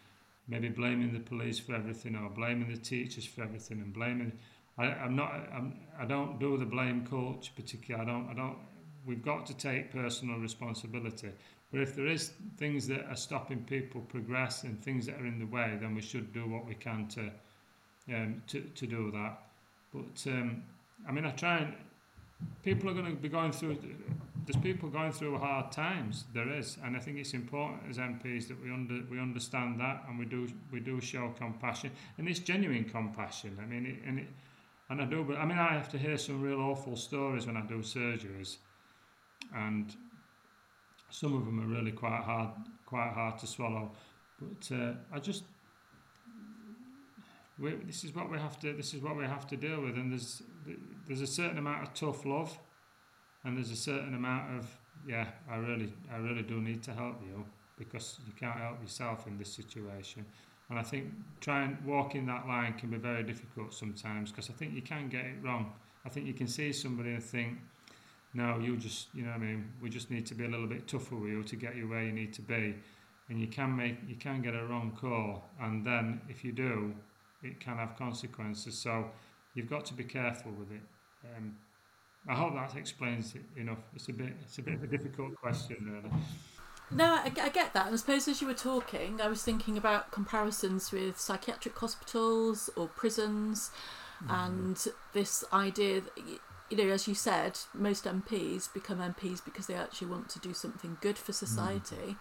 maybe 0.47 0.69
blaming 0.69 1.13
the 1.13 1.19
police 1.19 1.59
for 1.59 1.75
everything 1.75 2.15
or 2.15 2.29
blaming 2.29 2.69
the 2.69 2.77
teachers 2.77 3.25
for 3.25 3.43
everything 3.43 3.79
and 3.79 3.93
blaming. 3.93 4.31
I, 4.77 4.85
I'm 4.85 5.15
not. 5.15 5.31
I'm, 5.53 5.73
I 5.99 6.05
don't 6.05 6.39
do 6.39 6.57
the 6.57 6.65
blame 6.65 7.05
culture 7.05 7.51
particularly. 7.55 8.09
I 8.09 8.11
don't. 8.11 8.29
I 8.29 8.33
don't 8.33 8.57
we've 9.05 9.23
got 9.23 9.45
to 9.47 9.55
take 9.55 9.91
personal 9.91 10.37
responsibility. 10.37 11.31
But 11.71 11.81
if 11.81 11.95
there 11.95 12.07
is 12.07 12.33
things 12.57 12.87
that 12.87 13.05
are 13.09 13.15
stopping 13.15 13.63
people 13.63 14.01
progress 14.01 14.63
and 14.63 14.81
things 14.81 15.05
that 15.07 15.15
are 15.19 15.25
in 15.25 15.39
the 15.39 15.45
way, 15.45 15.77
then 15.79 15.95
we 15.95 16.01
should 16.01 16.33
do 16.33 16.47
what 16.47 16.65
we 16.65 16.75
can 16.75 17.07
to 17.09 17.31
um, 18.13 18.41
to, 18.47 18.61
to 18.61 18.87
do 18.87 19.11
that. 19.11 19.39
But 19.93 20.31
um, 20.31 20.63
I 21.07 21.11
mean, 21.11 21.25
I 21.25 21.31
try 21.31 21.57
and 21.59 21.73
people 22.63 22.89
are 22.89 22.93
going 22.93 23.05
to 23.05 23.21
be 23.21 23.29
going 23.29 23.51
through 23.51 23.77
there's 24.47 24.63
people 24.63 24.87
going 24.87 25.11
through 25.11 25.37
hard 25.37 25.73
times. 25.73 26.23
There 26.33 26.49
is, 26.49 26.77
and 26.81 26.95
I 26.95 26.99
think 26.99 27.17
it's 27.17 27.33
important 27.33 27.81
as 27.89 27.97
MPs 27.97 28.47
that 28.47 28.63
we 28.63 28.71
under 28.71 29.01
we 29.11 29.19
understand 29.19 29.77
that 29.81 30.05
and 30.07 30.17
we 30.17 30.25
do 30.25 30.47
we 30.71 30.79
do 30.79 31.01
show 31.01 31.33
compassion 31.37 31.91
and 32.17 32.29
it's 32.29 32.39
genuine 32.39 32.85
compassion. 32.85 33.57
I 33.61 33.65
mean, 33.65 33.85
it, 33.85 34.07
and 34.07 34.19
it, 34.19 34.27
and 34.89 35.01
I 35.01 35.05
do. 35.05 35.25
But 35.25 35.37
I 35.37 35.45
mean, 35.45 35.57
I 35.57 35.73
have 35.73 35.89
to 35.89 35.97
hear 35.97 36.17
some 36.17 36.41
real 36.41 36.61
awful 36.61 36.95
stories 36.95 37.45
when 37.45 37.57
I 37.57 37.61
do 37.61 37.79
surgeries, 37.79 38.57
and 39.53 39.93
some 41.09 41.35
of 41.35 41.45
them 41.45 41.59
are 41.59 41.67
really 41.67 41.91
quite 41.91 42.21
hard 42.23 42.51
quite 42.85 43.11
hard 43.11 43.37
to 43.39 43.47
swallow. 43.47 43.91
But 44.39 44.75
uh, 44.75 44.93
I 45.11 45.19
just 45.19 45.43
we, 47.59 47.75
this 47.85 48.03
is 48.03 48.13
what 48.15 48.29
we 48.29 48.37
have 48.37 48.59
to 48.59 48.73
this 48.73 48.93
is 48.93 49.01
what 49.01 49.15
we 49.15 49.25
have 49.25 49.47
to 49.47 49.57
deal 49.57 49.81
with, 49.81 49.95
and 49.95 50.11
there's 50.11 50.43
there's 51.07 51.21
a 51.21 51.27
certain 51.27 51.57
amount 51.57 51.83
of 51.83 51.93
tough 51.93 52.25
love, 52.25 52.57
and 53.43 53.57
there's 53.57 53.71
a 53.71 53.75
certain 53.75 54.13
amount 54.13 54.57
of 54.57 54.67
yeah 55.07 55.27
I 55.49 55.55
really 55.57 55.93
I 56.13 56.17
really 56.17 56.43
do 56.43 56.59
need 56.61 56.83
to 56.83 56.93
help 56.93 57.21
you 57.21 57.45
because 57.77 58.19
you 58.25 58.33
can't 58.33 58.59
help 58.59 58.81
yourself 58.81 59.27
in 59.27 59.37
this 59.37 59.51
situation. 59.51 60.25
And 60.69 60.77
I 60.77 60.83
think 60.83 61.05
trying 61.39 61.77
walking 61.85 62.25
that 62.25 62.47
line 62.47 62.73
can 62.73 62.89
be 62.89 62.97
very 62.97 63.23
difficult 63.23 63.73
sometimes 63.73 64.31
because 64.31 64.49
I 64.49 64.53
think 64.53 64.73
you 64.73 64.81
can 64.81 65.07
get 65.07 65.25
it 65.25 65.35
wrong. 65.41 65.71
I 66.05 66.09
think 66.09 66.25
you 66.25 66.33
can 66.33 66.47
see 66.47 66.73
somebody 66.73 67.13
and 67.13 67.23
think, 67.23 67.57
no, 68.33 68.59
you 68.59 68.75
just, 68.75 69.07
you 69.13 69.23
know 69.23 69.31
I 69.31 69.37
mean, 69.37 69.69
we 69.81 69.89
just 69.89 70.11
need 70.11 70.25
to 70.25 70.35
be 70.35 70.45
a 70.45 70.47
little 70.47 70.67
bit 70.67 70.87
tougher 70.87 71.15
with 71.15 71.31
you 71.31 71.43
to 71.43 71.55
get 71.55 71.75
you 71.75 71.87
where 71.87 72.03
you 72.03 72.11
need 72.11 72.33
to 72.33 72.41
be. 72.41 72.75
And 73.29 73.39
you 73.39 73.47
can 73.47 73.75
make, 73.75 73.97
you 74.07 74.15
can 74.15 74.41
get 74.41 74.55
a 74.55 74.65
wrong 74.65 74.97
call. 74.99 75.45
And 75.59 75.85
then 75.85 76.21
if 76.29 76.43
you 76.43 76.51
do, 76.51 76.93
it 77.43 77.59
can 77.59 77.77
have 77.77 77.97
consequences. 77.97 78.77
So 78.77 79.11
you've 79.53 79.69
got 79.69 79.85
to 79.85 79.93
be 79.93 80.03
careful 80.03 80.51
with 80.51 80.71
it. 80.71 80.81
Um, 81.35 81.55
I 82.27 82.35
hope 82.35 82.53
that 82.55 82.75
explains 82.75 83.35
it 83.35 83.43
enough. 83.55 83.79
It's 83.95 84.09
a 84.09 84.13
bit, 84.13 84.33
it's 84.41 84.57
a 84.57 84.61
bit 84.61 84.75
of 84.75 84.83
a 84.83 84.87
difficult 84.87 85.35
question, 85.35 85.77
really. 85.81 86.13
No, 86.91 87.05
I, 87.05 87.31
I 87.41 87.49
get 87.49 87.73
that. 87.73 87.87
And 87.87 87.93
I 87.93 87.97
suppose 87.97 88.27
as 88.27 88.41
you 88.41 88.47
were 88.47 88.53
talking, 88.53 89.19
I 89.21 89.27
was 89.27 89.43
thinking 89.43 89.77
about 89.77 90.11
comparisons 90.11 90.91
with 90.91 91.19
psychiatric 91.19 91.77
hospitals 91.77 92.69
or 92.75 92.87
prisons 92.87 93.71
mm. 94.23 94.47
and 94.47 94.87
this 95.13 95.43
idea 95.51 96.01
that, 96.01 96.17
you 96.69 96.77
know, 96.77 96.89
as 96.93 97.07
you 97.07 97.13
said, 97.13 97.59
most 97.73 98.05
MPs 98.05 98.73
become 98.73 98.99
MPs 98.99 99.43
because 99.43 99.67
they 99.67 99.73
actually 99.73 100.07
want 100.07 100.29
to 100.29 100.39
do 100.39 100.53
something 100.53 100.97
good 101.01 101.17
for 101.17 101.33
society. 101.33 101.95
Mm. 101.95 102.17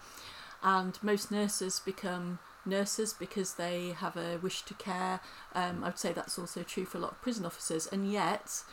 And 0.63 1.03
most 1.03 1.31
nurses 1.31 1.79
become 1.79 2.39
nurses 2.67 3.13
because 3.13 3.55
they 3.55 3.95
have 3.97 4.15
a 4.17 4.37
wish 4.37 4.61
to 4.63 4.73
care. 4.73 5.19
Um, 5.55 5.83
I 5.83 5.87
would 5.87 5.99
say 5.99 6.13
that's 6.13 6.37
also 6.37 6.63
true 6.63 6.85
for 6.85 6.97
a 6.97 7.01
lot 7.01 7.13
of 7.13 7.21
prison 7.21 7.45
officers. 7.45 7.87
And 7.87 8.11
yet, 8.11 8.63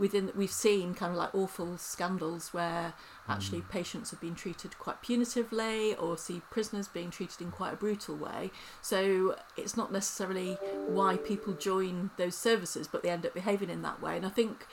within 0.00 0.32
we've 0.34 0.50
seen 0.50 0.94
kind 0.94 1.12
of 1.12 1.18
like 1.18 1.32
awful 1.34 1.76
scandals 1.76 2.54
where 2.54 2.94
actually 3.28 3.60
mm. 3.60 3.68
patients 3.68 4.10
have 4.10 4.20
been 4.20 4.34
treated 4.34 4.76
quite 4.78 5.00
punitively 5.02 5.94
or 6.02 6.16
see 6.16 6.40
prisoners 6.50 6.88
being 6.88 7.10
treated 7.10 7.40
in 7.42 7.50
quite 7.50 7.74
a 7.74 7.76
brutal 7.76 8.16
way 8.16 8.50
so 8.80 9.36
it's 9.58 9.76
not 9.76 9.92
necessarily 9.92 10.54
why 10.86 11.16
people 11.18 11.52
join 11.52 12.10
those 12.16 12.34
services 12.34 12.88
but 12.88 13.02
they 13.02 13.10
end 13.10 13.26
up 13.26 13.34
behaving 13.34 13.68
in 13.68 13.82
that 13.82 14.00
way 14.00 14.16
and 14.16 14.24
i 14.24 14.30
think 14.30 14.66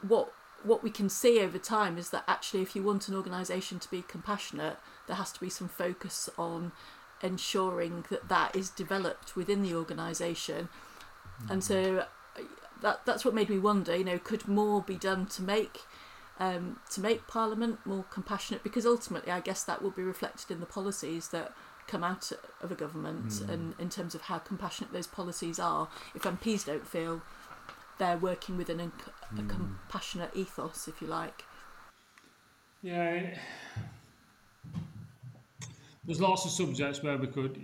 what 0.00 0.32
what 0.62 0.82
we 0.82 0.90
can 0.90 1.08
see 1.10 1.40
over 1.40 1.58
time 1.58 1.98
is 1.98 2.08
that 2.08 2.24
actually 2.26 2.62
if 2.62 2.74
you 2.74 2.82
want 2.82 3.08
an 3.08 3.14
organisation 3.14 3.78
to 3.78 3.90
be 3.90 4.02
compassionate 4.02 4.78
there 5.06 5.16
has 5.16 5.30
to 5.32 5.40
be 5.40 5.50
some 5.50 5.68
focus 5.68 6.30
on 6.38 6.72
ensuring 7.22 8.04
that 8.10 8.28
that 8.28 8.54
is 8.56 8.70
developed 8.70 9.36
within 9.36 9.62
the 9.62 9.74
organisation 9.74 10.68
mm. 11.42 11.50
and 11.50 11.62
so 11.62 12.04
that 12.82 13.04
that's 13.04 13.24
what 13.24 13.34
made 13.34 13.48
me 13.48 13.58
wonder. 13.58 13.96
You 13.96 14.04
know, 14.04 14.18
could 14.18 14.48
more 14.48 14.82
be 14.82 14.96
done 14.96 15.26
to 15.26 15.42
make 15.42 15.82
um, 16.38 16.80
to 16.90 17.00
make 17.00 17.26
Parliament 17.26 17.78
more 17.84 18.04
compassionate? 18.10 18.62
Because 18.62 18.86
ultimately, 18.86 19.32
I 19.32 19.40
guess 19.40 19.62
that 19.64 19.82
will 19.82 19.90
be 19.90 20.02
reflected 20.02 20.50
in 20.50 20.60
the 20.60 20.66
policies 20.66 21.28
that 21.28 21.52
come 21.86 22.04
out 22.04 22.30
of 22.60 22.70
a 22.70 22.74
government, 22.74 23.28
mm. 23.28 23.48
and 23.48 23.74
in 23.78 23.88
terms 23.88 24.14
of 24.14 24.22
how 24.22 24.38
compassionate 24.38 24.92
those 24.92 25.06
policies 25.06 25.58
are. 25.58 25.88
If 26.14 26.22
MPs 26.22 26.66
don't 26.66 26.86
feel 26.86 27.22
they're 27.98 28.16
working 28.16 28.56
within 28.56 28.80
a, 28.80 28.84
a 29.38 29.42
mm. 29.42 29.48
compassionate 29.48 30.30
ethos, 30.34 30.88
if 30.88 31.00
you 31.02 31.08
like. 31.08 31.44
Yeah. 32.82 33.36
There's 36.10 36.20
lots 36.20 36.44
of 36.44 36.50
subjects 36.50 37.04
where 37.04 37.16
we 37.16 37.28
could, 37.28 37.56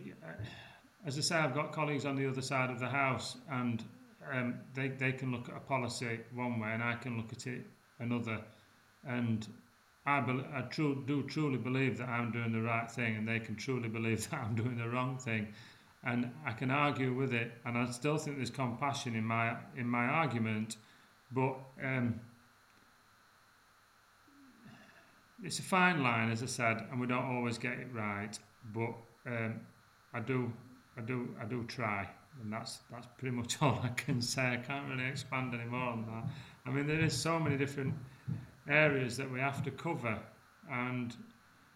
as 1.04 1.18
I 1.18 1.20
say, 1.20 1.34
I've 1.34 1.52
got 1.52 1.72
colleagues 1.72 2.04
on 2.04 2.14
the 2.14 2.28
other 2.28 2.40
side 2.40 2.70
of 2.70 2.78
the 2.78 2.86
house, 2.86 3.38
and 3.50 3.82
um, 4.32 4.60
they, 4.72 4.86
they 4.86 5.10
can 5.10 5.32
look 5.32 5.48
at 5.48 5.56
a 5.56 5.58
policy 5.58 6.20
one 6.32 6.60
way 6.60 6.68
and 6.70 6.80
I 6.80 6.94
can 6.94 7.16
look 7.16 7.32
at 7.32 7.48
it 7.48 7.66
another. 7.98 8.40
And 9.04 9.44
I, 10.06 10.20
be, 10.20 10.44
I 10.54 10.60
tru- 10.60 11.02
do 11.08 11.24
truly 11.24 11.56
believe 11.56 11.98
that 11.98 12.08
I'm 12.08 12.30
doing 12.30 12.52
the 12.52 12.62
right 12.62 12.88
thing 12.88 13.16
and 13.16 13.26
they 13.26 13.40
can 13.40 13.56
truly 13.56 13.88
believe 13.88 14.30
that 14.30 14.44
I'm 14.44 14.54
doing 14.54 14.78
the 14.78 14.88
wrong 14.88 15.18
thing. 15.18 15.48
And 16.04 16.30
I 16.46 16.52
can 16.52 16.70
argue 16.70 17.14
with 17.14 17.34
it 17.34 17.50
and 17.64 17.76
I 17.76 17.90
still 17.90 18.16
think 18.16 18.36
there's 18.36 18.50
compassion 18.50 19.16
in 19.16 19.24
my, 19.24 19.56
in 19.76 19.88
my 19.88 20.04
argument, 20.04 20.76
but 21.32 21.56
um, 21.82 22.20
it's 25.42 25.58
a 25.58 25.62
fine 25.62 26.02
line, 26.02 26.30
as 26.30 26.42
I 26.42 26.46
said, 26.46 26.86
and 26.90 27.00
we 27.00 27.06
don't 27.06 27.24
always 27.24 27.58
get 27.58 27.74
it 27.74 27.88
right, 27.92 28.38
but 28.74 28.94
um, 29.26 29.60
I 30.14 30.20
do, 30.20 30.52
I 30.96 31.02
do, 31.02 31.34
I 31.40 31.44
do 31.44 31.64
try 31.64 32.08
and 32.42 32.52
that's 32.52 32.80
that's 32.90 33.06
pretty 33.18 33.34
much 33.34 33.56
all 33.62 33.80
I 33.82 33.88
can 33.88 34.20
say. 34.20 34.52
I 34.52 34.56
can't 34.56 34.88
really 34.88 35.08
expand 35.08 35.54
any 35.54 35.64
more 35.64 35.88
on 35.90 36.04
that. 36.06 36.24
I 36.66 36.74
mean, 36.74 36.86
there 36.86 37.00
is 37.00 37.14
so 37.14 37.38
many 37.38 37.56
different 37.56 37.94
areas 38.68 39.16
that 39.16 39.30
we 39.30 39.40
have 39.40 39.62
to 39.64 39.70
cover, 39.70 40.18
and 40.70 41.14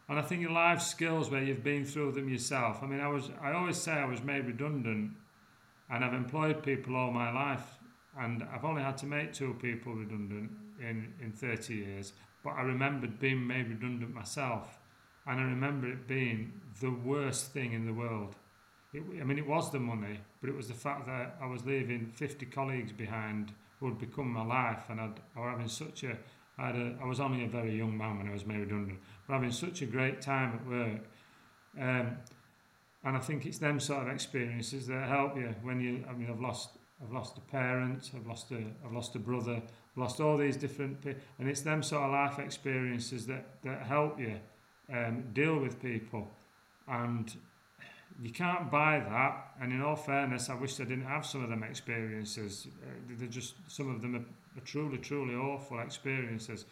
and 0.09 0.19
I 0.19 0.23
think 0.23 0.43
your 0.43 0.51
life 0.51 0.83
skills 0.83 1.31
where 1.31 1.43
you've 1.43 1.65
been 1.65 1.85
through 1.85 2.13
them 2.13 2.29
yourself. 2.29 2.83
I 2.83 2.87
mean, 2.87 3.01
I 3.01 3.09
was 3.09 3.31
I 3.41 3.53
always 3.53 3.77
say 3.77 3.93
I 3.93 4.07
was 4.07 4.23
made 4.23 4.47
redundant, 4.47 5.13
and 5.91 6.05
I've 6.05 6.15
employed 6.15 6.63
people 6.63 6.97
all 6.97 7.11
my 7.11 7.33
life, 7.33 7.79
and 8.19 8.45
I've 8.53 8.65
only 8.65 8.83
had 8.83 8.99
to 8.99 9.07
make 9.07 9.33
two 9.33 9.55
people 9.61 9.95
redundant 9.95 10.51
in 10.81 11.13
in 11.21 11.33
30 11.33 11.75
years. 11.75 12.13
But 12.43 12.51
I 12.51 12.63
remembered 12.63 13.19
being 13.19 13.47
made 13.47 13.69
redundant 13.69 14.15
myself, 14.15 14.79
and 15.27 15.41
I 15.41 15.45
remember 15.45 15.89
it 15.89 16.09
being 16.09 16.53
the 16.81 16.91
worst 16.91 17.53
thing 17.53 17.73
in 17.73 17.87
the 17.87 17.93
world 17.93 18.35
it, 18.93 19.03
I 19.21 19.25
mean, 19.25 19.39
it 19.39 19.47
was 19.47 19.71
the 19.71 19.79
money, 19.79 20.19
but 20.41 20.51
it 20.51 20.57
was 20.57 20.69
the 20.69 20.75
fact 20.75 21.07
that 21.07 21.37
I 21.41 21.47
was 21.47 21.65
leaving 21.65 22.07
50 22.15 22.47
colleagues 22.47 22.93
behind 22.93 23.53
who 23.79 23.87
had 23.87 23.99
become 23.99 24.33
my 24.33 24.45
life, 24.45 24.85
and 24.89 25.01
I'd, 25.01 25.21
I 25.37 25.41
was 25.41 25.51
having 25.51 25.69
such 25.69 26.05
a, 26.05 26.17
I, 26.59 26.71
a, 26.71 26.97
I 27.03 27.07
was 27.07 27.21
only 27.21 27.45
a 27.45 27.49
very 27.49 27.77
young 27.77 27.97
man 27.97 28.19
when 28.19 28.29
I 28.29 28.33
was 28.33 28.45
made 28.45 28.59
redundant, 28.59 28.99
but 29.27 29.35
having 29.35 29.53
such 29.53 29.83
a 29.83 29.87
great 29.87 30.21
time 30.21 30.55
at 30.55 30.67
work. 30.67 31.01
Um, 31.81 32.17
and 33.03 33.17
I 33.17 33.21
think 33.21 33.47
it's 33.47 33.59
them 33.59 33.81
sort 33.81 34.07
of 34.07 34.13
experiences 34.13 34.87
that 34.89 35.09
help 35.09 35.37
you 35.37 35.55
when 35.63 35.81
you. 35.81 36.05
I 36.09 36.13
mean, 36.13 36.29
I've 36.31 36.41
lost, 36.41 36.71
I've 37.03 37.13
lost 37.13 37.39
a 37.39 37.41
parent, 37.41 38.11
I've 38.15 38.27
lost 38.27 38.51
a, 38.51 38.63
I've 38.85 38.93
lost 38.93 39.15
a 39.15 39.19
brother, 39.19 39.63
lost 40.01 40.21
all 40.21 40.37
these 40.37 40.57
different, 40.57 41.01
people. 41.03 41.21
and 41.39 41.49
it's 41.49 41.61
them 41.61 41.83
sort 41.83 42.03
of 42.03 42.11
life 42.11 42.39
experiences 42.39 43.27
that 43.27 43.45
that 43.63 43.83
help 43.83 44.19
you 44.19 44.41
um, 44.93 45.25
deal 45.33 45.59
with 45.59 45.81
people, 45.81 46.27
and 46.89 47.33
you 48.23 48.31
can't 48.31 48.71
buy 48.71 48.99
that. 48.99 49.55
And 49.61 49.73
in 49.73 49.83
all 49.83 49.97
fairness, 49.97 50.51
I 50.51 50.55
wish 50.55 50.81
I 50.81 50.85
didn't 50.85 51.05
have 51.05 51.25
some 51.25 51.43
of 51.45 51.51
them 51.51 51.63
experiences. 51.63 52.67
Uh, 52.83 52.91
they're 53.19 53.29
just 53.29 53.55
some 53.69 53.95
of 53.95 54.03
them 54.03 54.17
are, 54.17 54.59
are 54.59 54.65
truly, 54.65 54.99
truly 54.99 55.35
awful 55.35 55.81
experiences. 55.81 56.65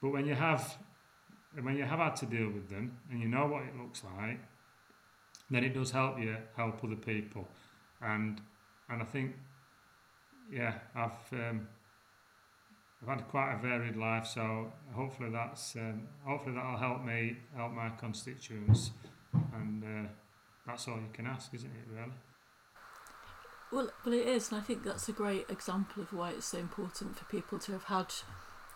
But 0.00 0.10
when 0.10 0.26
you 0.26 0.34
have, 0.34 0.78
when 1.60 1.76
you 1.76 1.84
have 1.84 1.98
had 1.98 2.16
to 2.16 2.26
deal 2.26 2.50
with 2.50 2.68
them 2.70 2.98
and 3.10 3.20
you 3.20 3.28
know 3.28 3.46
what 3.46 3.62
it 3.62 3.76
looks 3.76 4.02
like, 4.18 4.38
then 5.50 5.64
it 5.64 5.74
does 5.74 5.90
help 5.90 6.18
you 6.18 6.36
help 6.56 6.82
other 6.84 6.96
people. 6.96 7.48
And 8.00 8.40
and 8.88 9.02
I 9.02 9.04
think, 9.04 9.34
yeah, 10.50 10.74
I've 10.94 11.32
um, 11.32 11.68
I've 13.02 13.08
had 13.08 13.28
quite 13.28 13.54
a 13.54 13.58
varied 13.58 13.96
life, 13.96 14.26
so 14.26 14.72
hopefully 14.92 15.30
that's 15.30 15.76
um, 15.76 16.08
hopefully 16.24 16.56
that'll 16.56 16.76
help 16.76 17.04
me 17.04 17.36
help 17.56 17.72
my 17.72 17.90
constituents 17.90 18.90
and. 19.54 19.84
Uh, 19.84 20.08
that's 20.68 20.86
all 20.86 20.96
you 20.96 21.08
can 21.14 21.26
ask, 21.26 21.52
isn't 21.54 21.70
it, 21.70 21.90
really? 21.90 22.12
Well, 23.72 23.90
well, 24.04 24.14
it 24.14 24.26
is, 24.26 24.50
and 24.50 24.60
I 24.60 24.62
think 24.62 24.84
that's 24.84 25.08
a 25.08 25.12
great 25.12 25.46
example 25.48 26.02
of 26.02 26.12
why 26.12 26.30
it's 26.30 26.46
so 26.46 26.58
important 26.58 27.16
for 27.16 27.24
people 27.24 27.58
to 27.60 27.72
have 27.72 27.84
had 27.84 28.12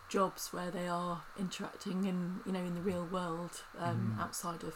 jobs 0.08 0.52
where 0.52 0.70
they 0.70 0.88
are 0.88 1.22
interacting 1.38 2.04
in, 2.04 2.40
you 2.46 2.52
know, 2.52 2.60
in 2.60 2.74
the 2.74 2.80
real 2.80 3.04
world 3.04 3.62
um, 3.78 4.16
mm. 4.16 4.22
outside 4.22 4.64
of 4.64 4.74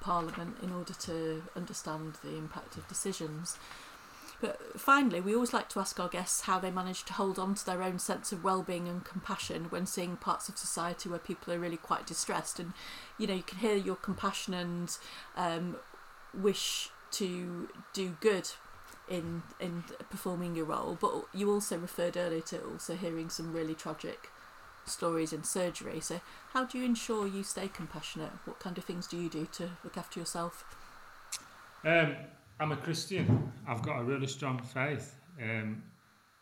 Parliament 0.00 0.56
in 0.62 0.72
order 0.72 0.92
to 0.94 1.42
understand 1.54 2.14
the 2.22 2.36
impact 2.36 2.76
of 2.76 2.88
decisions. 2.88 3.56
But 4.40 4.80
finally, 4.80 5.20
we 5.20 5.34
always 5.34 5.52
like 5.52 5.68
to 5.70 5.80
ask 5.80 6.00
our 6.00 6.08
guests 6.08 6.42
how 6.42 6.58
they 6.58 6.70
manage 6.70 7.04
to 7.04 7.12
hold 7.12 7.38
on 7.38 7.54
to 7.54 7.66
their 7.66 7.82
own 7.82 7.98
sense 7.98 8.32
of 8.32 8.42
well-being 8.42 8.88
and 8.88 9.04
compassion 9.04 9.66
when 9.68 9.84
seeing 9.86 10.16
parts 10.16 10.48
of 10.48 10.56
society 10.56 11.08
where 11.08 11.18
people 11.18 11.52
are 11.52 11.58
really 11.58 11.76
quite 11.76 12.06
distressed. 12.06 12.58
And 12.58 12.72
you 13.18 13.26
know, 13.26 13.34
you 13.34 13.42
can 13.42 13.58
hear 13.58 13.76
your 13.76 13.96
compassion 13.96 14.54
and 14.54 14.96
um, 15.36 15.76
wish 16.34 16.90
to 17.12 17.68
do 17.92 18.16
good 18.20 18.48
in 19.08 19.42
in 19.58 19.84
performing 20.08 20.54
your 20.54 20.66
role, 20.66 20.96
but 21.00 21.26
you 21.34 21.50
also 21.50 21.76
referred 21.76 22.16
earlier 22.16 22.40
to 22.40 22.62
also 22.64 22.94
hearing 22.94 23.28
some 23.28 23.52
really 23.52 23.74
tragic 23.74 24.30
stories 24.86 25.32
in 25.32 25.44
surgery. 25.44 26.00
So, 26.00 26.20
how 26.52 26.64
do 26.64 26.78
you 26.78 26.84
ensure 26.84 27.26
you 27.26 27.42
stay 27.42 27.68
compassionate? 27.68 28.32
What 28.44 28.60
kind 28.60 28.78
of 28.78 28.84
things 28.84 29.06
do 29.06 29.16
you 29.16 29.28
do 29.28 29.46
to 29.52 29.70
look 29.84 29.98
after 29.98 30.18
yourself? 30.20 30.64
Um, 31.84 32.14
I'm 32.60 32.72
a 32.72 32.76
Christian. 32.76 33.50
I've 33.66 33.80
got 33.80 34.00
a 34.00 34.04
really 34.04 34.26
strong 34.26 34.60
faith. 34.60 35.16
Um, 35.42 35.82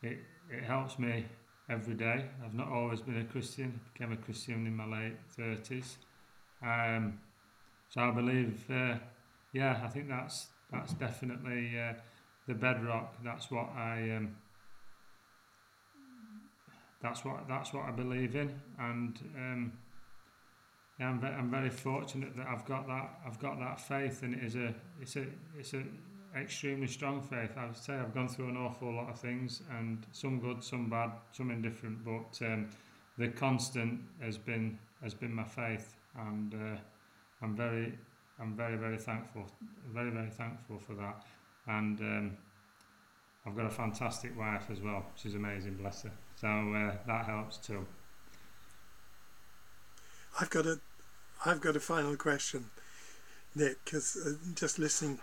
it, 0.03 0.19
it 0.51 0.65
helps 0.65 0.99
me 0.99 1.25
every 1.71 1.95
day. 1.95 2.25
I've 2.45 2.55
not 2.55 2.67
always 2.67 3.01
been 3.01 3.21
a 3.21 3.25
Christian. 3.25 3.79
I 3.79 3.93
became 3.93 4.13
a 4.13 4.17
Christian 4.17 4.67
in 4.67 4.75
my 4.75 4.87
late 4.87 5.17
30s. 5.39 5.95
Um, 6.61 7.21
so 7.89 8.01
I 8.01 8.11
believe, 8.11 8.65
uh, 8.69 8.97
yeah, 9.53 9.81
I 9.85 9.87
think 9.87 10.09
that's 10.09 10.49
that's 10.73 10.93
definitely 10.95 11.79
uh, 11.79 11.93
the 12.49 12.55
bedrock. 12.55 13.15
That's 13.23 13.49
what 13.53 13.69
I 13.77 14.17
um, 14.17 14.35
that's 17.01 17.25
what 17.25 17.47
that's 17.47 17.73
what 17.73 17.85
I 17.85 17.93
believe 17.93 18.35
in, 18.35 18.61
and 18.81 19.19
um, 19.37 19.73
yeah, 20.99 21.09
I'm, 21.09 21.21
ve- 21.21 21.29
I'm 21.29 21.51
very 21.51 21.71
fortunate 21.71 22.37
that 22.37 22.47
I've 22.47 22.65
got 22.65 22.87
that 22.89 23.21
I've 23.27 23.39
got 23.39 23.59
that 23.61 23.81
faith, 23.81 24.23
and 24.23 24.35
it 24.35 24.43
is 24.45 24.57
a 24.57 24.75
it's 25.01 25.17
a 25.17 25.27
it's 25.59 25.75
a 25.75 25.83
extremely 26.37 26.87
strong 26.87 27.23
faith. 27.23 27.53
I 27.57 27.67
would 27.67 27.77
say 27.77 27.95
I've 27.95 28.15
gone 28.15 28.29
through 28.29 28.49
an 28.49 28.57
awful 28.57 28.93
lot 28.93 29.09
of 29.09 29.19
things, 29.19 29.63
and 29.79 30.05
some 30.13 30.41
good, 30.41 30.63
some 30.63 30.91
bad, 30.91 31.13
some 31.33 31.51
indifferent, 31.51 32.05
but 32.05 32.47
um, 32.47 32.69
the 33.17 33.29
constant 33.29 34.01
has 34.21 34.39
been 34.39 34.79
has 35.03 35.15
been 35.15 35.33
my 35.35 35.45
faith, 35.45 35.95
and 36.17 36.55
uh, 36.55 36.79
I'm 37.43 37.57
very 37.57 37.95
I'm 38.41 38.55
very 38.57 38.77
very 38.77 38.99
thankful, 38.99 39.47
very 39.93 40.11
very 40.11 40.31
thankful 40.31 40.79
for 40.79 40.95
that, 40.95 41.25
and. 41.67 42.01
Um, 42.01 42.37
I've 43.47 43.57
got 43.57 43.65
a 43.65 43.71
fantastic 43.71 44.39
wife 44.39 44.67
as 44.71 44.83
well. 44.83 45.07
She's 45.15 45.35
amazing, 45.35 45.77
bless 45.77 46.03
her. 46.03 46.13
So 46.37 46.49
uh, 46.49 46.97
that 47.07 47.25
helps 47.25 47.57
too. 47.57 47.87
I've 50.39 50.51
got 50.51 50.67
a, 50.67 50.79
I've 51.45 51.61
got 51.61 51.77
a 51.77 51.81
final 51.81 52.17
question, 52.17 52.71
Nick, 53.55 53.85
because 53.85 54.17
uh, 54.17 54.33
just 54.55 54.79
listening 54.79 55.21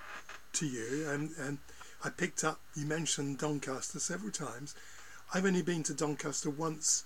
to 0.54 0.66
you 0.66 1.10
and 1.10 1.32
and 1.38 1.58
I 2.04 2.10
picked 2.10 2.44
up 2.44 2.60
you 2.76 2.86
mentioned 2.86 3.40
Doncaster 3.40 4.00
several 4.00 4.32
times. 4.32 4.76
I've 5.34 5.46
only 5.46 5.62
been 5.62 5.84
to 5.84 5.94
Doncaster 5.94 6.50
once 6.50 7.04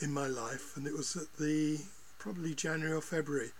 in 0.00 0.12
my 0.12 0.26
life, 0.26 0.76
and 0.76 0.86
it 0.86 0.92
was 0.94 1.16
at 1.16 1.36
the 1.38 1.80
probably 2.18 2.54
January 2.54 2.96
or 2.96 3.00
February 3.00 3.50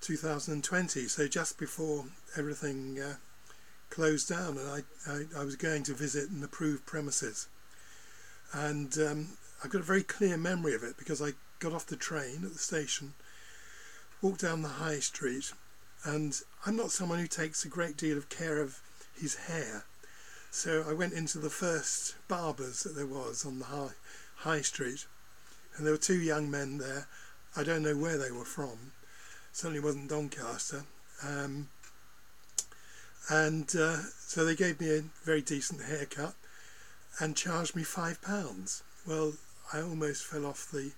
2020, 0.00 1.08
so 1.08 1.26
just 1.26 1.58
before 1.58 2.04
everything 2.36 3.00
uh, 3.00 3.14
closed 3.90 4.28
down, 4.28 4.58
and 4.58 4.68
I, 4.68 5.10
I, 5.10 5.40
I 5.40 5.44
was 5.44 5.56
going 5.56 5.82
to 5.84 5.94
visit 5.94 6.30
an 6.30 6.44
approved 6.44 6.84
premises, 6.84 7.48
and 8.52 8.96
um, 8.98 9.28
I've 9.62 9.70
got 9.70 9.80
a 9.80 9.84
very 9.84 10.02
clear 10.02 10.36
memory 10.36 10.74
of 10.74 10.82
it 10.82 10.98
because 10.98 11.22
I 11.22 11.30
got 11.58 11.72
off 11.72 11.86
the 11.86 11.96
train 11.96 12.44
at 12.44 12.52
the 12.52 12.58
station, 12.58 13.14
walked 14.24 14.40
down 14.40 14.62
the 14.62 14.68
high 14.68 15.00
street, 15.00 15.52
and 16.02 16.40
I'm 16.64 16.76
not 16.76 16.90
someone 16.90 17.18
who 17.18 17.26
takes 17.26 17.62
a 17.62 17.68
great 17.68 17.98
deal 17.98 18.16
of 18.16 18.30
care 18.30 18.58
of 18.58 18.80
his 19.20 19.34
hair. 19.34 19.84
So 20.50 20.82
I 20.88 20.94
went 20.94 21.12
into 21.12 21.38
the 21.38 21.50
first 21.50 22.14
barber's 22.26 22.84
that 22.84 22.96
there 22.96 23.06
was 23.06 23.44
on 23.44 23.58
the 23.58 23.66
high, 23.66 23.90
high 24.36 24.62
street, 24.62 25.04
and 25.76 25.84
there 25.84 25.92
were 25.92 25.98
two 25.98 26.18
young 26.18 26.50
men 26.50 26.78
there. 26.78 27.06
I 27.54 27.64
don't 27.64 27.82
know 27.82 27.98
where 27.98 28.16
they 28.16 28.30
were 28.30 28.46
from. 28.46 28.92
Certainly 29.52 29.80
wasn't 29.80 30.08
Doncaster. 30.08 30.84
Um, 31.22 31.68
and 33.28 33.68
uh, 33.76 33.98
so 34.20 34.46
they 34.46 34.56
gave 34.56 34.80
me 34.80 34.88
a 34.90 35.04
very 35.24 35.42
decent 35.42 35.82
haircut 35.82 36.34
and 37.20 37.36
charged 37.36 37.76
me 37.76 37.82
five 37.82 38.22
pounds. 38.22 38.82
Well, 39.06 39.34
I 39.70 39.82
almost 39.82 40.24
fell 40.24 40.46
off 40.46 40.70
the 40.70 40.92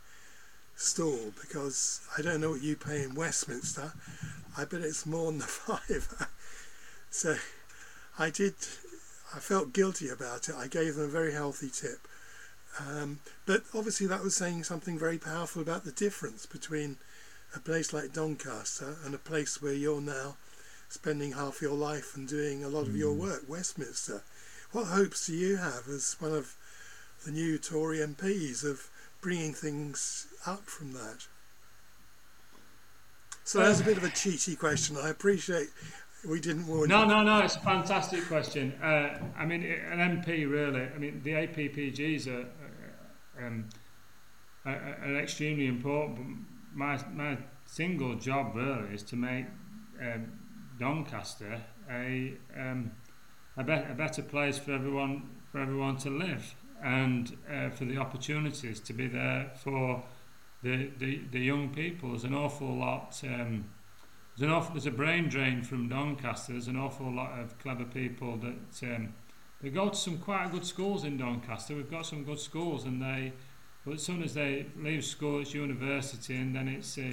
stool 0.77 1.33
because 1.41 2.01
I 2.17 2.23
don't 2.23 2.41
know 2.41 2.51
what 2.51 2.63
you 2.63 2.77
pay 2.77 3.03
in 3.03 3.15
Westminster. 3.15 3.93
I 4.57 4.65
bet 4.65 4.83
it's 4.83 5.07
more 5.07 5.27
than 5.27 5.39
the 5.39 5.45
five. 5.47 6.29
so 7.11 7.37
I 8.19 8.31
did. 8.31 8.55
I 9.35 9.39
felt 9.41 9.73
guilty 9.73 10.09
about 10.09 10.49
it. 10.49 10.55
I 10.55 10.69
gave 10.69 10.95
them 10.95 11.05
a 11.07 11.09
very 11.09 11.33
healthy 11.33 11.69
tip. 11.69 12.07
Um, 12.79 13.21
but 13.47 13.65
obviously, 13.75 14.07
that 14.07 14.23
was 14.23 14.37
saying 14.37 14.65
something 14.65 14.99
very 14.99 15.19
powerful 15.19 15.63
about 15.63 15.85
the 15.85 15.93
difference 15.93 16.47
between 16.47 16.99
a 17.55 17.61
place 17.61 17.93
like 17.93 18.13
Doncaster 18.13 18.97
and 19.05 19.15
a 19.15 19.19
place 19.19 19.63
where 19.63 19.73
you're 19.73 20.01
now 20.01 20.37
spending 20.89 21.33
half 21.33 21.63
your 21.63 21.75
life 21.75 22.15
and 22.17 22.29
doing 22.29 22.63
a 22.63 22.69
lot 22.69 22.87
of 22.87 22.97
your 22.97 23.13
work, 23.13 23.45
Westminster. 23.49 24.23
What 24.73 24.87
hopes 24.87 25.27
do 25.27 25.35
you 25.35 25.57
have 25.57 25.89
as 25.89 26.17
one 26.19 26.33
of 26.33 26.55
the 27.25 27.33
new 27.33 27.59
Tory 27.59 27.99
MPs 27.99 28.63
of 28.65 28.89
bringing 29.21 29.53
things 29.53 30.29
up 30.47 30.65
from 30.65 30.93
that? 30.93 31.27
So 33.45 33.61
that's 33.61 33.81
a 33.81 33.85
bit 33.85 33.97
of 33.97 34.05
a 34.05 34.11
cheeky 34.11 34.57
question. 34.57 34.97
I 34.97 35.11
appreciate 35.11 35.69
we 36.29 36.41
didn't 36.41 36.67
warn 36.67 36.89
No, 36.89 37.03
you. 37.03 37.09
no, 37.09 37.23
no. 37.23 37.41
It's 37.41 37.55
a 37.57 37.61
fantastic 37.61 38.27
question. 38.27 38.73
Uh, 38.83 39.19
I 39.39 39.45
mean, 39.47 39.63
an 39.63 39.99
MP 40.23 40.51
really. 40.51 40.83
I 40.83 40.99
mean, 40.99 41.21
the 41.23 41.31
APPGs 41.33 42.27
are, 42.27 42.41
uh, 43.41 43.47
um, 43.47 43.69
are, 44.65 44.99
are 45.05 45.17
extremely 45.21 45.67
important. 45.67 46.17
But 46.17 46.27
my 46.77 47.05
my 47.13 47.39
single 47.67 48.17
job 48.17 48.57
really 48.57 48.95
is 48.95 49.03
to 49.05 49.17
make 49.17 49.47
um, 50.01 50.33
Doncaster 50.81 51.63
a 51.89 52.35
um, 52.57 52.91
a, 53.57 53.63
be- 53.63 53.73
a 53.73 53.95
better 53.97 54.23
place 54.23 54.59
for 54.59 54.73
everyone 54.73 55.29
for 55.53 55.61
everyone 55.61 55.97
to 55.99 56.11
live 56.11 56.55
and 56.83 57.37
uh, 57.51 57.71
for 57.71 57.85
the 57.85 57.97
opportunities 57.97 58.81
to 58.81 58.93
be 58.93 59.07
there 59.07 59.51
for 59.63 60.03
the, 60.67 60.91
the, 60.99 61.21
the 61.31 61.39
young 61.39 61.69
people. 61.71 62.11
There's 62.11 62.25
an 62.25 62.35
awful 62.35 62.75
lot. 62.75 63.21
Um, 63.23 63.67
there's 64.37 64.51
an 64.51 64.55
awful, 64.55 64.75
there's 64.75 64.87
a 64.87 64.91
brain 64.91 65.29
drain 65.29 65.63
from 65.63 65.89
Doncaster. 65.89 66.53
There's 66.53 66.67
an 66.67 66.77
awful 66.77 67.11
lot 67.11 67.39
of 67.39 67.57
clever 67.61 67.85
people 67.85 68.37
that 68.39 68.95
um, 68.95 69.15
they 69.63 69.71
go 69.71 69.89
to 69.89 69.95
some 69.95 70.19
quite 70.19 70.51
good 70.51 70.67
schools 70.67 71.05
in 71.05 71.17
Doncaster. 71.17 71.77
We've 71.77 71.91
got 71.91 72.05
some 72.05 72.25
good 72.25 72.41
schools, 72.41 72.85
and 72.85 73.01
they, 73.01 73.33
but 73.85 73.95
as 73.95 74.03
soon 74.03 74.25
as 74.25 74.35
they 74.35 74.67
leave 74.77 75.05
school, 75.05 75.41
it's 75.41 75.55
university, 75.55 76.35
and 76.35 76.55
then 76.55 76.67
it's 76.67 76.99
uh, 76.99 77.13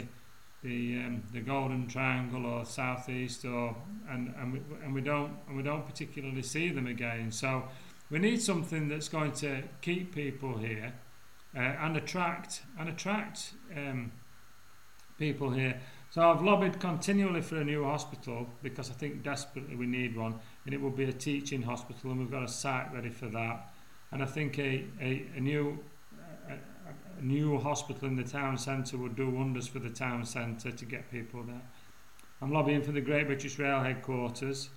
the 0.64 0.98
um, 0.98 1.24
the 1.32 1.42
Golden 1.42 1.88
Triangle 1.88 2.48
or 2.48 2.66
Southeast, 2.66 3.46
or 3.46 3.76
and 4.10 4.34
and 4.40 4.54
we, 4.54 4.62
and 4.84 4.96
we 4.96 5.02
don't 5.02 5.32
and 5.48 5.56
we 5.56 5.64
don't 5.64 5.86
particularly 5.86 6.42
see 6.42 6.70
them 6.70 6.88
again. 6.88 7.32
So 7.32 7.64
we 8.10 8.18
need 8.18 8.42
something 8.42 8.88
that's 8.90 9.10
going 9.10 9.34
to 9.34 9.62
keep 9.82 10.14
people 10.16 10.58
here 10.58 10.94
uh, 11.56 11.60
and 11.60 11.98
attract 11.98 12.62
and 12.80 12.90
attract 12.90 13.54
um, 13.76 14.12
people 15.18 15.52
here. 15.52 15.80
So 16.10 16.22
I've 16.22 16.44
lobbied 16.44 16.80
continually 16.80 17.42
for 17.42 17.58
a 17.58 17.64
new 17.64 17.84
hospital 17.84 18.48
because 18.62 18.92
I 18.92 18.94
think 18.94 19.24
desperately 19.24 19.76
we 19.76 19.88
need 19.88 20.16
one, 20.16 20.40
and 20.66 20.74
it 20.74 20.80
will 20.80 20.92
be 20.92 21.06
a 21.06 21.14
teaching 21.14 21.64
hospital, 21.64 22.12
and 22.12 22.20
we've 22.20 22.32
got 22.32 22.44
a 22.44 22.48
site 22.48 22.94
ready 22.94 23.10
for 23.10 23.28
that. 23.30 23.74
And 24.12 24.22
I 24.22 24.26
think 24.26 24.60
a, 24.60 24.86
a, 25.02 25.26
a 25.36 25.40
new 25.40 25.80
a, 26.48 26.54
a 27.20 27.22
new 27.22 27.58
hospital 27.58 28.08
in 28.08 28.16
the 28.16 28.24
town 28.24 28.58
centre 28.58 28.98
would 28.98 29.16
do 29.16 29.30
wonders 29.30 29.68
for 29.68 29.80
the 29.80 29.90
town 29.90 30.26
centre 30.26 30.72
to 30.72 30.86
get 30.86 31.10
people 31.10 31.44
there. 31.44 31.62
I'm 32.42 32.52
lobbying 32.52 32.84
for 32.84 32.92
the 32.92 33.02
Great 33.02 33.28
British 33.28 33.58
Rail 33.58 33.82
headquarters, 33.82 34.70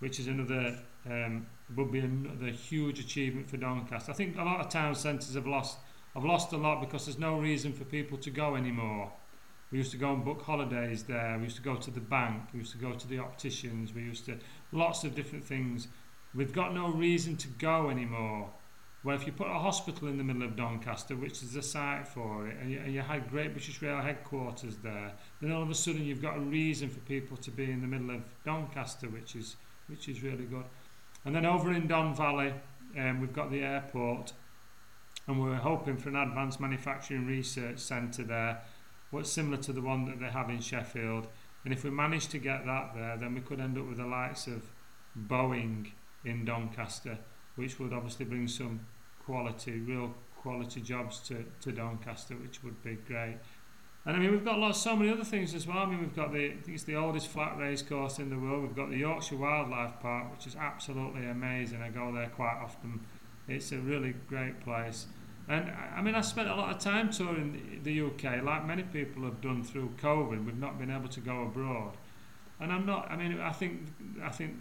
which 0.00 0.18
is 0.18 0.26
another 0.26 0.78
um, 1.06 1.46
would 1.74 1.90
be 1.90 2.00
another 2.00 2.50
huge 2.50 2.98
achievement 2.98 3.48
for 3.48 3.56
Doncaster. 3.56 4.12
I 4.12 4.14
think 4.14 4.36
a 4.36 4.42
lot 4.42 4.60
of 4.60 4.68
town 4.68 4.94
centres 4.94 5.34
have 5.34 5.46
lost 5.46 5.78
have 6.14 6.24
lost 6.24 6.52
a 6.52 6.56
lot 6.56 6.80
because 6.80 7.06
there's 7.06 7.18
no 7.18 7.38
reason 7.38 7.72
for 7.72 7.84
people 7.84 8.18
to 8.18 8.30
go 8.30 8.56
anymore. 8.56 9.12
We 9.70 9.78
used 9.78 9.92
to 9.92 9.96
go 9.96 10.12
and 10.12 10.24
book 10.24 10.42
holidays 10.42 11.04
there. 11.04 11.36
We 11.38 11.44
used 11.44 11.56
to 11.56 11.62
go 11.62 11.76
to 11.76 11.90
the 11.90 12.00
bank. 12.00 12.42
We 12.52 12.58
used 12.58 12.72
to 12.72 12.78
go 12.78 12.92
to 12.92 13.08
the 13.08 13.18
opticians. 13.18 13.94
We 13.94 14.02
used 14.02 14.26
to 14.26 14.36
lots 14.70 15.04
of 15.04 15.14
different 15.14 15.44
things. 15.44 15.88
We've 16.34 16.52
got 16.52 16.74
no 16.74 16.90
reason 16.90 17.36
to 17.38 17.48
go 17.48 17.88
anymore. 17.88 18.50
Well, 19.04 19.16
if 19.16 19.26
you 19.26 19.32
put 19.32 19.48
a 19.48 19.58
hospital 19.58 20.08
in 20.08 20.16
the 20.16 20.24
middle 20.24 20.44
of 20.44 20.54
Doncaster, 20.54 21.16
which 21.16 21.42
is 21.42 21.54
the 21.54 21.62
site 21.62 22.06
for 22.06 22.46
it, 22.46 22.56
and 22.60 22.70
you, 22.70 22.78
and 22.78 22.94
you 22.94 23.00
had 23.00 23.28
Great 23.30 23.52
British 23.52 23.82
Rail 23.82 24.00
headquarters 24.00 24.76
there, 24.76 25.12
then 25.40 25.50
all 25.50 25.62
of 25.62 25.70
a 25.70 25.74
sudden 25.74 26.04
you've 26.04 26.22
got 26.22 26.36
a 26.36 26.40
reason 26.40 26.88
for 26.88 27.00
people 27.00 27.36
to 27.38 27.50
be 27.50 27.64
in 27.64 27.80
the 27.80 27.86
middle 27.88 28.10
of 28.10 28.22
Doncaster, 28.44 29.08
which 29.08 29.34
is 29.34 29.56
which 29.88 30.08
is 30.08 30.22
really 30.22 30.44
good. 30.44 30.64
And 31.24 31.34
then 31.34 31.44
over 31.44 31.72
in 31.72 31.88
Don 31.88 32.14
Valley, 32.14 32.54
um, 32.96 33.20
we've 33.20 33.32
got 33.32 33.50
the 33.50 33.62
airport, 33.62 34.32
and 35.26 35.40
we're 35.40 35.54
hoping 35.54 35.96
for 35.96 36.08
an 36.08 36.16
advanced 36.16 36.60
manufacturing 36.60 37.26
research 37.26 37.78
centre 37.78 38.24
there, 38.24 38.62
what's 39.10 39.30
similar 39.30 39.56
to 39.58 39.72
the 39.72 39.80
one 39.80 40.04
that 40.06 40.18
they 40.20 40.30
have 40.30 40.50
in 40.50 40.60
Sheffield. 40.60 41.26
And 41.64 41.72
if 41.72 41.84
we 41.84 41.90
manage 41.90 42.28
to 42.28 42.38
get 42.38 42.66
that 42.66 42.92
there, 42.94 43.16
then 43.16 43.34
we 43.34 43.40
could 43.40 43.60
end 43.60 43.78
up 43.78 43.86
with 43.86 43.98
the 43.98 44.06
likes 44.06 44.46
of 44.46 44.62
Boeing 45.16 45.92
in 46.24 46.44
Doncaster, 46.44 47.18
which 47.54 47.78
would 47.78 47.92
obviously 47.92 48.24
bring 48.24 48.48
some 48.48 48.86
quality, 49.24 49.78
real 49.80 50.14
quality 50.36 50.80
jobs 50.80 51.20
to, 51.20 51.44
to 51.60 51.70
Doncaster, 51.70 52.34
which 52.34 52.64
would 52.64 52.82
be 52.82 52.96
great. 53.06 53.36
And 54.04 54.16
I 54.16 54.18
mean, 54.18 54.32
we've 54.32 54.44
got 54.44 54.58
lots, 54.58 54.82
so 54.82 54.96
many 54.96 55.12
other 55.12 55.22
things 55.22 55.54
as 55.54 55.66
well. 55.66 55.78
I 55.78 55.86
mean, 55.86 56.00
we've 56.00 56.16
got 56.16 56.32
the, 56.32 56.54
it's 56.66 56.82
the 56.82 56.96
oldest 56.96 57.28
flat 57.28 57.56
race 57.56 57.82
course 57.82 58.18
in 58.18 58.30
the 58.30 58.38
world. 58.38 58.62
We've 58.62 58.74
got 58.74 58.90
the 58.90 58.96
Yorkshire 58.96 59.36
Wildlife 59.36 60.00
Park, 60.00 60.32
which 60.32 60.48
is 60.48 60.56
absolutely 60.56 61.28
amazing. 61.28 61.80
I 61.80 61.90
go 61.90 62.12
there 62.12 62.28
quite 62.34 62.58
often. 62.60 63.00
It's 63.48 63.72
a 63.72 63.78
really 63.78 64.14
great 64.28 64.60
place. 64.60 65.06
And 65.48 65.70
I 65.70 66.00
mean, 66.00 66.14
I 66.14 66.20
spent 66.20 66.48
a 66.48 66.54
lot 66.54 66.74
of 66.74 66.80
time 66.80 67.10
touring 67.10 67.80
the 67.82 68.00
UK, 68.00 68.42
like 68.44 68.64
many 68.64 68.84
people 68.84 69.24
have 69.24 69.40
done 69.40 69.62
through 69.62 69.94
COVID. 70.00 70.44
We've 70.44 70.58
not 70.58 70.78
been 70.78 70.90
able 70.90 71.08
to 71.08 71.20
go 71.20 71.42
abroad, 71.42 71.96
and 72.60 72.72
I'm 72.72 72.86
not. 72.86 73.10
I 73.10 73.16
mean, 73.16 73.40
I 73.40 73.50
think 73.50 73.88
I 74.22 74.30
think 74.30 74.54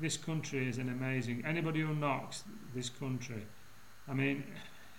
this 0.00 0.16
country 0.16 0.68
is 0.68 0.78
an 0.78 0.88
amazing. 0.88 1.44
Anybody 1.44 1.80
who 1.80 1.94
knocks 1.94 2.44
this 2.74 2.88
country, 2.88 3.44
I 4.08 4.14
mean, 4.14 4.44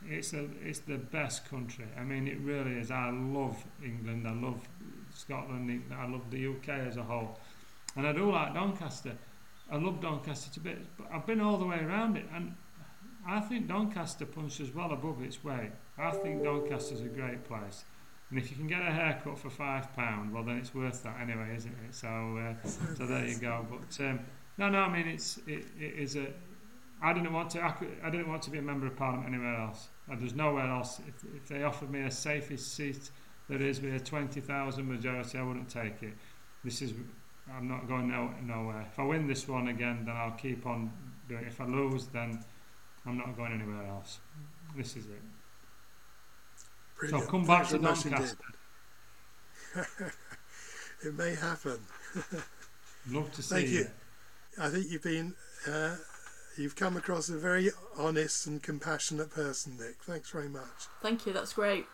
it's 0.08 0.34
a 0.34 0.48
it's 0.62 0.80
the 0.80 0.98
best 0.98 1.50
country. 1.50 1.88
I 1.98 2.04
mean, 2.04 2.28
it 2.28 2.40
really 2.42 2.78
is. 2.78 2.92
I 2.92 3.10
love 3.10 3.64
England. 3.84 4.28
I 4.28 4.34
love 4.34 4.68
Scotland. 5.14 5.84
I 5.98 6.08
love 6.08 6.30
the 6.30 6.46
UK 6.46 6.70
as 6.88 6.98
a 6.98 7.04
whole, 7.04 7.40
and 7.96 8.06
I 8.06 8.12
do 8.12 8.30
like 8.30 8.54
Doncaster. 8.54 9.14
I 9.72 9.78
love 9.78 10.02
Doncaster 10.02 10.52
to 10.56 10.60
bits, 10.60 10.88
but 10.98 11.08
I've 11.14 11.26
been 11.26 11.40
all 11.40 11.58
the 11.58 11.66
way 11.66 11.80
around 11.80 12.18
it, 12.18 12.26
and 12.36 12.54
I 13.28 13.40
think 13.40 13.68
Doncaster 13.68 14.26
punches 14.26 14.74
well 14.74 14.92
above 14.92 15.22
its 15.22 15.44
weight. 15.44 15.72
I 15.98 16.12
think 16.12 16.44
Doncaster's 16.44 17.02
a 17.02 17.08
great 17.08 17.44
place. 17.44 17.84
And 18.30 18.40
if 18.40 18.50
you 18.50 18.56
can 18.56 18.68
get 18.68 18.82
a 18.82 18.92
haircut 18.92 19.38
for 19.38 19.50
five 19.50 19.94
pound, 19.94 20.34
well 20.34 20.44
then 20.44 20.58
it's 20.58 20.74
worth 20.74 21.04
that 21.04 21.20
anyway, 21.22 21.54
isn't 21.56 21.76
it? 21.88 21.94
So, 21.94 22.08
uh, 22.08 22.68
so 22.96 23.06
there 23.06 23.26
you 23.26 23.38
go. 23.38 23.66
But 23.70 24.06
um, 24.06 24.22
no, 24.58 24.70
no, 24.70 24.80
I 24.80 24.90
mean 24.92 25.08
it's 25.08 25.38
it, 25.48 25.66
it 25.80 25.94
is 26.00 26.16
a. 26.16 26.28
I 27.04 27.14
didn't 27.14 27.34
want 27.34 27.50
to. 27.52 27.64
I, 27.64 27.72
could, 27.72 27.90
I 28.04 28.10
didn't 28.10 28.30
want 28.30 28.42
to 28.44 28.50
be 28.50 28.58
a 28.58 28.62
member 28.62 28.88
of 28.88 28.96
parliament 28.96 29.28
anywhere 29.28 29.56
else. 29.60 29.90
And 30.10 30.22
there's 30.22 30.36
nowhere 30.36 30.70
else. 30.70 31.02
If, 31.08 31.24
if 31.36 31.48
they 31.48 31.64
offered 31.64 31.90
me 31.90 32.02
a 32.02 32.12
safest 32.12 32.74
seat 32.74 33.12
there 33.50 33.62
is 33.62 33.82
with 33.82 33.94
a 33.96 34.00
twenty 34.00 34.40
thousand 34.40 34.88
majority, 34.88 35.38
I 35.38 35.44
wouldn't 35.44 35.70
take 35.70 36.02
it. 36.02 36.14
This 36.64 36.82
is. 36.82 36.94
I'm 37.54 37.68
not 37.68 37.88
going 37.88 38.08
no, 38.08 38.32
nowhere. 38.44 38.86
If 38.90 38.98
I 38.98 39.04
win 39.04 39.28
this 39.28 39.48
one 39.48 39.68
again, 39.68 40.04
then 40.06 40.16
I'll 40.16 40.32
keep 40.32 40.66
on 40.66 40.92
doing 41.28 41.44
it. 41.44 41.48
If 41.48 41.60
I 41.60 41.66
lose, 41.66 42.08
then 42.08 42.42
I'm 43.06 43.18
not 43.18 43.36
going 43.36 43.54
anywhere 43.54 43.86
else. 43.88 44.20
This 44.76 44.96
is 44.96 45.06
it. 45.06 45.22
Brilliant. 47.00 47.24
So 47.24 47.30
come 47.32 47.46
back 47.46 47.66
Thanks 47.68 48.04
to 48.04 48.10
very 48.10 48.16
Doncaster. 48.16 48.38
it 51.06 51.18
may 51.18 51.36
happen. 51.36 51.80
Love 53.10 53.32
to 53.32 53.42
see 53.42 53.56
Thank 53.56 53.68
you. 53.70 53.80
you. 53.80 53.88
I 54.60 54.70
think 54.70 54.86
you've 54.90 55.02
been, 55.02 55.34
uh, 55.68 55.96
you've 56.58 56.76
come 56.76 56.98
across 56.98 57.30
a 57.30 57.38
very 57.38 57.72
honest 57.98 58.46
and 58.48 58.62
compassionate 58.62 59.32
person, 59.32 59.78
Nick. 59.78 60.04
Thanks 60.04 60.30
very 60.30 60.50
much. 60.50 60.88
Thank 61.02 61.26
you, 61.26 61.34
that's 61.34 61.54
great. 61.54 61.86